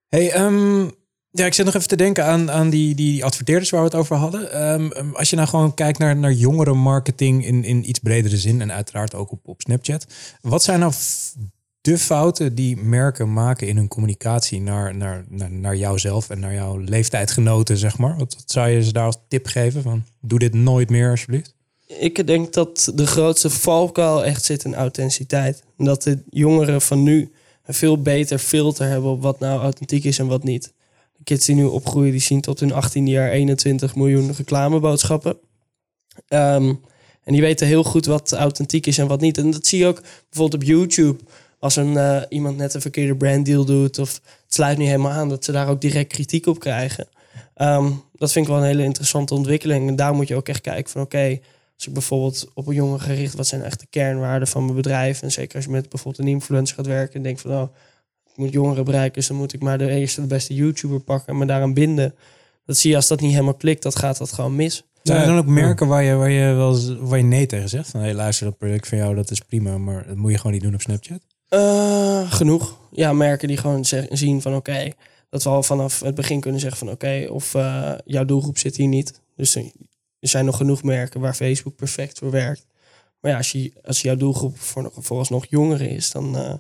Hey, 0.10 0.32
ehm, 0.32 0.88
ja, 1.36 1.46
ik 1.46 1.54
zit 1.54 1.66
nog 1.66 1.76
even 1.76 1.88
te 1.88 1.96
denken 1.96 2.26
aan, 2.26 2.52
aan 2.52 2.70
die, 2.70 2.96
die 2.96 3.26
adverteerders 3.26 3.70
waar 3.70 3.80
we 3.80 3.88
het 3.88 3.96
over 3.96 4.16
hadden. 4.16 4.52
Ehm, 4.52 4.92
ehm, 4.92 5.12
als 5.14 5.30
je 5.30 5.36
nou 5.36 5.48
gewoon 5.48 5.74
kijkt 5.74 6.00
naar, 6.00 6.16
naar 6.16 6.32
jongere 6.32 6.74
marketing 6.74 7.46
in, 7.46 7.64
in 7.64 7.90
iets 7.90 8.00
bredere 8.00 8.38
zin 8.38 8.62
en 8.62 8.72
uiteraard 8.72 9.16
ook 9.16 9.32
op, 9.32 9.48
op 9.48 9.62
Snapchat. 9.62 10.08
Wat 10.42 10.64
zijn 10.64 10.80
nou 10.80 10.94
de 11.82 11.98
fouten 11.98 12.56
die 12.56 12.78
merken 12.78 13.34
maken 13.34 13.68
in 13.68 13.76
hun 13.76 13.88
communicatie 13.88 14.62
naar, 14.62 14.96
naar, 14.96 15.26
naar, 15.30 15.52
naar 15.52 15.76
jouzelf 15.76 16.30
en 16.30 16.40
naar 16.40 16.54
jouw 16.54 16.78
leeftijdgenoten, 16.78 17.78
zeg 17.78 17.98
maar? 17.98 18.18
Wat, 18.18 18.44
zou 18.46 18.70
je 18.70 18.84
ze 18.84 18.94
daar 18.94 19.06
als 19.06 19.18
tip 19.28 19.46
geven? 19.46 19.82
Van, 19.82 20.04
doe 20.22 20.40
dit 20.40 20.54
nooit 20.54 20.90
meer 20.90 21.10
alsjeblieft. 21.10 21.54
Ik 21.88 22.28
denk 22.28 22.54
dat 22.54 22.92
de 22.96 23.08
grootste 23.08 23.50
valkuil 23.50 24.26
echt 24.26 24.44
zit 24.44 24.64
in 24.64 24.76
authenticiteit. 24.76 25.64
En 25.78 25.86
dat 25.86 26.04
de 26.04 26.24
jongeren 26.30 26.82
van 26.82 27.04
nu 27.04 27.32
een 27.66 27.74
veel 27.74 28.02
beter 28.02 28.38
filter 28.38 28.88
hebben 28.88 29.12
op 29.12 29.22
wat 29.22 29.40
nou 29.40 29.62
authentiek 29.62 30.04
is 30.04 30.20
en 30.20 30.28
wat 30.28 30.44
niet. 30.44 30.74
Kids 31.24 31.46
die 31.46 31.56
nu 31.56 31.64
opgroeien, 31.64 32.12
die 32.12 32.22
zien 32.22 32.42
tot 32.42 32.60
hun 32.60 32.74
18 32.74 33.08
jaar 33.08 33.30
21 33.30 33.96
miljoen 33.96 34.34
reclameboodschappen. 34.34 35.38
Ehm, 36.28 36.74
en 37.24 37.34
die 37.34 37.42
weten 37.42 37.68
heel 37.68 37.84
goed 37.84 38.06
wat 38.06 38.32
authentiek 38.32 38.86
is 38.86 38.98
en 38.98 39.08
wat 39.08 39.22
niet. 39.22 39.38
En 39.38 39.52
dat 39.52 39.66
zie 39.66 39.80
je 39.80 39.86
ook 39.86 40.02
bijvoorbeeld 40.30 40.62
op 40.62 40.68
YouTube. 40.68 41.24
Als 41.60 41.76
een, 41.76 41.98
eh, 41.98 42.22
iemand 42.30 42.58
net 42.58 42.74
een 42.74 42.82
verkeerde 42.82 43.16
branddeal 43.16 43.66
doet 43.66 44.00
of 44.00 44.14
het 44.14 44.54
sluit 44.54 44.78
niet 44.78 44.88
helemaal 44.88 45.12
aan, 45.12 45.30
dat 45.30 45.46
ze 45.46 45.52
daar 45.52 45.68
ook 45.68 45.82
direct 45.82 46.14
kritiek 46.14 46.46
op 46.46 46.60
krijgen. 46.60 47.08
Ehm, 47.54 47.92
dat 48.14 48.32
vind 48.32 48.46
ik 48.46 48.52
wel 48.52 48.62
een 48.62 48.68
hele 48.68 48.84
interessante 48.84 49.34
ontwikkeling. 49.34 49.88
En 49.88 49.96
daar 49.96 50.14
moet 50.14 50.28
je 50.28 50.36
ook 50.36 50.48
echt 50.48 50.62
kijken 50.62 50.92
van 50.92 51.02
oké, 51.02 51.40
als 51.76 51.88
ik 51.88 51.94
bijvoorbeeld 51.94 52.48
op 52.54 52.68
een 52.68 52.76
jongen 52.76 53.00
gericht, 53.00 53.34
wat 53.34 53.48
zijn 53.48 53.64
echt 53.64 53.80
de 53.80 53.88
kernwaarden 53.90 54.48
van 54.48 54.64
mijn 54.64 54.76
bedrijf? 54.76 55.22
En 55.22 55.32
zeker 55.32 55.56
als 55.56 55.66
je 55.66 55.72
met 55.72 55.90
bijvoorbeeld 55.90 56.26
een 56.26 56.34
influencer 56.34 56.76
gaat 56.76 56.86
werken 56.86 57.16
en 57.16 57.24
denkt 57.24 57.42
van 57.42 57.52
oh, 57.52 57.68
ik 58.34 58.40
moet 58.40 58.52
jongeren 58.54 58.86
bereiken, 58.86 59.14
dus 59.14 59.28
dan 59.28 59.38
moet 59.38 59.54
ik 59.54 59.62
maar 59.62 59.78
de 59.78 59.90
eerste, 59.90 60.22
de 60.22 60.28
beste 60.28 60.54
YouTuber 60.54 61.00
pakken 61.00 61.28
en 61.34 61.38
me 61.40 61.46
daaraan 61.46 61.74
binden. 61.74 62.16
Dat 62.66 62.78
zie 62.78 62.90
je 62.90 62.96
als 62.96 63.08
dat 63.08 63.22
niet 63.22 63.32
helemaal 63.32 63.54
klikt, 63.54 63.84
dat 63.84 63.96
gaat 63.96 64.18
dat 64.18 64.32
gewoon 64.32 64.56
mis. 64.56 64.84
Zijn 65.04 65.22
er 65.22 65.28
dan 65.28 65.38
ook 65.38 65.46
merken 65.46 65.88
waar 65.88 66.04
je, 66.04 66.14
waar 66.16 66.30
je 66.30 66.54
wel 66.54 66.98
waar 67.00 67.18
je 67.18 67.24
nee 67.24 67.46
tegen 67.46 67.70
zegt? 67.70 67.90
Van 67.90 68.00
hey, 68.00 68.14
luister, 68.14 68.46
dat 68.46 68.58
product 68.58 68.88
van 68.88 68.98
jou 68.98 69.16
dat 69.16 69.32
is 69.32 69.40
prima, 69.40 69.78
maar 69.78 70.08
dat 70.08 70.16
moet 70.16 70.32
je 70.32 70.38
gewoon 70.38 70.52
niet 70.52 70.62
doen 70.62 70.74
op 70.74 70.82
Snapchat. 70.82 71.20
Eh, 71.48 72.32
genoeg. 72.32 72.80
Ja, 72.92 73.14
merken 73.14 73.48
die 73.48 73.58
gewoon 73.58 73.86
zeg- 73.86 74.08
zien 74.10 74.42
van 74.42 74.56
oké, 74.56 74.92
dat 75.30 75.44
we 75.44 75.50
al 75.50 75.64
vanaf 75.64 76.00
het 76.00 76.16
begin 76.16 76.40
kunnen 76.40 76.60
zeggen 76.60 76.80
van 76.80 76.90
oké, 76.90 77.28
of 77.30 77.56
eh, 77.56 77.94
jouw 78.06 78.26
doelgroep 78.26 78.58
zit 78.58 78.76
hier 78.76 78.88
niet. 78.88 79.22
Dus 79.36 79.56
er 79.56 79.64
er 80.20 80.30
zijn 80.30 80.46
nog 80.46 80.58
genoeg 80.58 80.84
merken 80.84 81.20
waar 81.20 81.34
Facebook 81.34 81.76
perfect 81.76 82.18
voor 82.18 82.32
werkt. 82.32 82.66
Maar 83.20 83.32
ja, 83.32 83.38
als, 83.38 83.52
je, 83.52 83.74
als 83.86 84.02
jouw 84.02 84.16
doelgroep 84.16 84.60
voor, 84.60 84.92
vooralsnog 84.96 85.46
jongeren 85.50 85.90
is, 85.90 86.12
dan 86.12 86.38
eh, 86.38 86.54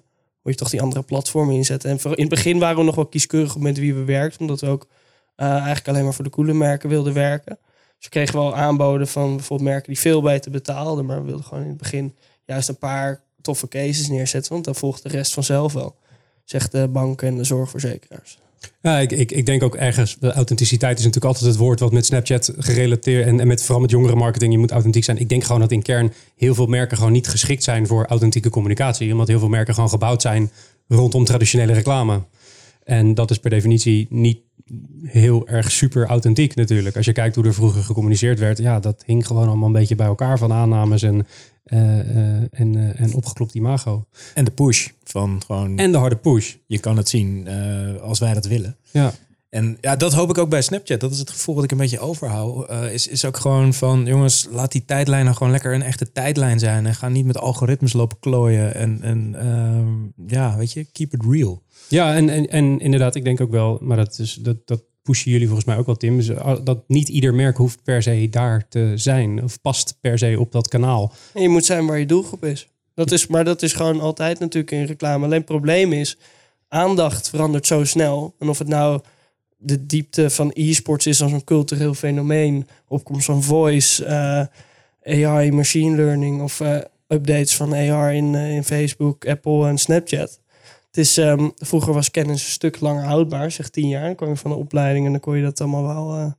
moet 0.44 0.54
je 0.54 0.60
toch 0.60 0.70
die 0.70 0.82
andere 0.82 1.04
platformen 1.04 1.56
inzetten. 1.56 1.90
En 1.90 2.00
in 2.04 2.22
het 2.22 2.30
begin 2.30 2.60
waren 2.60 2.78
we 2.78 2.84
nog 2.84 2.96
wel 2.96 3.06
kieskeurig 3.06 3.58
met 3.58 3.78
wie 3.78 3.94
we 3.94 4.04
werkten, 4.04 4.42
omdat 4.42 4.62
we 4.62 4.68
ook 4.68 4.88
eh, 5.36 5.48
eigenlijk 5.48 5.88
alleen 5.88 6.04
maar 6.04 6.14
voor 6.14 6.24
de 6.24 6.30
coole 6.30 6.54
merken 6.54 6.90
wilden 6.90 7.14
werken. 7.14 7.58
Dus 7.96 8.06
we 8.06 8.10
kregen 8.10 8.36
wel 8.36 8.56
aanboden 8.56 9.08
van 9.08 9.36
bijvoorbeeld 9.36 9.70
merken 9.70 9.94
die 9.94 10.02
veel 10.02 10.22
beter 10.22 10.52
betaalden, 10.52 11.06
maar 11.06 11.20
we 11.20 11.26
wilden 11.26 11.46
gewoon 11.46 11.64
in 11.64 11.70
het 11.70 11.78
begin 11.78 12.16
juist 12.46 12.70
een 12.70 12.78
paar 12.78 13.22
toffe 13.42 13.68
cases 13.68 14.08
neerzetten, 14.10 14.52
want 14.52 14.66
dan 14.66 14.76
volgt 14.76 15.04
de 15.04 15.10
rest 15.10 15.34
vanzelf 15.34 15.74
wel. 15.74 15.96
Zegt 16.44 16.72
de 16.72 16.88
banken 16.88 17.28
en 17.28 17.36
de 17.36 17.44
zorgverzekeraars. 17.44 18.38
Ja, 18.82 19.00
ik, 19.00 19.32
ik, 19.32 19.46
denk 19.46 19.64
ook 19.64 19.76
ergens, 19.76 20.18
authenticiteit 20.20 20.98
is 20.98 21.06
natuurlijk 21.06 21.34
altijd 21.34 21.52
het 21.52 21.62
woord 21.62 21.80
wat 21.80 21.92
met 21.92 22.06
Snapchat 22.06 22.54
gerelateerd 22.58 23.26
en, 23.26 23.40
en 23.40 23.48
met, 23.48 23.64
vooral 23.64 23.82
met 23.82 23.92
jongere 23.92 24.16
marketing, 24.16 24.54
je 24.54 24.60
moet 24.60 24.72
authentiek 24.72 25.04
zijn. 25.04 25.18
Ik 25.18 25.30
denk 25.30 25.44
gewoon 25.44 25.62
dat 25.62 25.72
in 25.72 25.82
kern 25.82 26.14
heel 26.36 26.56
veel 26.56 26.66
merken 26.66 26.98
gewoon 26.98 27.12
niet 27.12 27.28
geschikt 27.28 27.64
zijn 27.64 27.88
voor 27.88 28.06
authentieke 28.06 28.50
communicatie. 28.50 29.12
Omdat 29.12 29.28
heel 29.28 29.40
veel 29.40 29.50
merken 29.50 29.74
gewoon 29.74 29.90
gebouwd 29.90 30.22
zijn 30.22 30.52
rondom 30.88 31.26
traditionele 31.26 31.74
reclame. 31.74 32.24
En 32.84 33.14
dat 33.14 33.32
is 33.32 33.40
per 33.40 33.50
definitie 33.50 34.08
niet 34.10 34.40
heel 35.04 35.48
erg 35.48 35.72
super 35.72 36.06
authentiek 36.06 36.56
natuurlijk. 36.56 36.96
Als 36.96 37.06
je 37.06 37.12
kijkt 37.12 37.36
hoe 37.36 37.46
er 37.46 37.54
vroeger 37.54 37.84
gecommuniceerd 37.84 38.40
werd, 38.40 38.58
ja, 38.58 38.80
dat 38.80 39.04
hing 39.06 39.28
gewoon 39.28 39.48
allemaal 39.48 39.68
een 39.68 39.74
beetje 39.74 39.96
bij 39.96 40.08
elkaar 40.08 40.38
van 40.38 40.54
aannames 40.54 41.02
en, 41.02 41.28
en, 41.64 42.50
eh, 42.52 43.02
en 43.02 43.14
opgeklopt 43.14 43.54
imago. 43.54 44.06
En 44.34 44.46
de 44.46 44.52
push 44.52 44.88
van 45.04 45.42
gewoon, 45.46 45.78
En 45.78 45.92
de 45.92 45.98
harde 45.98 46.16
push. 46.16 46.56
je 46.68 46.80
kan 46.80 46.98
het 46.98 47.10
zien 47.10 47.48
eh, 47.48 48.02
als 48.02 48.20
wij 48.20 48.34
dat 48.34 48.46
willen. 48.46 48.78
Ja. 48.92 49.14
En 49.50 49.78
ja, 49.82 49.96
dat 49.96 50.14
hoop 50.14 50.30
ik 50.30 50.38
ook 50.38 50.50
bij 50.50 50.62
Snapchat. 50.62 51.00
Dat 51.00 51.12
is 51.12 51.20
het 51.20 51.30
gevoel 51.30 51.56
dat 51.56 51.64
ik 51.64 51.72
een 51.72 51.78
beetje 51.78 52.00
overhoud. 52.00 52.70
Eh, 52.70 52.94
is, 52.94 53.08
is 53.08 53.26
ook 53.26 53.38
gewoon 53.38 53.74
van, 53.74 54.06
jongens, 54.06 54.48
laat 54.52 54.72
die 54.72 54.86
tijdlijn 54.86 55.24
nou 55.24 55.38
gewoon 55.38 55.52
lekker 55.52 55.74
een 55.74 55.82
echte 55.82 56.12
tijdlijn 56.12 56.60
zijn. 56.60 56.86
En 56.86 56.96
ga 56.96 57.10
niet 57.10 57.26
met 57.26 57.38
algoritmes 57.38 57.94
lopen 57.94 58.20
klooien. 58.20 58.76
En, 58.76 59.00
en 59.02 59.36
ehm, 59.36 60.30
ja, 60.36 60.58
weet 60.58 60.72
je, 60.72 60.86
keep 60.92 61.14
it 61.14 61.26
real. 61.30 61.64
Ja, 61.88 62.16
en, 62.16 62.30
en, 62.30 62.48
en 62.48 62.80
inderdaad, 62.80 63.16
ik 63.16 63.24
denk 63.24 63.42
ook 63.42 63.52
wel, 63.52 63.78
maar 63.82 63.98
dat, 63.98 64.20
is, 64.20 64.34
dat, 64.34 64.68
dat 64.68 64.84
pushen 65.04 65.32
jullie 65.32 65.48
volgens 65.48 65.68
mij 65.68 65.78
ook 65.78 65.86
wel, 65.86 65.96
Tim. 65.96 66.20
is, 66.20 66.30
uh, 66.30 66.56
Dat 66.64 66.84
niet 66.88 67.10
ieder 67.10 67.34
merk 67.34 67.58
hoeft 67.58 67.84
per 67.84 68.04
se 68.04 68.28
daar 68.30 68.68
te 68.70 68.92
zijn. 68.96 69.44
Of 69.44 69.62
past 69.62 69.98
per 70.02 70.18
se 70.18 70.36
op 70.40 70.52
dat 70.52 70.68
kanaal. 70.68 71.14
Je 71.34 71.50
moet 71.50 71.66
zijn 71.66 71.86
waar 71.86 72.00
je 72.00 72.06
doelgroep 72.06 72.46
is. 72.46 72.68
Dat 72.96 73.12
is 73.12 73.28
maar 73.28 73.44
dat 73.44 73.62
is 73.62 73.74
gewoon 73.74 74.00
altijd 74.00 74.40
natuurlijk 74.40 74.72
in 74.72 74.86
reclame. 74.86 75.26
Alleen 75.26 75.38
het 75.38 75.46
probleem 75.46 75.94
is, 75.94 76.18
aandacht 76.68 77.30
verandert 77.30 77.68
zo 77.68 77.84
snel. 77.84 78.36
En 78.40 78.50
of 78.50 78.60
het 78.60 78.68
nou 78.68 79.02
de 79.58 79.86
diepte 79.86 80.30
van 80.30 80.52
e-sports 80.54 81.08
is 81.08 81.22
als 81.22 81.32
een 81.32 81.44
cultureel 81.44 81.94
fenomeen, 81.94 82.68
opkomst 82.88 83.26
van 83.26 83.44
voice, 83.44 84.06
eh, 84.06 84.46
AI, 85.26 85.52
machine 85.52 85.96
learning 85.96 86.42
of 86.42 86.60
eh, 86.60 86.78
updates 87.08 87.56
van 87.56 87.74
AR 87.74 88.14
in, 88.14 88.36
eh, 88.36 88.56
in 88.56 88.64
Facebook, 88.64 89.28
Apple 89.28 89.68
en 89.68 89.78
Snapchat. 89.78 90.40
Het 90.94 91.06
is, 91.06 91.18
ehm, 91.18 91.50
vroeger 91.56 91.94
was 91.94 92.12
kennis 92.12 92.44
een 92.44 92.52
stuk 92.52 92.80
langer 92.80 93.04
houdbaar, 93.04 93.52
zeg 93.52 93.70
tien 93.70 93.88
jaar. 93.88 94.06
Dan 94.06 94.16
kwam 94.16 94.30
je 94.30 94.36
van 94.36 94.52
de 94.52 94.58
opleiding 94.58 95.06
en 95.06 95.12
dan 95.12 95.22
kon 95.22 95.38
je 95.38 95.44
dat 95.44 95.62
allemaal 95.62 95.88
wel. 95.88 96.18
eh, 96.18 96.32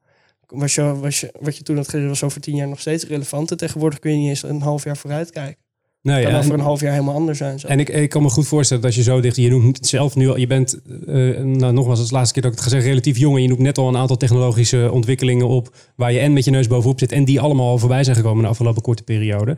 was 0.47 0.75
je, 0.75 0.99
was 1.01 1.21
je, 1.21 1.35
wat 1.41 1.57
je 1.57 1.63
toen 1.63 1.77
had 1.77 1.89
geleerd 1.89 2.09
was 2.09 2.23
over 2.23 2.41
tien 2.41 2.57
jaar 2.57 2.69
nog 2.69 2.81
steeds 2.81 3.07
relevant. 3.07 3.51
En 3.51 3.57
tegenwoordig 3.57 3.99
kun 3.99 4.11
je 4.11 4.17
niet 4.17 4.29
eens 4.29 4.43
een 4.43 4.63
half 4.63 4.85
jaar 4.85 4.97
vooruit 4.97 5.31
kijken. 5.31 5.63
Nee, 6.03 6.23
kan 6.23 6.33
ja, 6.33 6.39
over 6.39 6.53
en, 6.53 6.59
een 6.59 6.65
half 6.65 6.81
jaar 6.81 6.93
helemaal 6.93 7.15
anders 7.15 7.39
zijn. 7.39 7.59
Zo. 7.59 7.67
en 7.67 7.81
ik, 7.81 7.89
ik 7.89 8.11
kan 8.11 8.23
me 8.23 8.29
goed 8.29 8.47
voorstellen 8.47 8.83
dat 8.83 8.95
je 8.95 9.03
zo 9.03 9.21
dicht... 9.21 9.37
Je 9.37 9.51
noemt 9.51 9.77
het 9.77 9.87
zelf 9.87 10.15
nu 10.15 10.29
al... 10.29 10.37
Je 10.37 10.47
bent, 10.47 10.81
eh, 11.07 11.15
nou, 11.39 11.73
nogmaals, 11.73 11.99
als 11.99 12.11
laatste 12.11 12.33
keer 12.33 12.43
dat 12.43 12.53
ik 12.53 12.59
het 12.59 12.67
ga 12.67 12.73
zeggen... 12.73 12.89
relatief 12.89 13.19
jong 13.19 13.37
en 13.37 13.43
je 13.43 13.49
noemt 13.49 13.61
net 13.61 13.79
al 13.79 13.89
een 13.89 13.97
aantal 13.97 14.17
technologische 14.17 14.91
ontwikkelingen 14.93 15.49
op... 15.49 15.77
waar 15.97 16.13
je 16.13 16.19
en 16.19 16.33
met 16.33 16.45
je 16.45 16.51
neus 16.51 16.67
bovenop 16.67 16.99
zit... 16.99 17.13
en 17.13 17.25
die 17.25 17.41
allemaal 17.41 17.69
al 17.69 17.79
voorbij 17.79 18.05
zijn 18.05 18.17
gekomen 18.17 18.37
in 18.37 18.43
de 18.43 18.49
afgelopen 18.49 18.83
korte 18.83 19.03
periode. 19.03 19.57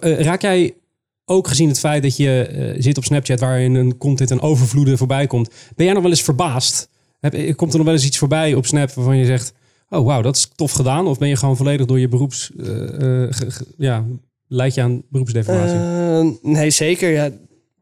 Eh, 0.00 0.20
raak 0.20 0.42
jij 0.42 0.74
ook 1.26 1.48
gezien 1.48 1.68
het 1.68 1.78
feit 1.78 2.02
dat 2.02 2.16
je 2.16 2.42
eh, 2.42 2.82
zit 2.82 2.96
op 2.96 3.04
Snapchat... 3.04 3.40
waarin 3.40 3.74
een 3.74 3.96
content 3.96 4.30
en 4.30 4.40
overvloeden 4.40 4.98
voorbij 4.98 5.26
komt... 5.26 5.50
ben 5.76 5.84
jij 5.84 5.94
nog 5.94 6.02
wel 6.02 6.12
eens 6.12 6.22
verbaasd? 6.22 6.88
Heb, 7.20 7.34
eh, 7.34 7.54
komt 7.54 7.70
er 7.70 7.76
nog 7.76 7.86
wel 7.86 7.96
eens 7.96 8.04
iets 8.04 8.18
voorbij 8.18 8.54
op 8.54 8.66
Snap 8.66 8.90
waarvan 8.90 9.16
je 9.16 9.24
zegt... 9.24 9.52
oh 9.88 10.06
wauw, 10.06 10.22
dat 10.22 10.36
is 10.36 10.50
tof 10.54 10.72
gedaan? 10.72 11.06
Of 11.06 11.18
ben 11.18 11.28
je 11.28 11.36
gewoon 11.36 11.56
volledig 11.56 11.86
door 11.86 11.98
je 11.98 12.08
beroeps... 12.08 12.50
eh, 12.56 13.28
ja, 13.76 14.04
leid 14.48 14.74
je 14.74 14.82
aan 14.82 15.02
beroepsdeformatie? 15.08 16.38
Nee, 16.42 16.70
zeker. 16.70 17.10
Ja, 17.10 17.30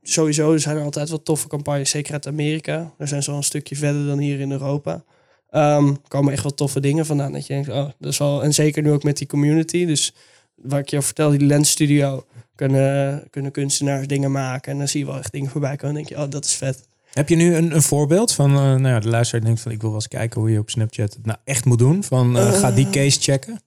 sowieso 0.02 0.56
zijn 0.56 0.76
er 0.76 0.82
altijd 0.82 1.08
wel 1.08 1.22
toffe 1.22 1.48
campagnes, 1.48 1.90
zeker 1.90 2.12
uit 2.12 2.26
Amerika. 2.26 2.92
Daar 2.98 3.08
zijn 3.08 3.22
ze 3.22 3.30
al 3.30 3.36
een 3.36 3.42
stukje 3.42 3.76
verder 3.76 4.06
dan 4.06 4.18
hier 4.18 4.40
in 4.40 4.52
Europa. 4.52 5.04
Er 5.50 5.96
komen 6.08 6.32
echt 6.32 6.42
wel 6.42 6.54
toffe 6.54 6.80
dingen 6.80 7.06
vandaan. 7.06 7.32
Dat 7.32 7.46
je 7.46 7.52
denkt, 7.52 7.68
oh, 7.68 7.90
dat 7.98 8.12
is 8.12 8.18
wel. 8.18 8.42
En 8.42 8.54
zeker 8.54 8.82
nu 8.82 8.90
ook 8.90 9.02
met 9.02 9.18
die 9.18 9.26
community. 9.26 9.86
Dus 9.86 10.14
waar 10.54 10.80
ik 10.80 10.88
je 10.88 10.96
over 10.96 11.08
vertelde, 11.08 11.36
die 11.36 11.46
Lens 11.46 11.70
Studio. 11.70 12.24
Kunnen, 12.54 13.24
kunnen 13.30 13.52
kunstenaars 13.52 14.06
dingen 14.06 14.32
maken. 14.32 14.72
En 14.72 14.78
dan 14.78 14.88
zie 14.88 15.00
je 15.00 15.06
wel 15.06 15.18
echt 15.18 15.32
dingen 15.32 15.50
voorbij 15.50 15.76
komen. 15.76 15.88
En 15.88 15.94
dan 15.94 16.04
denk 16.04 16.18
je, 16.18 16.24
oh, 16.26 16.30
dat 16.30 16.44
is 16.44 16.52
vet. 16.54 16.86
Heb 17.12 17.28
je 17.28 17.36
nu 17.36 17.54
een, 17.54 17.74
een 17.74 17.82
voorbeeld 17.82 18.32
van, 18.32 18.50
eh, 18.50 18.56
nou 18.56 18.88
ja, 18.88 19.00
de 19.00 19.08
luisteraar 19.08 19.44
denkt 19.44 19.60
van, 19.60 19.72
ik 19.72 19.80
wil 19.80 19.90
wel 19.90 19.98
eens 19.98 20.08
kijken 20.08 20.40
hoe 20.40 20.50
je 20.50 20.58
op 20.58 20.70
Snapchat 20.70 21.12
het 21.14 21.26
nou 21.26 21.38
echt 21.44 21.64
moet 21.64 21.78
doen. 21.78 22.04
Van, 22.04 22.38
eh, 22.38 22.52
ga 22.52 22.70
die 22.70 22.90
case 22.90 23.20
checken. 23.20 23.60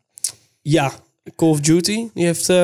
Ja, 0.61 0.91
Call 1.35 1.49
of 1.49 1.59
Duty. 1.59 2.07
Die 2.13 2.25
heeft, 2.25 2.49
eh, 2.49 2.57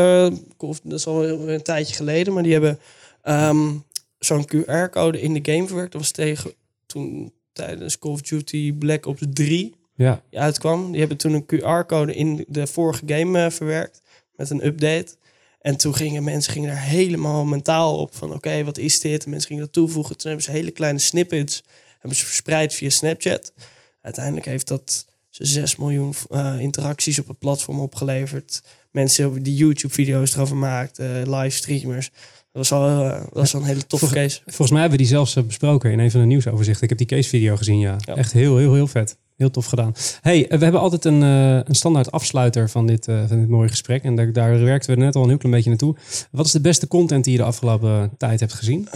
Call 0.57 0.69
of, 0.69 0.79
dat 0.83 0.99
is 0.99 1.07
al 1.07 1.23
een 1.49 1.61
tijdje 1.61 1.95
geleden, 1.95 2.33
maar 2.33 2.43
die 2.43 2.51
hebben 2.51 2.79
ehm, 3.21 3.71
zo'n 4.19 4.45
QR-code 4.45 5.21
in 5.21 5.33
de 5.33 5.51
game 5.51 5.67
verwerkt. 5.67 5.91
Dat 5.91 6.01
was 6.01 6.11
tegen 6.11 6.51
toen 6.85 7.31
tijdens 7.53 7.99
Call 7.99 8.11
of 8.11 8.21
Duty 8.21 8.73
Black 8.73 9.05
Ops 9.05 9.21
3 9.29 9.75
Ja. 9.95 10.21
die 10.29 10.39
uitkwam. 10.39 10.91
Die 10.91 10.99
hebben 10.99 11.17
toen 11.17 11.33
een 11.33 11.45
QR-code 11.45 12.15
in 12.15 12.45
de 12.47 12.67
vorige 12.67 13.03
game 13.05 13.45
eh, 13.45 13.51
verwerkt 13.51 14.01
met 14.35 14.49
een 14.49 14.65
update. 14.65 15.15
En 15.63 15.77
toen 15.77 15.95
gingen 15.95 16.23
mensen 16.23 16.53
gingen 16.53 16.69
daar 16.69 16.83
helemaal 16.83 17.45
mentaal 17.45 17.97
op 17.97 18.15
van 18.15 18.33
oké, 18.33 18.63
wat 18.63 18.77
is 18.77 18.99
dit? 18.99 19.23
En 19.23 19.29
mensen 19.29 19.47
gingen 19.47 19.63
dat 19.63 19.73
toevoegen. 19.73 20.17
Toen 20.17 20.27
hebben 20.31 20.45
ze 20.45 20.51
hele 20.51 20.71
kleine 20.71 20.99
snippets 20.99 21.63
hebben 22.03 22.21
ze 22.21 22.25
verspreid 22.25 22.73
via 22.73 22.89
Snapchat. 22.89 23.53
Uiteindelijk 24.01 24.45
heeft 24.45 24.67
dat 24.67 25.05
ze 25.29 25.45
6 25.45 25.75
miljoen 25.75 26.13
eh, 26.29 26.59
interacties 26.59 27.19
op 27.19 27.27
het 27.27 27.39
platform 27.39 27.79
opgeleverd. 27.79 28.61
Mensen 28.91 29.23
hebben 29.23 29.43
die 29.43 29.55
YouTube-video's 29.55 30.35
erover 30.35 30.55
maakt, 30.55 30.99
eh 30.99 31.21
livestreamers. 31.25 32.09
Dat 32.51 32.69
was 32.69 32.71
al, 32.71 32.87
eh, 32.87 33.19
dat 33.19 33.33
was 33.33 33.55
al 33.55 33.61
een 33.61 33.67
hele 33.67 33.87
toffe 33.87 34.09
case. 34.13 34.41
Volgens 34.45 34.71
mij 34.71 34.81
hebben 34.81 34.97
we 34.97 35.03
die 35.03 35.13
zelfs 35.13 35.35
eh, 35.35 35.43
besproken 35.43 35.91
in 35.91 35.99
een 35.99 36.11
van 36.11 36.19
de 36.19 36.25
nieuwsoverzichten. 36.25 36.83
Ik 36.83 36.89
heb 36.89 36.97
die 36.97 37.07
case 37.07 37.29
video 37.29 37.55
gezien, 37.55 37.79
ja. 37.79 37.97
Ja. 37.99 38.15
Echt 38.15 38.31
heel, 38.31 38.57
heel, 38.57 38.73
heel 38.73 38.87
vet. 38.87 39.17
Heel 39.37 39.51
tof 39.51 39.65
gedaan. 39.65 39.93
Hey, 40.21 40.47
eh, 40.47 40.57
we 40.57 40.63
hebben 40.63 40.81
altijd 40.81 41.05
een, 41.05 41.23
eh, 41.23 41.55
een 41.63 41.75
standaard 41.75 42.11
afsluiter 42.11 42.69
van 42.69 42.85
dit, 42.87 43.07
eh, 43.07 43.23
van 43.27 43.39
dit 43.39 43.49
mooie 43.49 43.69
gesprek. 43.69 44.03
En 44.03 44.15
daar, 44.15 44.33
daar 44.33 44.59
werkten 44.63 44.95
we 44.95 45.01
net 45.01 45.15
al 45.15 45.21
een 45.23 45.29
heel 45.29 45.37
klein 45.37 45.53
beetje 45.55 45.69
naartoe. 45.69 45.95
Wat 46.31 46.45
is 46.45 46.51
de 46.51 46.61
beste 46.61 46.87
content 46.87 47.23
die 47.23 47.33
je 47.33 47.39
de 47.39 47.45
afgelopen 47.45 48.11
tijd 48.17 48.39
hebt 48.39 48.53
gezien? 48.53 48.87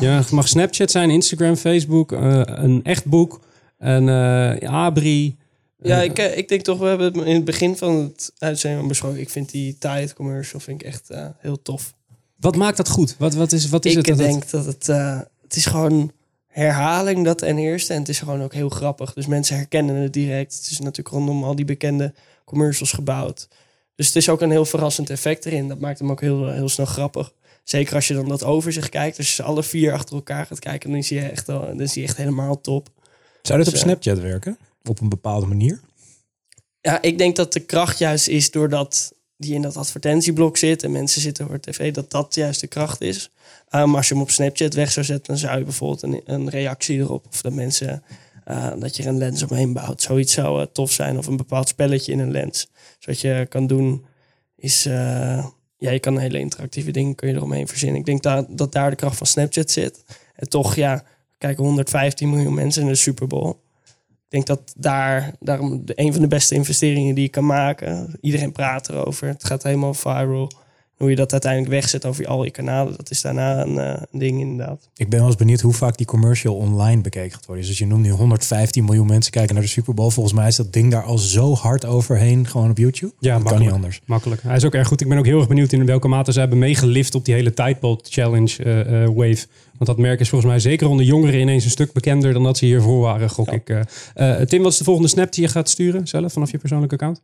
Ja, 0.00 0.16
het 0.16 0.30
mag 0.30 0.48
Snapchat 0.48 0.90
zijn, 0.90 1.10
Instagram, 1.10 1.56
Facebook, 1.56 2.10
een 2.12 2.80
echt 2.84 3.04
boek, 3.06 3.40
een 3.78 4.08
Abri. 4.68 5.36
Ja, 5.82 6.02
ik, 6.02 6.18
ik 6.18 6.48
denk 6.48 6.62
toch, 6.62 6.78
we 6.78 6.86
hebben 6.86 7.06
het 7.06 7.26
in 7.26 7.34
het 7.34 7.44
begin 7.44 7.76
van 7.76 7.96
het 7.96 8.32
uitzending 8.38 8.88
besproken. 8.88 9.20
Ik 9.20 9.30
vind 9.30 9.50
die 9.50 9.76
Tide 9.78 10.14
commercial 10.14 10.60
vind 10.60 10.80
ik 10.80 10.86
echt 10.86 11.08
heel 11.38 11.62
tof. 11.62 11.94
Wat 12.36 12.56
maakt 12.56 12.76
dat 12.76 12.88
goed? 12.88 13.14
Wat, 13.18 13.34
wat 13.34 13.52
is, 13.52 13.68
wat 13.68 13.84
is 13.84 13.96
ik 13.96 14.06
het? 14.06 14.06
dat 14.06 14.18
het- 14.18 14.26
denk 14.28 14.50
dat 14.50 14.64
het, 14.66 14.86
het 15.42 15.56
is 15.56 15.66
gewoon 15.66 16.12
herhaling 16.50 17.24
dat 17.24 17.38
ten 17.38 17.58
eerste. 17.58 17.92
En 17.92 17.98
het 17.98 18.08
is 18.08 18.18
gewoon 18.18 18.42
ook 18.42 18.52
heel 18.52 18.68
grappig. 18.68 19.12
Dus 19.12 19.26
mensen 19.26 19.56
herkennen 19.56 19.96
het 19.96 20.12
direct. 20.12 20.54
Het 20.54 20.70
is 20.70 20.78
natuurlijk 20.78 21.08
rondom 21.08 21.44
al 21.44 21.56
die 21.56 21.64
bekende 21.64 22.14
commercials 22.44 22.92
gebouwd. 22.92 23.48
Dus 23.94 24.06
het 24.06 24.16
is 24.16 24.28
ook 24.28 24.40
een 24.40 24.50
heel 24.50 24.64
verrassend 24.64 25.10
effect 25.10 25.44
erin. 25.44 25.68
Dat 25.68 25.78
maakt 25.78 25.98
hem 25.98 26.10
ook 26.10 26.20
heel, 26.20 26.48
heel 26.48 26.68
snel 26.68 26.86
grappig. 26.86 27.32
Zeker 27.64 27.94
als 27.94 28.08
je 28.08 28.14
dan 28.14 28.28
dat 28.28 28.44
overzicht 28.44 28.88
kijkt. 28.88 29.18
Als 29.18 29.36
je 29.36 29.42
alle 29.42 29.62
vier 29.62 29.92
achter 29.92 30.14
elkaar 30.14 30.46
gaat 30.46 30.58
kijken, 30.58 30.90
dan 30.90 31.02
zie 31.02 31.20
je 31.20 31.28
echt, 31.28 31.46
dan 31.46 31.88
zie 31.88 32.02
je 32.02 32.08
echt 32.08 32.16
helemaal 32.16 32.60
top. 32.60 32.88
Zou 33.42 33.58
dit 33.58 33.66
op 33.66 33.72
Dus, 33.72 33.82
eh, 33.82 33.88
Snapchat 33.88 34.18
werken? 34.18 34.58
Op 34.84 35.00
een 35.00 35.08
bepaalde 35.08 35.46
manier? 35.46 35.80
Ja, 36.80 37.02
ik 37.02 37.18
denk 37.18 37.36
dat 37.36 37.52
de 37.52 37.60
kracht 37.60 37.98
juist 37.98 38.28
is 38.28 38.50
doordat 38.50 39.14
die 39.40 39.54
in 39.54 39.62
dat 39.62 39.76
advertentieblok 39.76 40.56
zit 40.56 40.82
en 40.82 40.92
mensen 40.92 41.20
zitten 41.20 41.46
voor 41.46 41.60
tv, 41.60 41.92
dat 41.92 42.10
dat 42.10 42.34
juist 42.34 42.60
de 42.60 42.66
kracht 42.66 43.00
is. 43.00 43.30
Uh, 43.70 43.84
maar 43.84 43.96
als 43.96 44.08
je 44.08 44.14
hem 44.14 44.22
op 44.22 44.30
Snapchat 44.30 44.74
weg 44.74 44.92
zou 44.92 45.06
zetten, 45.06 45.26
dan 45.26 45.38
zou 45.38 45.58
je 45.58 45.64
bijvoorbeeld 45.64 46.02
een, 46.02 46.20
een 46.24 46.48
reactie 46.48 46.98
erop. 46.98 47.26
Of 47.30 47.40
dat 47.42 47.52
mensen, 47.52 48.02
uh, 48.48 48.72
dat 48.78 48.96
je 48.96 49.02
er 49.02 49.08
een 49.08 49.18
lens 49.18 49.42
omheen 49.42 49.72
bouwt. 49.72 50.02
Zoiets 50.02 50.32
zou 50.32 50.60
uh, 50.60 50.66
tof 50.72 50.92
zijn. 50.92 51.18
Of 51.18 51.26
een 51.26 51.36
bepaald 51.36 51.68
spelletje 51.68 52.12
in 52.12 52.18
een 52.18 52.30
lens. 52.30 52.68
Dus 52.96 53.06
wat 53.06 53.20
je 53.20 53.46
kan 53.48 53.66
doen 53.66 54.04
is, 54.56 54.86
uh, 54.86 55.46
ja, 55.78 55.90
je 55.90 55.98
kan 55.98 56.18
hele 56.18 56.38
interactieve 56.38 56.90
dingen 56.90 57.14
kun 57.14 57.28
je 57.28 57.34
eromheen 57.34 57.68
verzinnen. 57.68 57.98
Ik 57.98 58.06
denk 58.06 58.22
dat, 58.22 58.46
dat 58.48 58.72
daar 58.72 58.90
de 58.90 58.96
kracht 58.96 59.16
van 59.16 59.26
Snapchat 59.26 59.70
zit. 59.70 60.04
En 60.34 60.48
toch, 60.48 60.74
ja, 60.74 61.04
kijken 61.38 61.64
115 61.64 62.30
miljoen 62.30 62.54
mensen 62.54 62.82
in 62.82 62.88
de 62.88 62.94
Super 62.94 63.26
Bowl. 63.26 63.54
Denk 64.30 64.46
dat 64.46 64.72
daar 64.76 65.34
daarom 65.40 65.82
een 65.84 66.12
van 66.12 66.22
de 66.22 66.28
beste 66.28 66.54
investeringen 66.54 67.14
die 67.14 67.24
je 67.24 67.30
kan 67.30 67.46
maken. 67.46 68.18
Iedereen 68.20 68.52
praat 68.52 68.88
erover. 68.88 69.28
Het 69.28 69.44
gaat 69.44 69.62
helemaal 69.62 69.94
viral. 69.94 70.50
Hoe 71.00 71.10
je 71.10 71.16
dat 71.16 71.32
uiteindelijk 71.32 71.72
wegzet 71.72 72.06
over 72.06 72.26
al 72.26 72.44
je 72.44 72.50
kanalen, 72.50 72.96
dat 72.96 73.10
is 73.10 73.20
daarna 73.20 73.60
een, 73.60 73.74
uh, 73.74 74.02
een 74.10 74.18
ding 74.18 74.40
inderdaad. 74.40 74.88
Ik 74.96 75.08
ben 75.08 75.18
wel 75.18 75.28
eens 75.28 75.36
benieuwd 75.36 75.60
hoe 75.60 75.72
vaak 75.72 75.96
die 75.96 76.06
commercial 76.06 76.54
online 76.54 77.00
bekeken 77.00 77.30
gaat 77.30 77.46
worden. 77.46 77.66
Dus 77.66 77.78
je 77.78 77.86
noemt 77.86 78.02
nu 78.02 78.10
115 78.10 78.84
miljoen 78.84 79.06
mensen 79.06 79.32
kijken 79.32 79.54
naar 79.54 79.62
de 79.62 79.70
Super 79.70 79.94
Bowl. 79.94 80.10
Volgens 80.10 80.34
mij 80.34 80.46
is 80.46 80.56
dat 80.56 80.72
ding 80.72 80.90
daar 80.90 81.02
al 81.02 81.18
zo 81.18 81.54
hard 81.54 81.84
overheen, 81.84 82.46
gewoon 82.46 82.70
op 82.70 82.78
YouTube. 82.78 83.12
Ja, 83.18 83.38
dat 83.38 83.48
kan 83.48 83.60
niet 83.60 83.70
anders. 83.70 84.00
Makkelijk. 84.04 84.42
Hij 84.42 84.56
is 84.56 84.64
ook 84.64 84.74
erg 84.74 84.88
goed. 84.88 85.00
Ik 85.00 85.08
ben 85.08 85.18
ook 85.18 85.26
heel 85.26 85.38
erg 85.38 85.48
benieuwd 85.48 85.72
in 85.72 85.86
welke 85.86 86.08
mate 86.08 86.32
ze 86.32 86.38
hebben 86.38 86.58
meegelift 86.58 87.14
op 87.14 87.24
die 87.24 87.34
hele 87.34 87.54
Tidebot 87.54 88.08
Challenge 88.10 88.64
uh, 88.64 89.02
uh, 89.02 89.06
wave. 89.06 89.46
Want 89.78 89.86
dat 89.86 89.98
merk 89.98 90.20
is 90.20 90.28
volgens 90.28 90.50
mij 90.50 90.60
zeker 90.60 90.88
onder 90.88 91.06
jongeren 91.06 91.40
ineens 91.40 91.64
een 91.64 91.70
stuk 91.70 91.92
bekender 91.92 92.32
dan 92.32 92.42
dat 92.42 92.58
ze 92.58 92.64
hiervoor 92.64 93.00
waren, 93.00 93.30
gok 93.30 93.46
ja. 93.46 93.52
ik. 93.52 93.68
Uh, 93.68 94.40
Tim, 94.40 94.62
wat 94.62 94.72
is 94.72 94.78
de 94.78 94.84
volgende 94.84 95.08
snap 95.08 95.32
die 95.32 95.42
je 95.42 95.50
gaat 95.50 95.68
sturen 95.68 96.06
zelf 96.06 96.32
vanaf 96.32 96.50
je 96.50 96.58
persoonlijke 96.58 96.94
account? 96.94 97.22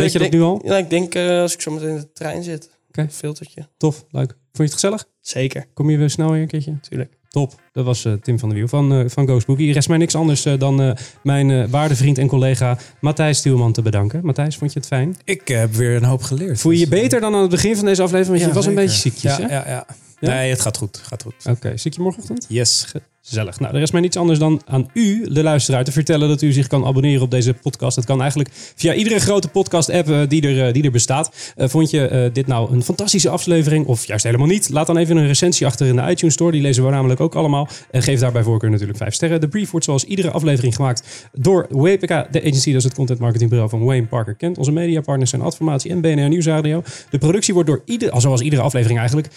Weet 0.00 0.12
je 0.12 0.18
dat 0.18 0.30
nu 0.30 0.42
al? 0.42 0.60
Ja, 0.64 0.76
ik 0.76 0.90
denk 0.90 1.16
als 1.16 1.54
ik 1.54 1.60
zo 1.60 1.70
meteen 1.70 1.88
in 1.88 1.96
de 1.96 2.12
trein 2.12 2.42
zit. 2.42 2.72
Okay. 2.98 3.10
Filtertje. 3.10 3.68
Tof, 3.76 4.04
leuk. 4.10 4.30
Vond 4.30 4.38
je 4.52 4.62
het 4.62 4.72
gezellig? 4.72 5.04
Zeker. 5.20 5.66
Kom 5.74 5.90
je 5.90 5.96
weer 5.96 6.10
snel 6.10 6.30
weer 6.30 6.40
een 6.40 6.48
keertje? 6.48 6.80
Tuurlijk. 6.80 7.18
Top. 7.28 7.60
Dat 7.72 7.84
was 7.84 8.04
uh, 8.04 8.12
Tim 8.12 8.38
van 8.38 8.48
der 8.48 8.58
Wiel 8.58 8.68
van, 8.68 8.92
uh, 8.92 9.08
van 9.08 9.26
Ghost 9.26 9.46
Bookie. 9.46 9.68
Er 9.68 9.74
rest 9.74 9.88
mij 9.88 9.98
niks 9.98 10.14
anders 10.14 10.46
uh, 10.46 10.58
dan 10.58 10.96
mijn 11.22 11.70
waardevriend 11.70 12.18
en 12.18 12.26
collega 12.26 12.78
Matthijs 13.00 13.38
Stuurman 13.38 13.72
te 13.72 13.82
bedanken. 13.82 14.20
Matthijs, 14.24 14.56
vond 14.56 14.72
je 14.72 14.78
het 14.78 14.88
fijn? 14.88 15.16
Ik 15.24 15.48
heb 15.48 15.72
weer 15.74 15.96
een 15.96 16.04
hoop 16.04 16.22
geleerd. 16.22 16.60
Voel 16.60 16.72
je 16.72 16.78
je 16.78 16.88
beter 16.88 17.20
dan 17.20 17.34
aan 17.34 17.40
het 17.40 17.50
begin 17.50 17.76
van 17.76 17.84
deze 17.84 18.02
aflevering? 18.02 18.42
Want 18.42 18.42
ja, 18.42 18.48
je 18.48 18.54
was 18.54 18.64
zeker. 18.64 18.78
een 18.78 18.86
beetje 18.86 19.00
ziekjes, 19.00 19.36
ja, 19.36 19.42
hè? 19.42 19.54
ja, 19.54 19.68
ja, 19.68 19.86
ja. 20.20 20.34
Nee, 20.34 20.50
het 20.50 20.60
gaat 20.60 20.76
goed. 20.76 20.98
Gaat 20.98 21.22
goed. 21.22 21.34
Oké, 21.38 21.50
okay. 21.50 21.76
zie 21.76 21.90
ik 21.90 21.96
je 21.96 22.02
morgenochtend? 22.02 22.46
Yes. 22.48 22.92
Gezellig. 23.26 23.60
Nou, 23.60 23.74
er 23.74 23.82
is 23.82 23.90
mij 23.90 24.00
niets 24.00 24.16
anders 24.16 24.38
dan 24.38 24.62
aan 24.66 24.90
u, 24.92 25.28
de 25.32 25.42
luisteraar, 25.42 25.84
te 25.84 25.92
vertellen 25.92 26.28
dat 26.28 26.42
u 26.42 26.52
zich 26.52 26.66
kan 26.66 26.84
abonneren 26.84 27.22
op 27.22 27.30
deze 27.30 27.54
podcast. 27.54 27.96
Dat 27.96 28.04
kan 28.04 28.20
eigenlijk 28.20 28.50
via 28.52 28.94
iedere 28.94 29.18
grote 29.18 29.48
podcast-app 29.48 30.08
uh, 30.08 30.20
die, 30.28 30.42
er, 30.42 30.66
uh, 30.66 30.72
die 30.72 30.82
er 30.82 30.90
bestaat. 30.90 31.54
Uh, 31.56 31.68
vond 31.68 31.90
je 31.90 32.30
dit 32.32 32.46
nou 32.46 32.72
een 32.72 32.82
fantastische 32.82 33.28
aflevering 33.28 33.86
of 33.86 34.06
juist 34.06 34.24
helemaal 34.24 34.46
niet? 34.46 34.70
Laat 34.70 34.86
dan 34.86 34.96
even 34.96 35.16
een 35.16 35.26
recensie 35.26 35.66
achter 35.66 35.86
in 35.86 35.96
de 35.96 36.02
iTunes 36.10 36.34
Store. 36.34 36.52
Die 36.52 36.62
lezen 36.62 36.84
we 36.84 36.90
namelijk 36.90 37.20
ook 37.20 37.34
allemaal. 37.34 37.68
En 37.90 38.02
geef 38.02 38.20
daarbij 38.20 38.42
voorkeur 38.42 38.70
natuurlijk 38.70 38.98
5 38.98 39.14
sterren. 39.14 39.40
De 39.40 39.48
brief 39.48 39.70
wordt 39.70 39.86
zoals 39.86 40.04
iedere 40.04 40.30
aflevering 40.30 40.74
gemaakt 40.74 41.28
door 41.32 41.66
WPK, 41.70 42.08
de 42.08 42.40
agency, 42.40 42.70
dat 42.70 42.78
is 42.78 42.84
het 42.84 42.94
content 42.94 43.18
marketingbureau 43.18 43.70
van 43.70 43.84
Wayne 43.84 44.06
Parker 44.06 44.34
Kent. 44.34 44.58
Onze 44.58 44.72
mediapartners 44.72 45.30
zijn 45.30 45.42
Adformatie 45.42 45.90
en 45.90 46.00
BNR 46.00 46.28
Nieuwsradio. 46.28 46.82
De 47.10 47.18
productie 47.18 47.54
wordt 47.54 47.68
door 47.68 47.82
ieder, 47.84 48.20
zoals 48.20 48.40
iedere 48.40 48.62
aflevering 48.62 48.98
eigenlijk, 48.98 49.28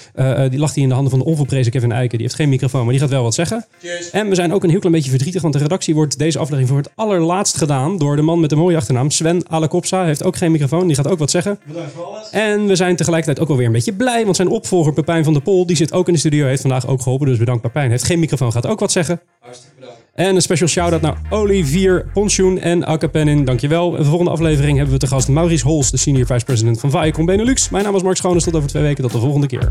die 0.50 0.60
lag 0.60 0.74
die 0.74 0.84
in 0.84 0.90
de 0.90 0.96
handen 0.96 1.12
van 1.12 1.20
de 1.20 1.26
onvolprezen 1.26 1.72
Kevin 1.72 1.92
Eiken. 1.92 2.18
Die 2.18 2.28
heeft 2.28 2.40
geen 2.40 2.50
microfoon, 2.50 2.82
maar 2.82 2.92
die 2.92 3.02
gaat 3.02 3.10
wel 3.10 3.24
wat 3.24 3.34
zeggen. 3.34 3.66
Cheers. 3.82 4.10
En 4.10 4.30
we 4.30 4.36
zijn 4.36 4.54
ook 4.54 4.64
een 4.64 4.70
heel 4.70 4.80
klein 4.80 4.96
beetje 4.96 5.10
verdrietig, 5.10 5.42
want 5.42 5.54
de 5.54 5.60
redactie 5.60 5.96
wordt 5.96 6.18
deze 6.18 6.40
aflevering 6.40 6.70
voor 6.70 6.78
het 6.78 6.90
allerlaatst 6.96 7.58
gedaan 7.58 7.98
door 7.98 8.16
de 8.16 8.22
man 8.22 8.40
met 8.40 8.50
de 8.50 8.56
mooie 8.56 8.76
achternaam, 8.78 9.12
Sven 9.12 9.50
Alekopsa. 9.50 9.98
Hij 9.98 10.08
heeft 10.08 10.24
ook 10.24 10.36
geen 10.36 10.52
microfoon, 10.52 10.88
die 10.88 10.96
gaat 10.96 11.08
ook 11.08 11.20
wat 11.20 11.32
zeggen. 11.32 11.60
Bedankt 11.66 11.92
voor 11.92 12.04
alles. 12.04 12.30
En 12.30 12.66
we 12.66 12.76
zijn 12.76 12.96
tegelijkertijd 12.96 13.40
ook 13.40 13.50
alweer 13.50 13.66
een 13.66 13.72
beetje 13.72 13.94
blij, 13.94 14.24
want 14.24 14.36
zijn 14.36 14.48
opvolger 14.48 14.94
Pepijn 14.94 15.24
van 15.24 15.34
der 15.34 15.42
Pol, 15.42 15.66
die 15.66 15.76
zit 15.76 15.94
ook 15.94 16.08
in 16.08 16.14
de 16.14 16.20
studio, 16.20 16.46
heeft 16.46 16.62
vandaag 16.62 16.88
ook 16.88 17.02
geholpen. 17.02 17.28
Dus 17.28 17.38
bedankt 17.38 17.62
Pepijn. 17.62 17.90
Heeft 17.90 18.04
geen 18.04 18.20
microfoon, 18.20 18.52
gaat 18.52 18.68
ook 18.68 18.80
wat 18.80 18.92
zeggen. 18.92 19.22
Hartstikke 19.40 19.76
bedankt. 19.80 20.06
En 20.14 20.36
een 20.36 20.42
special 20.42 20.68
shout-out 20.68 21.02
naar 21.02 21.22
Olivier 21.30 22.06
Ponchoen 22.14 22.60
en 22.60 22.84
Akka 22.84 23.08
Pennin. 23.08 23.46
Dankjewel. 23.46 23.92
In 23.92 24.02
de 24.02 24.08
volgende 24.08 24.32
aflevering 24.32 24.78
hebben 24.78 24.94
we 24.94 25.00
te 25.00 25.08
gast 25.08 25.28
Maurice 25.28 25.68
Hols, 25.68 25.92
de 25.92 25.98
senior 25.98 26.26
vice 26.26 26.46
president 26.46 26.80
van 26.80 26.92
Viacom 26.92 27.26
Benelux. 27.26 27.70
Mijn 27.70 27.84
naam 27.84 27.96
is 27.96 28.02
Mark 28.02 28.18
Schoones. 28.18 28.44
Tot 28.44 28.56
over 28.56 28.70
twee 28.70 28.84
weken. 28.84 29.04
Tot 29.04 29.12
de 29.12 29.20
volgende 29.20 29.48
keer. 29.48 29.68